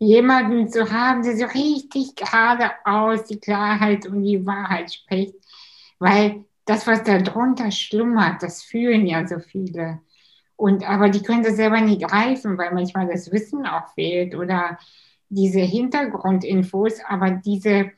jemanden 0.00 0.68
zu 0.68 0.90
haben, 0.90 1.22
der 1.22 1.36
so 1.36 1.44
richtig 1.44 2.16
geradeaus 2.16 3.26
die 3.26 3.38
Klarheit 3.38 4.04
und 4.06 4.24
die 4.24 4.44
Wahrheit 4.44 4.92
spricht. 4.92 5.36
Weil 6.00 6.46
das, 6.64 6.88
was 6.88 7.04
da 7.04 7.18
drunter 7.18 7.70
schlummert, 7.70 8.42
das 8.42 8.64
fühlen 8.64 9.06
ja 9.06 9.24
so 9.28 9.38
viele. 9.38 10.00
Und, 10.56 10.88
aber 10.88 11.10
die 11.10 11.22
können 11.22 11.44
das 11.44 11.54
selber 11.54 11.80
nicht 11.80 12.02
greifen, 12.02 12.58
weil 12.58 12.74
manchmal 12.74 13.06
das 13.06 13.30
Wissen 13.30 13.66
auch 13.66 13.94
fehlt 13.94 14.34
oder 14.34 14.78
diese 15.28 15.60
Hintergrundinfos. 15.60 17.00
Aber 17.08 17.30
diese 17.30 17.92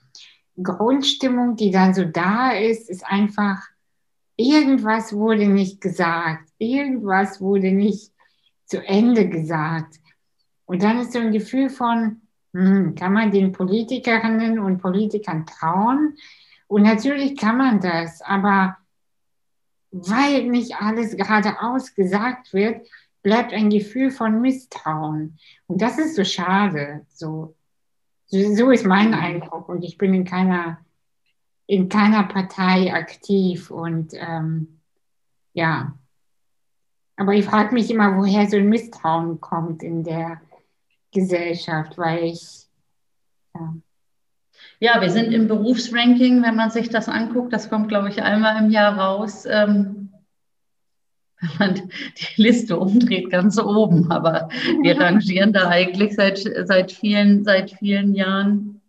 Grundstimmung, 0.63 1.57
die 1.57 1.71
dann 1.71 1.95
so 1.95 2.05
da 2.05 2.53
ist, 2.53 2.89
ist 2.89 3.05
einfach, 3.07 3.63
irgendwas 4.37 5.13
wurde 5.13 5.47
nicht 5.47 5.81
gesagt, 5.81 6.49
irgendwas 6.59 7.41
wurde 7.41 7.73
nicht 7.73 8.13
zu 8.67 8.85
Ende 8.85 9.29
gesagt. 9.29 10.01
Und 10.67 10.83
dann 10.83 10.99
ist 10.99 11.13
so 11.13 11.19
ein 11.19 11.33
Gefühl 11.33 11.69
von, 11.69 12.23
hm, 12.53 12.95
kann 12.95 13.13
man 13.13 13.31
den 13.31 13.53
Politikerinnen 13.53 14.59
und 14.59 14.79
Politikern 14.79 15.45
trauen? 15.47 16.17
Und 16.67 16.83
natürlich 16.83 17.37
kann 17.37 17.59
man 17.59 17.81
das, 17.81 18.23
aber 18.23 18.77
weil 19.91 20.45
nicht 20.45 20.81
alles 20.81 21.17
geradeaus 21.17 21.95
gesagt 21.95 22.53
wird, 22.53 22.87
bleibt 23.23 23.53
ein 23.53 23.71
Gefühl 23.71 24.11
von 24.11 24.41
Misstrauen. 24.41 25.39
Und 25.67 25.83
das 25.83 25.99
ist 25.99 26.17
so 26.17 26.25
schade. 26.25 27.07
So, 27.09 27.55
so 28.55 28.71
ist 28.71 28.87
mein 28.87 29.15
Eindruck. 29.15 29.69
Und 29.69 29.85
ich 29.85 29.99
bin 29.99 30.15
in 30.15 30.25
keiner, 30.25 30.79
in 31.67 31.89
keiner 31.89 32.25
Partei 32.25 32.93
aktiv. 32.93 33.71
Und 33.71 34.13
ähm, 34.15 34.81
ja, 35.53 35.95
aber 37.17 37.35
ich 37.35 37.45
frage 37.45 37.75
mich 37.75 37.91
immer, 37.91 38.17
woher 38.17 38.49
so 38.49 38.57
ein 38.57 38.69
Misstrauen 38.69 39.41
kommt 39.41 39.83
in 39.83 40.03
der 40.03 40.41
Gesellschaft, 41.13 41.97
weil 41.97 42.25
ich. 42.25 42.67
Ja. 43.55 43.75
ja, 44.81 45.01
wir 45.01 45.11
sind 45.11 45.33
im 45.33 45.47
Berufsranking, 45.47 46.43
wenn 46.43 46.57
man 46.57 46.71
sich 46.71 46.89
das 46.89 47.09
anguckt, 47.09 47.53
das 47.53 47.71
kommt, 47.71 47.89
glaube 47.89 48.09
ich, 48.09 48.21
einmal 48.21 48.63
im 48.65 48.71
Jahr 48.71 48.99
raus. 48.99 49.47
Ähm, 49.49 50.04
wenn 51.59 51.69
man 51.69 51.75
die 51.75 52.43
Liste 52.43 52.79
umdreht, 52.79 53.31
ganz 53.31 53.59
oben. 53.59 54.11
Aber 54.11 54.49
wir 54.83 55.01
rangieren 55.01 55.53
da 55.53 55.69
eigentlich 55.69 56.15
seit, 56.15 56.39
seit, 56.39 56.93
vielen, 56.93 57.45
seit 57.45 57.71
vielen 57.71 58.15
Jahren 58.15 58.81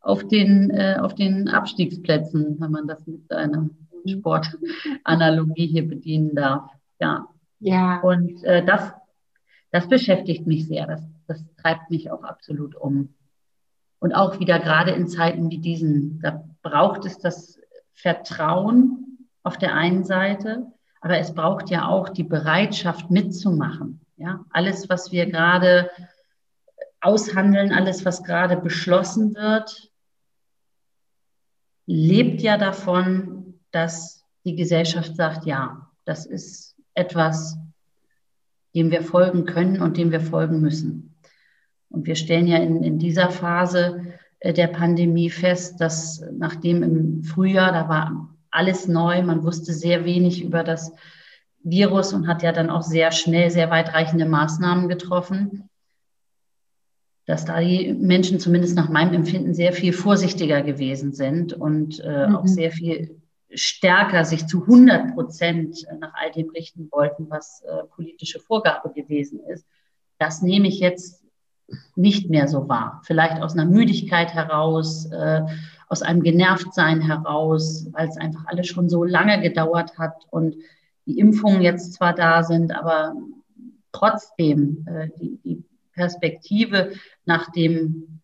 auf 0.00 0.26
den, 0.26 0.70
äh, 0.70 0.96
auf 1.00 1.14
den 1.14 1.48
Abstiegsplätzen, 1.48 2.56
wenn 2.58 2.70
man 2.70 2.88
das 2.88 3.06
mit 3.06 3.30
einer 3.32 3.70
Sportanalogie 4.06 5.66
hier 5.66 5.86
bedienen 5.86 6.34
darf. 6.34 6.70
Ja. 7.00 7.26
ja. 7.60 8.00
Und 8.00 8.42
äh, 8.44 8.64
das, 8.64 8.92
das 9.70 9.88
beschäftigt 9.88 10.46
mich 10.46 10.66
sehr. 10.66 10.86
Das 10.86 11.02
das 11.32 11.44
treibt 11.56 11.90
mich 11.90 12.10
auch 12.10 12.24
absolut 12.24 12.74
um. 12.74 13.14
Und 13.98 14.12
auch 14.12 14.40
wieder 14.40 14.58
gerade 14.58 14.90
in 14.90 15.08
Zeiten 15.08 15.50
wie 15.50 15.58
diesen, 15.58 16.20
da 16.20 16.44
braucht 16.62 17.04
es 17.04 17.18
das 17.18 17.58
Vertrauen 17.94 19.28
auf 19.42 19.56
der 19.56 19.74
einen 19.74 20.04
Seite, 20.04 20.66
aber 21.02 21.18
es 21.18 21.34
braucht 21.34 21.68
ja 21.68 21.88
auch 21.88 22.08
die 22.08 22.22
Bereitschaft 22.22 23.10
mitzumachen. 23.10 24.00
Ja, 24.16 24.44
alles, 24.50 24.88
was 24.88 25.10
wir 25.10 25.26
gerade 25.26 25.90
aushandeln, 27.00 27.72
alles, 27.72 28.04
was 28.04 28.22
gerade 28.22 28.56
beschlossen 28.56 29.34
wird, 29.34 29.90
lebt 31.86 32.40
ja 32.40 32.56
davon, 32.56 33.54
dass 33.72 34.24
die 34.44 34.54
Gesellschaft 34.54 35.16
sagt, 35.16 35.44
ja, 35.44 35.90
das 36.04 36.24
ist 36.24 36.76
etwas, 36.94 37.58
dem 38.72 38.92
wir 38.92 39.02
folgen 39.02 39.44
können 39.44 39.82
und 39.82 39.96
dem 39.96 40.12
wir 40.12 40.20
folgen 40.20 40.60
müssen. 40.60 41.16
Und 41.88 42.06
wir 42.06 42.14
stellen 42.14 42.46
ja 42.46 42.58
in, 42.58 42.84
in 42.84 43.00
dieser 43.00 43.28
Phase 43.30 44.14
äh, 44.38 44.52
der 44.52 44.68
Pandemie 44.68 45.30
fest, 45.30 45.80
dass 45.80 46.24
nachdem 46.30 46.84
im 46.84 47.24
Frühjahr, 47.24 47.72
da 47.72 47.88
war 47.88 48.31
alles 48.52 48.86
neu, 48.86 49.22
man 49.22 49.42
wusste 49.42 49.72
sehr 49.72 50.04
wenig 50.04 50.42
über 50.42 50.62
das 50.62 50.92
Virus 51.64 52.12
und 52.12 52.28
hat 52.28 52.42
ja 52.42 52.52
dann 52.52 52.70
auch 52.70 52.82
sehr 52.82 53.12
schnell 53.12 53.50
sehr 53.50 53.70
weitreichende 53.70 54.26
Maßnahmen 54.26 54.88
getroffen, 54.88 55.68
dass 57.26 57.44
da 57.44 57.60
die 57.60 57.92
Menschen 57.92 58.40
zumindest 58.40 58.76
nach 58.76 58.88
meinem 58.88 59.14
Empfinden 59.14 59.54
sehr 59.54 59.72
viel 59.72 59.92
vorsichtiger 59.92 60.62
gewesen 60.62 61.12
sind 61.12 61.52
und 61.52 62.00
äh, 62.00 62.28
mhm. 62.28 62.36
auch 62.36 62.46
sehr 62.46 62.72
viel 62.72 63.20
stärker 63.54 64.24
sich 64.24 64.46
zu 64.46 64.62
100 64.62 65.14
Prozent 65.14 65.86
nach 66.00 66.14
all 66.14 66.32
dem 66.32 66.50
richten 66.50 66.88
wollten, 66.90 67.28
was 67.28 67.62
äh, 67.62 67.84
politische 67.94 68.40
Vorgabe 68.40 68.92
gewesen 68.92 69.40
ist. 69.40 69.66
Das 70.18 70.42
nehme 70.42 70.68
ich 70.68 70.80
jetzt 70.80 71.22
nicht 71.94 72.28
mehr 72.30 72.48
so 72.48 72.68
war. 72.68 73.02
Vielleicht 73.04 73.42
aus 73.42 73.52
einer 73.52 73.64
Müdigkeit 73.66 74.34
heraus, 74.34 75.06
äh, 75.06 75.42
aus 75.92 76.00
einem 76.00 76.22
Genervtsein 76.22 77.02
heraus, 77.02 77.86
weil 77.92 78.08
es 78.08 78.16
einfach 78.16 78.46
alles 78.46 78.66
schon 78.66 78.88
so 78.88 79.04
lange 79.04 79.42
gedauert 79.42 79.98
hat 79.98 80.24
und 80.30 80.56
die 81.04 81.18
Impfungen 81.18 81.60
jetzt 81.60 81.92
zwar 81.92 82.14
da 82.14 82.42
sind, 82.44 82.74
aber 82.74 83.14
trotzdem 83.92 84.86
äh, 84.88 85.08
die, 85.20 85.38
die 85.44 85.64
Perspektive 85.92 86.92
nach 87.26 87.52
dem 87.52 88.20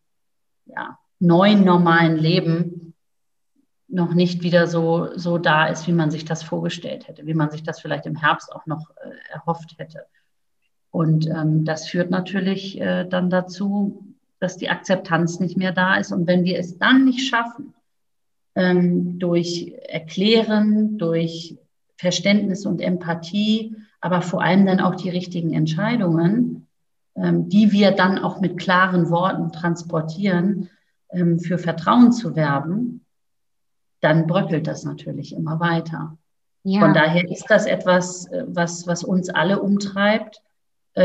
ja, 0.64 0.98
neuen 1.18 1.62
normalen 1.62 2.16
Leben 2.16 2.94
noch 3.86 4.14
nicht 4.14 4.42
wieder 4.42 4.66
so, 4.66 5.10
so 5.14 5.36
da 5.36 5.66
ist, 5.66 5.86
wie 5.86 5.92
man 5.92 6.10
sich 6.10 6.24
das 6.24 6.42
vorgestellt 6.42 7.06
hätte, 7.06 7.26
wie 7.26 7.34
man 7.34 7.50
sich 7.50 7.64
das 7.64 7.80
vielleicht 7.80 8.06
im 8.06 8.16
Herbst 8.16 8.50
auch 8.50 8.64
noch 8.64 8.88
äh, 8.96 9.10
erhofft 9.30 9.74
hätte. 9.76 10.06
Und 10.90 11.26
ähm, 11.26 11.66
das 11.66 11.86
führt 11.86 12.10
natürlich 12.10 12.80
äh, 12.80 13.04
dann 13.04 13.28
dazu, 13.28 14.07
dass 14.40 14.56
die 14.56 14.70
Akzeptanz 14.70 15.40
nicht 15.40 15.56
mehr 15.56 15.72
da 15.72 15.96
ist. 15.96 16.12
Und 16.12 16.26
wenn 16.26 16.44
wir 16.44 16.58
es 16.58 16.78
dann 16.78 17.04
nicht 17.04 17.28
schaffen, 17.28 17.74
ähm, 18.54 19.18
durch 19.18 19.74
Erklären, 19.88 20.98
durch 20.98 21.58
Verständnis 21.96 22.66
und 22.66 22.80
Empathie, 22.80 23.74
aber 24.00 24.22
vor 24.22 24.42
allem 24.42 24.66
dann 24.66 24.80
auch 24.80 24.94
die 24.94 25.10
richtigen 25.10 25.52
Entscheidungen, 25.52 26.68
ähm, 27.16 27.48
die 27.48 27.72
wir 27.72 27.90
dann 27.90 28.18
auch 28.18 28.40
mit 28.40 28.58
klaren 28.58 29.10
Worten 29.10 29.52
transportieren, 29.52 30.70
ähm, 31.10 31.40
für 31.40 31.58
Vertrauen 31.58 32.12
zu 32.12 32.36
werben, 32.36 33.04
dann 34.00 34.26
bröckelt 34.26 34.66
das 34.66 34.84
natürlich 34.84 35.34
immer 35.34 35.58
weiter. 35.58 36.16
Ja. 36.62 36.80
Von 36.80 36.94
daher 36.94 37.28
ist 37.28 37.46
das 37.48 37.66
etwas, 37.66 38.26
äh, 38.26 38.44
was, 38.46 38.86
was 38.86 39.02
uns 39.02 39.30
alle 39.30 39.60
umtreibt 39.60 40.42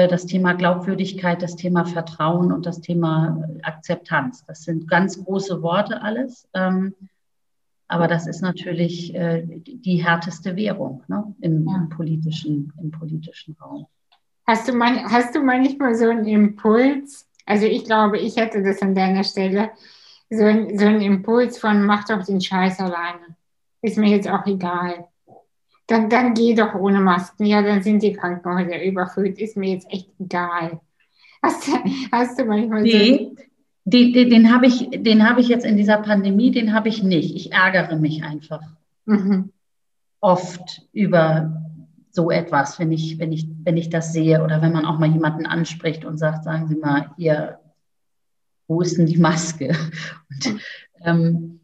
das 0.07 0.25
Thema 0.25 0.53
Glaubwürdigkeit, 0.53 1.41
das 1.41 1.55
Thema 1.55 1.85
Vertrauen 1.85 2.51
und 2.51 2.65
das 2.65 2.81
Thema 2.81 3.47
Akzeptanz. 3.61 4.43
Das 4.45 4.63
sind 4.63 4.87
ganz 4.87 5.23
große 5.23 5.61
Worte 5.61 6.01
alles. 6.01 6.47
Ähm, 6.53 6.95
aber 7.87 8.07
das 8.07 8.25
ist 8.25 8.41
natürlich 8.41 9.13
äh, 9.13 9.43
die 9.45 10.03
härteste 10.03 10.55
Währung 10.55 11.03
ne, 11.07 11.35
im, 11.41 11.67
ja. 11.67 11.75
im, 11.75 11.89
politischen, 11.89 12.73
im 12.81 12.89
politischen 12.89 13.55
Raum. 13.61 13.85
Hast 14.47 14.67
du, 14.67 14.73
man, 14.73 15.03
hast 15.11 15.35
du 15.35 15.41
manchmal 15.41 15.93
so 15.95 16.09
einen 16.09 16.25
Impuls? 16.25 17.29
Also 17.45 17.65
ich 17.65 17.85
glaube, 17.85 18.17
ich 18.17 18.35
hätte 18.35 18.63
das 18.63 18.81
an 18.81 18.95
deiner 18.95 19.23
Stelle, 19.23 19.69
so, 20.29 20.43
ein, 20.43 20.77
so 20.77 20.85
einen 20.85 21.01
Impuls 21.01 21.59
von 21.59 21.85
mach 21.85 22.05
doch 22.05 22.25
den 22.25 22.41
Scheiß 22.41 22.79
alleine. 22.79 23.35
Ist 23.81 23.97
mir 23.97 24.09
jetzt 24.09 24.27
auch 24.27 24.45
egal 24.47 25.07
dann, 25.87 26.09
dann 26.09 26.33
geh 26.33 26.55
doch 26.55 26.75
ohne 26.75 26.99
Masken. 26.99 27.45
Ja, 27.45 27.61
dann 27.61 27.83
sind 27.83 28.03
die 28.03 28.13
Krankenhäuser 28.13 28.83
überfüllt. 28.83 29.37
Ist 29.39 29.57
mir 29.57 29.73
jetzt 29.73 29.91
echt 29.91 30.09
egal. 30.19 30.79
Hast, 31.41 31.69
hast 32.11 32.39
du 32.39 32.45
manchmal 32.45 32.83
nee, 32.83 33.31
so? 33.35 33.43
Den, 33.85 34.13
den, 34.13 34.29
den 34.29 34.53
habe 34.53 34.65
ich, 34.65 34.81
hab 34.81 35.37
ich 35.37 35.47
jetzt 35.49 35.65
in 35.65 35.75
dieser 35.75 35.97
Pandemie, 35.97 36.51
den 36.51 36.73
habe 36.73 36.87
ich 36.87 37.03
nicht. 37.03 37.35
Ich 37.35 37.51
ärgere 37.51 37.97
mich 37.97 38.23
einfach 38.23 38.61
mhm. 39.05 39.51
oft 40.21 40.87
über 40.93 41.61
so 42.11 42.31
etwas, 42.31 42.79
wenn 42.79 42.91
ich, 42.91 43.19
wenn, 43.19 43.33
ich, 43.33 43.47
wenn 43.63 43.75
ich 43.75 43.89
das 43.89 44.13
sehe 44.13 44.41
oder 44.41 44.61
wenn 44.61 44.71
man 44.71 44.85
auch 44.85 44.99
mal 44.99 45.11
jemanden 45.11 45.45
anspricht 45.45 46.05
und 46.05 46.17
sagt, 46.17 46.45
sagen 46.45 46.67
Sie 46.67 46.75
mal, 46.75 47.09
hier, 47.17 47.59
wo 48.67 48.79
ist 48.79 48.97
denn 48.97 49.07
die 49.07 49.17
Maske? 49.17 49.75
Und, 50.29 50.61
ähm, 51.03 51.59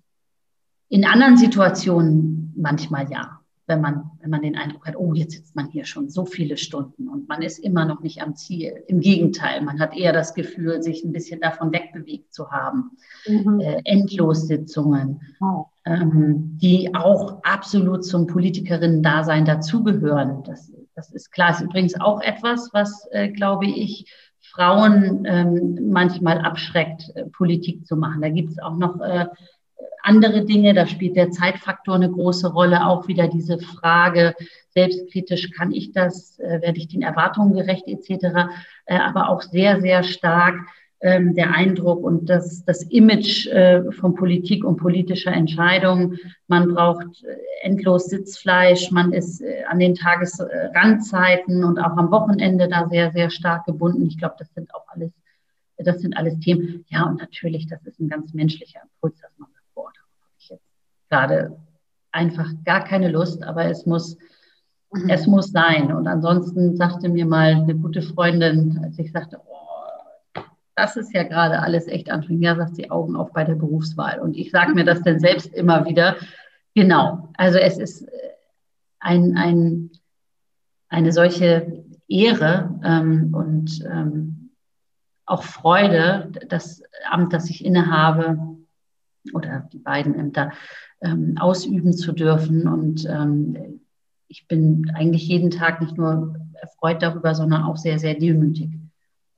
in 0.89 1.05
anderen 1.05 1.37
Situationen 1.37 2.51
manchmal 2.57 3.09
ja 3.11 3.39
wenn 3.69 3.79
man, 3.79 4.08
wenn 4.29 4.41
man 4.41 4.41
den 4.43 4.55
Eindruck 4.55 4.85
hat, 4.85 4.95
oh, 4.95 5.13
jetzt 5.13 5.33
sitzt 5.33 5.55
man 5.55 5.69
hier 5.69 5.85
schon 5.85 6.07
so 6.09 6.23
viele 6.23 6.55
Stunden 6.55 7.09
und 7.09 7.27
man 7.27 7.41
ist 7.41 7.57
immer 7.57 7.85
noch 7.85 8.01
nicht 8.01 8.21
am 8.21 8.35
Ziel. 8.35 8.83
Im 8.87 8.99
Gegenteil, 8.99 9.61
man 9.61 9.79
hat 9.79 9.97
eher 9.97 10.13
das 10.13 10.35
Gefühl, 10.35 10.83
sich 10.83 11.03
ein 11.03 11.11
bisschen 11.11 11.41
davon 11.41 11.73
wegbewegt 11.73 12.31
zu 12.31 12.51
haben. 12.51 12.91
Mhm. 13.27 13.59
Äh, 13.59 13.81
Endlossitzungen, 13.85 15.21
oh. 15.41 15.65
ähm, 15.85 16.59
die 16.61 16.93
auch 16.93 17.41
absolut 17.43 18.05
zum 18.05 18.27
Politikerinnen-Dasein 18.27 19.45
dazugehören. 19.45 20.43
Das, 20.43 20.71
das 20.93 21.11
ist 21.11 21.31
klar. 21.31 21.49
Ist 21.49 21.61
übrigens 21.61 21.99
auch 21.99 22.21
etwas, 22.21 22.69
was, 22.71 23.07
äh, 23.11 23.29
glaube 23.29 23.65
ich, 23.65 24.05
Frauen 24.41 25.25
ähm, 25.25 25.89
manchmal 25.89 26.37
abschreckt, 26.39 27.11
äh, 27.15 27.25
Politik 27.25 27.87
zu 27.87 27.95
machen. 27.95 28.21
Da 28.21 28.29
gibt 28.29 28.51
es 28.51 28.59
auch 28.59 28.77
noch 28.77 28.99
äh, 29.01 29.25
andere 30.03 30.45
Dinge. 30.45 30.73
Da 30.73 30.87
spielt 30.87 31.15
der 31.15 31.31
Zeitfaktor 31.31 31.95
eine 31.95 32.11
große 32.11 32.51
Rolle. 32.51 32.85
Auch 32.85 33.07
wieder 33.07 33.27
diese 33.27 33.59
Frage, 33.59 34.35
selbstkritisch 34.73 35.51
kann 35.51 35.71
ich 35.71 35.91
das, 35.91 36.39
äh, 36.39 36.61
werde 36.61 36.77
ich 36.77 36.87
den 36.87 37.01
Erwartungen 37.01 37.53
gerecht 37.53 37.87
etc. 37.87 38.49
Äh, 38.85 38.97
aber 38.97 39.29
auch 39.29 39.41
sehr, 39.41 39.81
sehr 39.81 40.03
stark 40.03 40.55
ähm, 41.01 41.33
der 41.33 41.53
Eindruck 41.53 42.03
und 42.03 42.29
das, 42.29 42.65
das 42.65 42.83
Image 42.83 43.47
äh, 43.47 43.91
von 43.91 44.15
Politik 44.15 44.65
und 44.65 44.77
politischer 44.77 45.31
Entscheidung. 45.31 46.15
Man 46.47 46.73
braucht 46.73 47.23
endlos 47.61 48.05
Sitzfleisch, 48.05 48.91
man 48.91 49.13
ist 49.13 49.41
an 49.69 49.79
den 49.79 49.95
Tagesrandzeiten 49.95 51.63
und 51.63 51.79
auch 51.79 51.95
am 51.97 52.11
Wochenende 52.11 52.67
da 52.67 52.87
sehr, 52.89 53.11
sehr 53.11 53.29
stark 53.29 53.65
gebunden. 53.65 54.07
Ich 54.07 54.17
glaube, 54.17 54.35
das 54.39 54.53
sind 54.53 54.73
auch 54.75 54.85
alles, 54.89 55.11
das 55.77 56.01
sind 56.01 56.17
alles 56.17 56.37
Themen. 56.39 56.85
Ja, 56.89 57.03
und 57.03 57.19
natürlich, 57.19 57.67
das 57.67 57.85
ist 57.85 57.99
ein 57.99 58.09
ganz 58.09 58.33
menschlicher 58.33 58.81
Impuls, 58.81 59.19
dass 59.21 59.31
man 59.37 59.49
sagt, 59.53 59.73
boah, 59.73 59.91
da 59.93 60.01
habe 60.01 60.33
ich 60.37 60.49
jetzt 60.49 60.65
gerade 61.09 61.57
einfach 62.11 62.49
gar 62.65 62.83
keine 62.83 63.09
Lust, 63.09 63.43
aber 63.43 63.65
es 63.65 63.85
muss, 63.85 64.17
mhm. 64.91 65.09
es 65.09 65.27
muss 65.27 65.51
sein. 65.51 65.93
Und 65.93 66.07
ansonsten 66.07 66.75
sagte 66.75 67.09
mir 67.09 67.25
mal 67.25 67.53
eine 67.53 67.75
gute 67.75 68.01
Freundin, 68.01 68.79
als 68.83 68.97
ich 68.99 69.11
sagte, 69.11 69.39
oh, 69.45 70.41
das 70.75 70.95
ist 70.95 71.13
ja 71.13 71.23
gerade 71.23 71.59
alles 71.59 71.87
echt 71.87 72.09
anstrengend. 72.09 72.43
Ja, 72.43 72.55
sagt 72.55 72.75
sie 72.75 72.89
Augen 72.89 73.15
auf 73.15 73.31
bei 73.33 73.43
der 73.43 73.55
Berufswahl. 73.55 74.19
Und 74.19 74.35
ich 74.35 74.51
sage 74.51 74.73
mir 74.73 74.85
das 74.85 75.01
dann 75.01 75.19
selbst 75.19 75.53
immer 75.53 75.85
wieder. 75.85 76.15
Genau. 76.73 77.29
Also 77.35 77.57
es 77.57 77.77
ist 77.77 78.03
äh, 78.03 78.31
ein, 78.99 79.35
ein, 79.37 79.91
eine 80.87 81.11
solche 81.11 81.83
Ehre 82.07 82.79
ähm, 82.83 83.33
und 83.33 83.83
ähm, 83.85 84.51
auch 85.25 85.43
Freude, 85.43 86.31
das 86.47 86.81
Amt, 87.09 87.33
das 87.33 87.49
ich 87.49 87.63
innehabe 87.63 88.57
oder 89.33 89.69
die 89.71 89.77
beiden 89.77 90.15
Ämter 90.15 90.51
ähm, 91.01 91.35
ausüben 91.39 91.93
zu 91.93 92.11
dürfen. 92.11 92.67
Und 92.67 93.05
ähm, 93.09 93.81
ich 94.27 94.47
bin 94.47 94.91
eigentlich 94.95 95.27
jeden 95.27 95.51
Tag 95.51 95.81
nicht 95.81 95.97
nur 95.97 96.35
erfreut 96.61 97.01
darüber, 97.01 97.35
sondern 97.35 97.63
auch 97.63 97.77
sehr, 97.77 97.99
sehr 97.99 98.15
demütig 98.15 98.69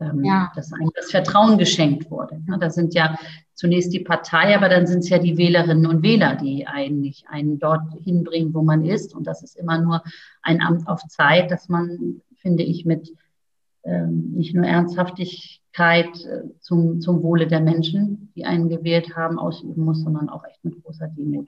ähm, 0.02 0.24
ja. 0.26 0.52
dass 0.56 0.74
einem 0.74 0.90
das 0.96 1.12
Vertrauen 1.12 1.58
geschenkt 1.58 2.10
wurde. 2.10 2.42
Ja, 2.48 2.58
das 2.58 2.76
sind 2.76 2.94
ja 2.94 3.18
zunächst 3.54 3.94
die 3.94 4.00
Partei, 4.00 4.56
aber 4.56 4.68
dann 4.68 4.88
sind 4.88 5.00
es 5.00 5.10
ja 5.10 5.20
die 5.20 5.38
Wählerinnen 5.38 5.86
und 5.86 6.04
Wähler, 6.04 6.36
die 6.36 6.68
eigentlich 6.68 7.26
einen 7.30 7.60
dort 7.60 7.94
hinbringen, 8.04 8.54
wo 8.54 8.64
man 8.64 8.84
ist. 8.84 9.16
Und 9.16 9.28
das 9.28 9.44
ist 9.44 9.56
immer 9.56 9.80
nur 9.80 10.04
ein 10.42 10.62
Amt 10.62 10.88
auf 10.88 11.02
Zeit, 11.08 11.52
dass 11.52 11.70
man, 11.70 12.22
finde 12.36 12.64
ich, 12.64 12.86
mit 12.86 13.14
ähm, 13.84 14.32
nicht 14.34 14.56
nur 14.56 14.66
Ernsthaftigkeit 14.66 15.60
äh, 15.60 15.61
zum, 16.60 17.02
zum 17.02 17.24
Wohle 17.24 17.48
der 17.48 17.62
Menschen, 17.62 18.32
die 18.36 18.46
einen 18.46 18.70
gewählt 18.70 19.16
haben, 19.16 19.40
ausüben 19.40 19.86
muss, 19.86 20.02
sondern 20.02 20.30
auch 20.30 20.44
echt 20.46 20.64
mit 20.64 20.84
großer 20.84 21.08
Demut. 21.08 21.48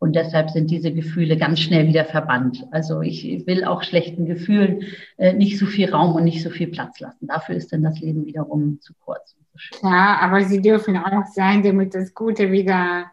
Und 0.00 0.16
deshalb 0.16 0.48
sind 0.48 0.70
diese 0.70 0.92
Gefühle 0.94 1.36
ganz 1.36 1.60
schnell 1.60 1.86
wieder 1.86 2.06
verbannt. 2.06 2.66
Also 2.70 3.02
ich 3.02 3.46
will 3.46 3.64
auch 3.64 3.82
schlechten 3.82 4.24
Gefühlen 4.24 4.84
äh, 5.18 5.34
nicht 5.34 5.58
so 5.58 5.66
viel 5.66 5.90
Raum 5.90 6.14
und 6.14 6.24
nicht 6.24 6.42
so 6.42 6.48
viel 6.48 6.68
Platz 6.68 7.00
lassen. 7.00 7.26
Dafür 7.26 7.54
ist 7.54 7.70
dann 7.70 7.82
das 7.82 8.00
Leben 8.00 8.24
wiederum 8.24 8.80
zu 8.80 8.94
kurz. 8.98 9.36
So 9.52 9.86
ja, 9.86 10.18
aber 10.22 10.42
sie 10.44 10.62
dürfen 10.62 10.96
auch 10.96 11.26
sein, 11.26 11.62
damit 11.62 11.94
das 11.94 12.14
Gute 12.14 12.50
wieder 12.50 13.10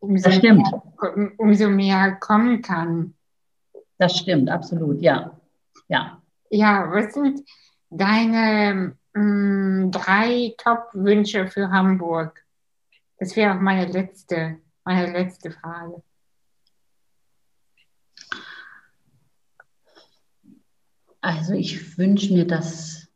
umso, 0.00 0.28
Mehr, 0.28 0.82
umso 1.36 1.68
mehr 1.68 2.16
kommen 2.16 2.60
kann. 2.60 3.14
Das 3.96 4.18
stimmt, 4.18 4.50
absolut, 4.50 5.00
ja. 5.00 5.38
Ja, 5.86 6.20
ja 6.50 6.90
was 6.90 7.14
sind 7.14 7.40
deine 7.90 8.96
mh, 9.16 9.86
mm, 9.86 9.90
drei 9.90 10.54
Top-Wünsche 10.58 11.48
für 11.48 11.70
Hamburg? 11.70 12.44
Das 13.18 13.34
wäre 13.36 13.54
auch 13.54 13.60
meine 13.60 13.86
letzte, 13.86 14.58
meine 14.84 15.12
letzte 15.12 15.50
Frage. 15.50 16.02
Also 21.20 21.54
ich 21.54 21.98
wünsche 21.98 22.32
mir, 22.32 22.46
dass 22.46 23.08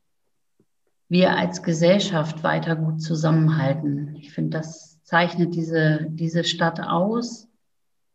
wir 1.08 1.36
als 1.36 1.62
Gesellschaft 1.62 2.42
weiter 2.42 2.76
gut 2.76 3.02
zusammenhalten. 3.02 4.16
Ich 4.16 4.32
finde, 4.32 4.58
das 4.58 5.02
zeichnet 5.04 5.54
diese, 5.54 6.06
diese 6.08 6.44
Stadt 6.44 6.80
aus, 6.80 7.48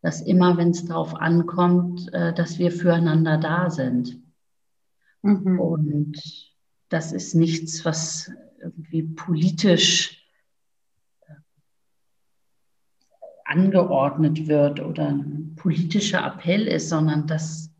dass 0.02 0.20
immer, 0.20 0.56
wenn 0.56 0.70
es 0.70 0.84
darauf 0.84 1.14
ankommt, 1.14 2.12
äh, 2.12 2.32
dass 2.32 2.58
wir 2.58 2.72
füreinander 2.72 3.38
da 3.38 3.70
sind. 3.70 4.20
Mhm. 5.22 5.60
Und 5.60 6.45
das 6.88 7.12
ist 7.12 7.34
nichts, 7.34 7.84
was 7.84 8.30
irgendwie 8.60 9.02
politisch 9.02 10.24
äh, 11.26 11.32
angeordnet 13.44 14.46
wird 14.46 14.80
oder 14.80 15.08
ein 15.08 15.54
politischer 15.56 16.24
Appell 16.24 16.66
ist, 16.66 16.88
sondern 16.88 17.26
dass 17.26 17.70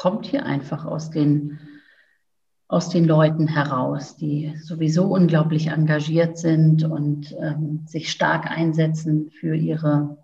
kommt 0.00 0.24
hier 0.24 0.46
einfach 0.46 0.86
aus 0.86 1.10
den, 1.10 1.58
aus 2.68 2.88
den 2.88 3.04
Leuten 3.04 3.46
heraus, 3.46 4.16
die 4.16 4.54
sowieso 4.56 5.04
unglaublich 5.04 5.66
engagiert 5.66 6.38
sind 6.38 6.84
und 6.84 7.36
ähm, 7.38 7.82
sich 7.86 8.10
stark 8.10 8.50
einsetzen 8.50 9.30
für 9.30 9.54
ihre, 9.54 10.16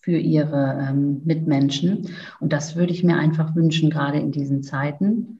für 0.00 0.16
ihre 0.16 0.88
ähm, 0.88 1.20
Mitmenschen. 1.26 2.08
Und 2.40 2.54
das 2.54 2.76
würde 2.76 2.94
ich 2.94 3.04
mir 3.04 3.18
einfach 3.18 3.54
wünschen, 3.54 3.90
gerade 3.90 4.18
in 4.18 4.32
diesen 4.32 4.62
Zeiten. 4.62 5.39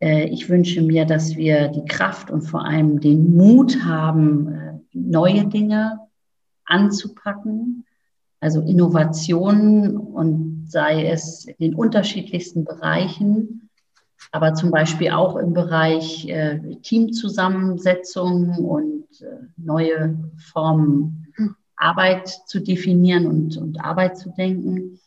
Äh, 0.00 0.28
ich 0.28 0.48
wünsche 0.48 0.82
mir, 0.82 1.04
dass 1.04 1.36
wir 1.36 1.68
die 1.68 1.84
Kraft 1.84 2.30
und 2.30 2.42
vor 2.42 2.64
allem 2.64 3.00
den 3.00 3.36
Mut 3.36 3.84
haben, 3.84 4.48
äh, 4.52 4.72
neue 4.92 5.46
Dinge 5.46 5.98
anzupacken, 6.64 7.84
also 8.40 8.60
Innovationen 8.60 9.96
und 9.96 10.66
sei 10.68 11.06
es 11.06 11.44
in 11.46 11.56
den 11.58 11.74
unterschiedlichsten 11.74 12.64
Bereichen, 12.64 13.70
aber 14.32 14.54
zum 14.54 14.70
Beispiel 14.70 15.10
auch 15.10 15.36
im 15.36 15.52
Bereich 15.52 16.28
äh, 16.28 16.76
Teamzusammensetzung 16.82 18.58
und 18.64 19.04
neue 19.56 20.18
Formen 20.52 21.24
Arbeit 21.76 22.28
zu 22.46 22.60
definieren 22.60 23.26
und, 23.26 23.56
und 23.56 23.80
Arbeit 23.80 24.18
zu 24.18 24.30
denken, 24.30 24.98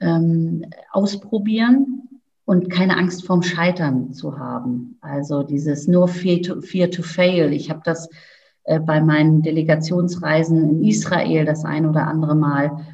ähm, 0.00 0.64
ausprobieren 0.90 2.07
und 2.48 2.70
keine 2.70 2.96
Angst 2.96 3.26
vorm 3.26 3.42
Scheitern 3.42 4.14
zu 4.14 4.38
haben. 4.38 4.96
Also 5.02 5.42
dieses 5.42 5.86
nur 5.86 6.08
Fear 6.08 6.40
to, 6.40 6.60
fear 6.62 6.90
to 6.90 7.02
fail. 7.02 7.52
Ich 7.52 7.68
habe 7.68 7.82
das 7.84 8.08
äh, 8.64 8.80
bei 8.80 9.02
meinen 9.02 9.42
Delegationsreisen 9.42 10.66
in 10.66 10.82
Israel 10.82 11.44
das 11.44 11.66
ein 11.66 11.84
oder 11.84 12.06
andere 12.06 12.34
Mal 12.34 12.86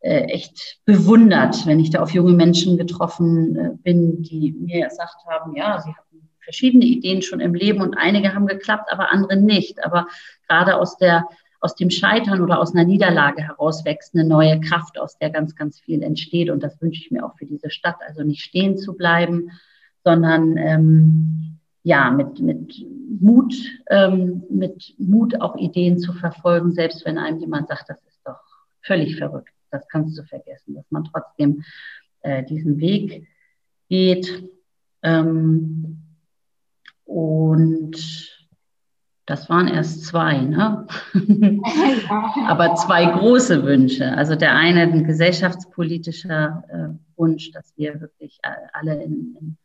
äh, 0.00 0.22
echt 0.22 0.78
bewundert, 0.86 1.66
wenn 1.66 1.80
ich 1.80 1.90
da 1.90 2.00
auf 2.00 2.14
junge 2.14 2.32
Menschen 2.32 2.78
getroffen 2.78 3.56
äh, 3.56 3.70
bin, 3.82 4.22
die 4.22 4.52
mir 4.52 4.88
gesagt 4.88 5.16
haben, 5.28 5.54
ja, 5.54 5.82
sie 5.82 5.90
hatten 5.90 6.30
verschiedene 6.40 6.86
Ideen 6.86 7.20
schon 7.20 7.40
im 7.40 7.54
Leben 7.54 7.82
und 7.82 7.98
einige 7.98 8.34
haben 8.34 8.46
geklappt, 8.46 8.90
aber 8.90 9.12
andere 9.12 9.36
nicht. 9.36 9.84
Aber 9.84 10.06
gerade 10.48 10.78
aus 10.78 10.96
der 10.96 11.24
aus 11.64 11.74
dem 11.74 11.88
Scheitern 11.88 12.42
oder 12.42 12.60
aus 12.60 12.74
einer 12.74 12.84
Niederlage 12.84 13.40
heraus 13.40 13.86
wächst 13.86 14.14
eine 14.14 14.28
neue 14.28 14.60
Kraft, 14.60 14.98
aus 14.98 15.16
der 15.16 15.30
ganz, 15.30 15.56
ganz 15.56 15.80
viel 15.80 16.02
entsteht. 16.02 16.50
Und 16.50 16.62
das 16.62 16.78
wünsche 16.82 17.00
ich 17.00 17.10
mir 17.10 17.24
auch 17.24 17.38
für 17.38 17.46
diese 17.46 17.70
Stadt. 17.70 17.96
Also 18.06 18.22
nicht 18.22 18.42
stehen 18.42 18.76
zu 18.76 18.94
bleiben, 18.94 19.50
sondern 20.04 20.58
ähm, 20.58 21.58
ja, 21.82 22.10
mit, 22.10 22.38
mit 22.38 22.84
Mut, 23.18 23.54
ähm, 23.88 24.42
mit 24.50 24.94
Mut 24.98 25.40
auch 25.40 25.56
Ideen 25.56 25.98
zu 25.98 26.12
verfolgen, 26.12 26.72
selbst 26.72 27.06
wenn 27.06 27.16
einem 27.16 27.40
jemand 27.40 27.68
sagt, 27.68 27.88
das 27.88 28.04
ist 28.04 28.20
doch 28.26 28.40
völlig 28.82 29.16
verrückt, 29.16 29.54
das 29.70 29.88
kannst 29.88 30.18
du 30.18 30.22
vergessen, 30.24 30.74
dass 30.74 30.90
man 30.90 31.04
trotzdem 31.04 31.64
äh, 32.20 32.44
diesen 32.44 32.78
Weg 32.78 33.26
geht. 33.88 34.50
Ähm, 35.02 36.02
und 37.06 38.33
das 39.26 39.48
waren 39.48 39.68
erst 39.68 40.04
zwei, 40.04 40.38
ne? 40.38 40.86
Aber 42.46 42.74
zwei 42.74 43.06
große 43.06 43.64
Wünsche. 43.64 44.12
Also 44.16 44.34
der 44.34 44.54
eine 44.54 44.82
ein 44.82 45.04
gesellschaftspolitischer 45.04 46.64
äh, 46.68 47.18
Wunsch, 47.18 47.50
dass 47.52 47.72
wir 47.76 48.00
wirklich 48.00 48.38
alle 48.72 49.02
in, 49.02 49.36
in 49.40 49.56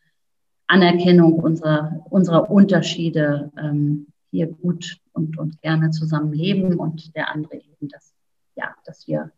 Anerkennung 0.68 1.34
unserer, 1.34 2.06
unserer 2.10 2.50
Unterschiede 2.50 3.52
ähm, 3.58 4.08
hier 4.32 4.48
gut 4.48 4.98
und, 5.14 5.38
und 5.38 5.62
gerne 5.62 5.90
zusammenleben 5.90 6.78
und 6.78 7.16
der 7.16 7.32
andere 7.34 7.56
eben, 7.56 7.90
dass, 7.90 8.14
ja, 8.56 8.76
dass 8.86 9.08
wir, 9.08 9.32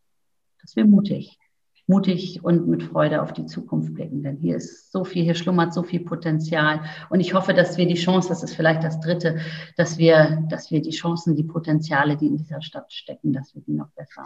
dass 0.61 0.76
wir 0.76 0.86
mutig, 0.86 1.39
mutig 1.88 2.43
und 2.43 2.67
mit 2.67 2.84
Freude 2.84 3.21
auf 3.21 3.34
die 3.34 3.45
Zukunft 3.45 3.93
blicken. 3.93 4.23
Denn 4.23 4.38
hier 4.38 4.55
ist 4.55 4.91
so 4.91 5.03
viel, 5.03 5.23
hier 5.23 5.36
schlummert 5.36 5.73
so 5.73 5.84
viel 5.84 6.01
Potenzial. 6.01 6.82
Und 7.09 7.19
ich 7.19 7.34
hoffe, 7.34 7.53
dass 7.53 7.77
wir 7.77 7.88
die 7.88 7.95
Chance, 7.95 8.29
das 8.29 8.43
ist 8.43 8.55
vielleicht 8.55 8.84
das 8.84 8.99
Dritte, 8.99 9.39
dass 9.77 9.97
wir, 9.97 10.45
dass 10.49 10.71
wir 10.71 10.82
die 10.82 10.91
Chancen, 10.91 11.36
die 11.36 11.43
Potenziale, 11.43 12.17
die 12.17 12.27
in 12.27 12.38
dieser 12.38 12.61
Stadt 12.61 12.91
stecken, 12.93 13.34
dass 13.34 13.53
wir 13.55 13.61
die 13.61 13.73
noch 13.73 13.89
besser, 13.89 14.25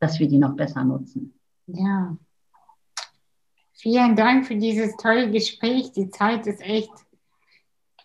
dass 0.00 0.18
wir 0.18 0.28
die 0.28 0.38
noch 0.38 0.56
besser 0.56 0.84
nutzen. 0.84 1.34
Ja, 1.66 2.16
Vielen 3.80 4.16
Dank 4.16 4.46
für 4.46 4.56
dieses 4.56 4.96
tolle 4.96 5.30
Gespräch. 5.30 5.92
Die 5.92 6.10
Zeit 6.10 6.48
ist 6.48 6.60
echt 6.60 6.90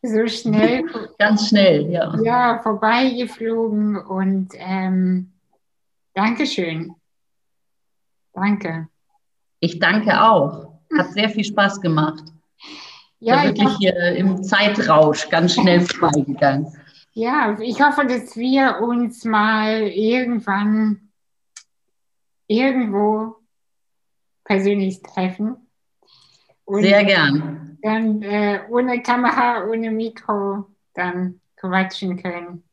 so 0.03 0.27
schnell. 0.27 0.83
Ganz 1.17 1.49
schnell, 1.49 1.89
ja. 1.89 2.15
Ja, 2.21 2.59
vorbeigeflogen 2.61 3.97
und 3.97 4.49
ähm, 4.53 5.31
Dankeschön. 6.13 6.93
Danke. 8.33 8.87
Ich 9.59 9.79
danke 9.79 10.21
auch. 10.21 10.73
Hat 10.97 11.13
sehr 11.13 11.29
viel 11.29 11.43
Spaß 11.43 11.81
gemacht. 11.81 12.23
Ja, 13.19 13.43
wirklich 13.45 13.77
hier 13.77 13.95
im 14.15 14.43
Zeitrausch 14.43 15.29
ganz 15.29 15.53
schnell 15.53 15.81
vorbeigegangen. 15.85 16.75
Ja, 17.13 17.57
ich 17.59 17.81
hoffe, 17.81 18.05
dass 18.05 18.35
wir 18.35 18.79
uns 18.81 19.23
mal 19.23 19.83
irgendwann 19.83 21.09
irgendwo 22.47 23.35
persönlich 24.43 25.01
treffen. 25.01 25.55
Und 26.65 26.83
Sehr 26.83 27.03
gern. 27.03 27.77
Dann 27.81 28.21
äh, 28.21 28.61
ohne 28.69 29.01
Kamera, 29.01 29.65
ohne 29.65 29.91
Mikro 29.91 30.65
dann 30.93 31.39
quatschen 31.57 32.21
können. 32.21 32.63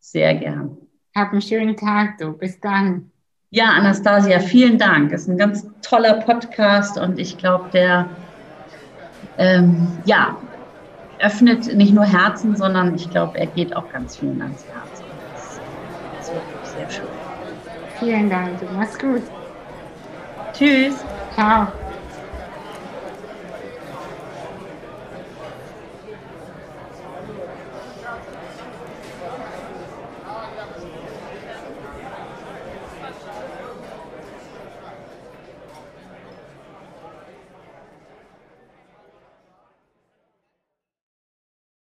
Sehr 0.00 0.34
gern. 0.34 0.76
Hab 1.14 1.32
einen 1.32 1.42
schönen 1.42 1.76
Tag, 1.76 2.18
du. 2.18 2.32
Bis 2.32 2.60
dann. 2.60 3.11
Ja, 3.54 3.66
Anastasia, 3.66 4.40
vielen 4.40 4.78
Dank. 4.78 5.12
Es 5.12 5.22
ist 5.22 5.28
ein 5.28 5.36
ganz 5.36 5.66
toller 5.82 6.14
Podcast 6.14 6.98
und 6.98 7.18
ich 7.18 7.36
glaube, 7.36 7.66
der 7.70 8.08
ähm, 9.36 9.86
ja, 10.06 10.38
öffnet 11.18 11.74
nicht 11.76 11.92
nur 11.92 12.04
Herzen, 12.04 12.56
sondern 12.56 12.94
ich 12.94 13.10
glaube, 13.10 13.38
er 13.38 13.46
geht 13.46 13.76
auch 13.76 13.92
ganz 13.92 14.16
vielen 14.16 14.40
ans 14.40 14.64
Herz. 14.64 15.02
Das 16.16 16.28
ist 16.28 16.34
wirklich 16.34 16.64
sehr 16.64 16.90
schön. 16.90 17.08
Vielen 18.00 18.30
Dank. 18.30 18.58
Mach's 18.74 18.98
gut. 18.98 19.22
Tschüss. 20.54 20.94
Ciao. 21.34 21.68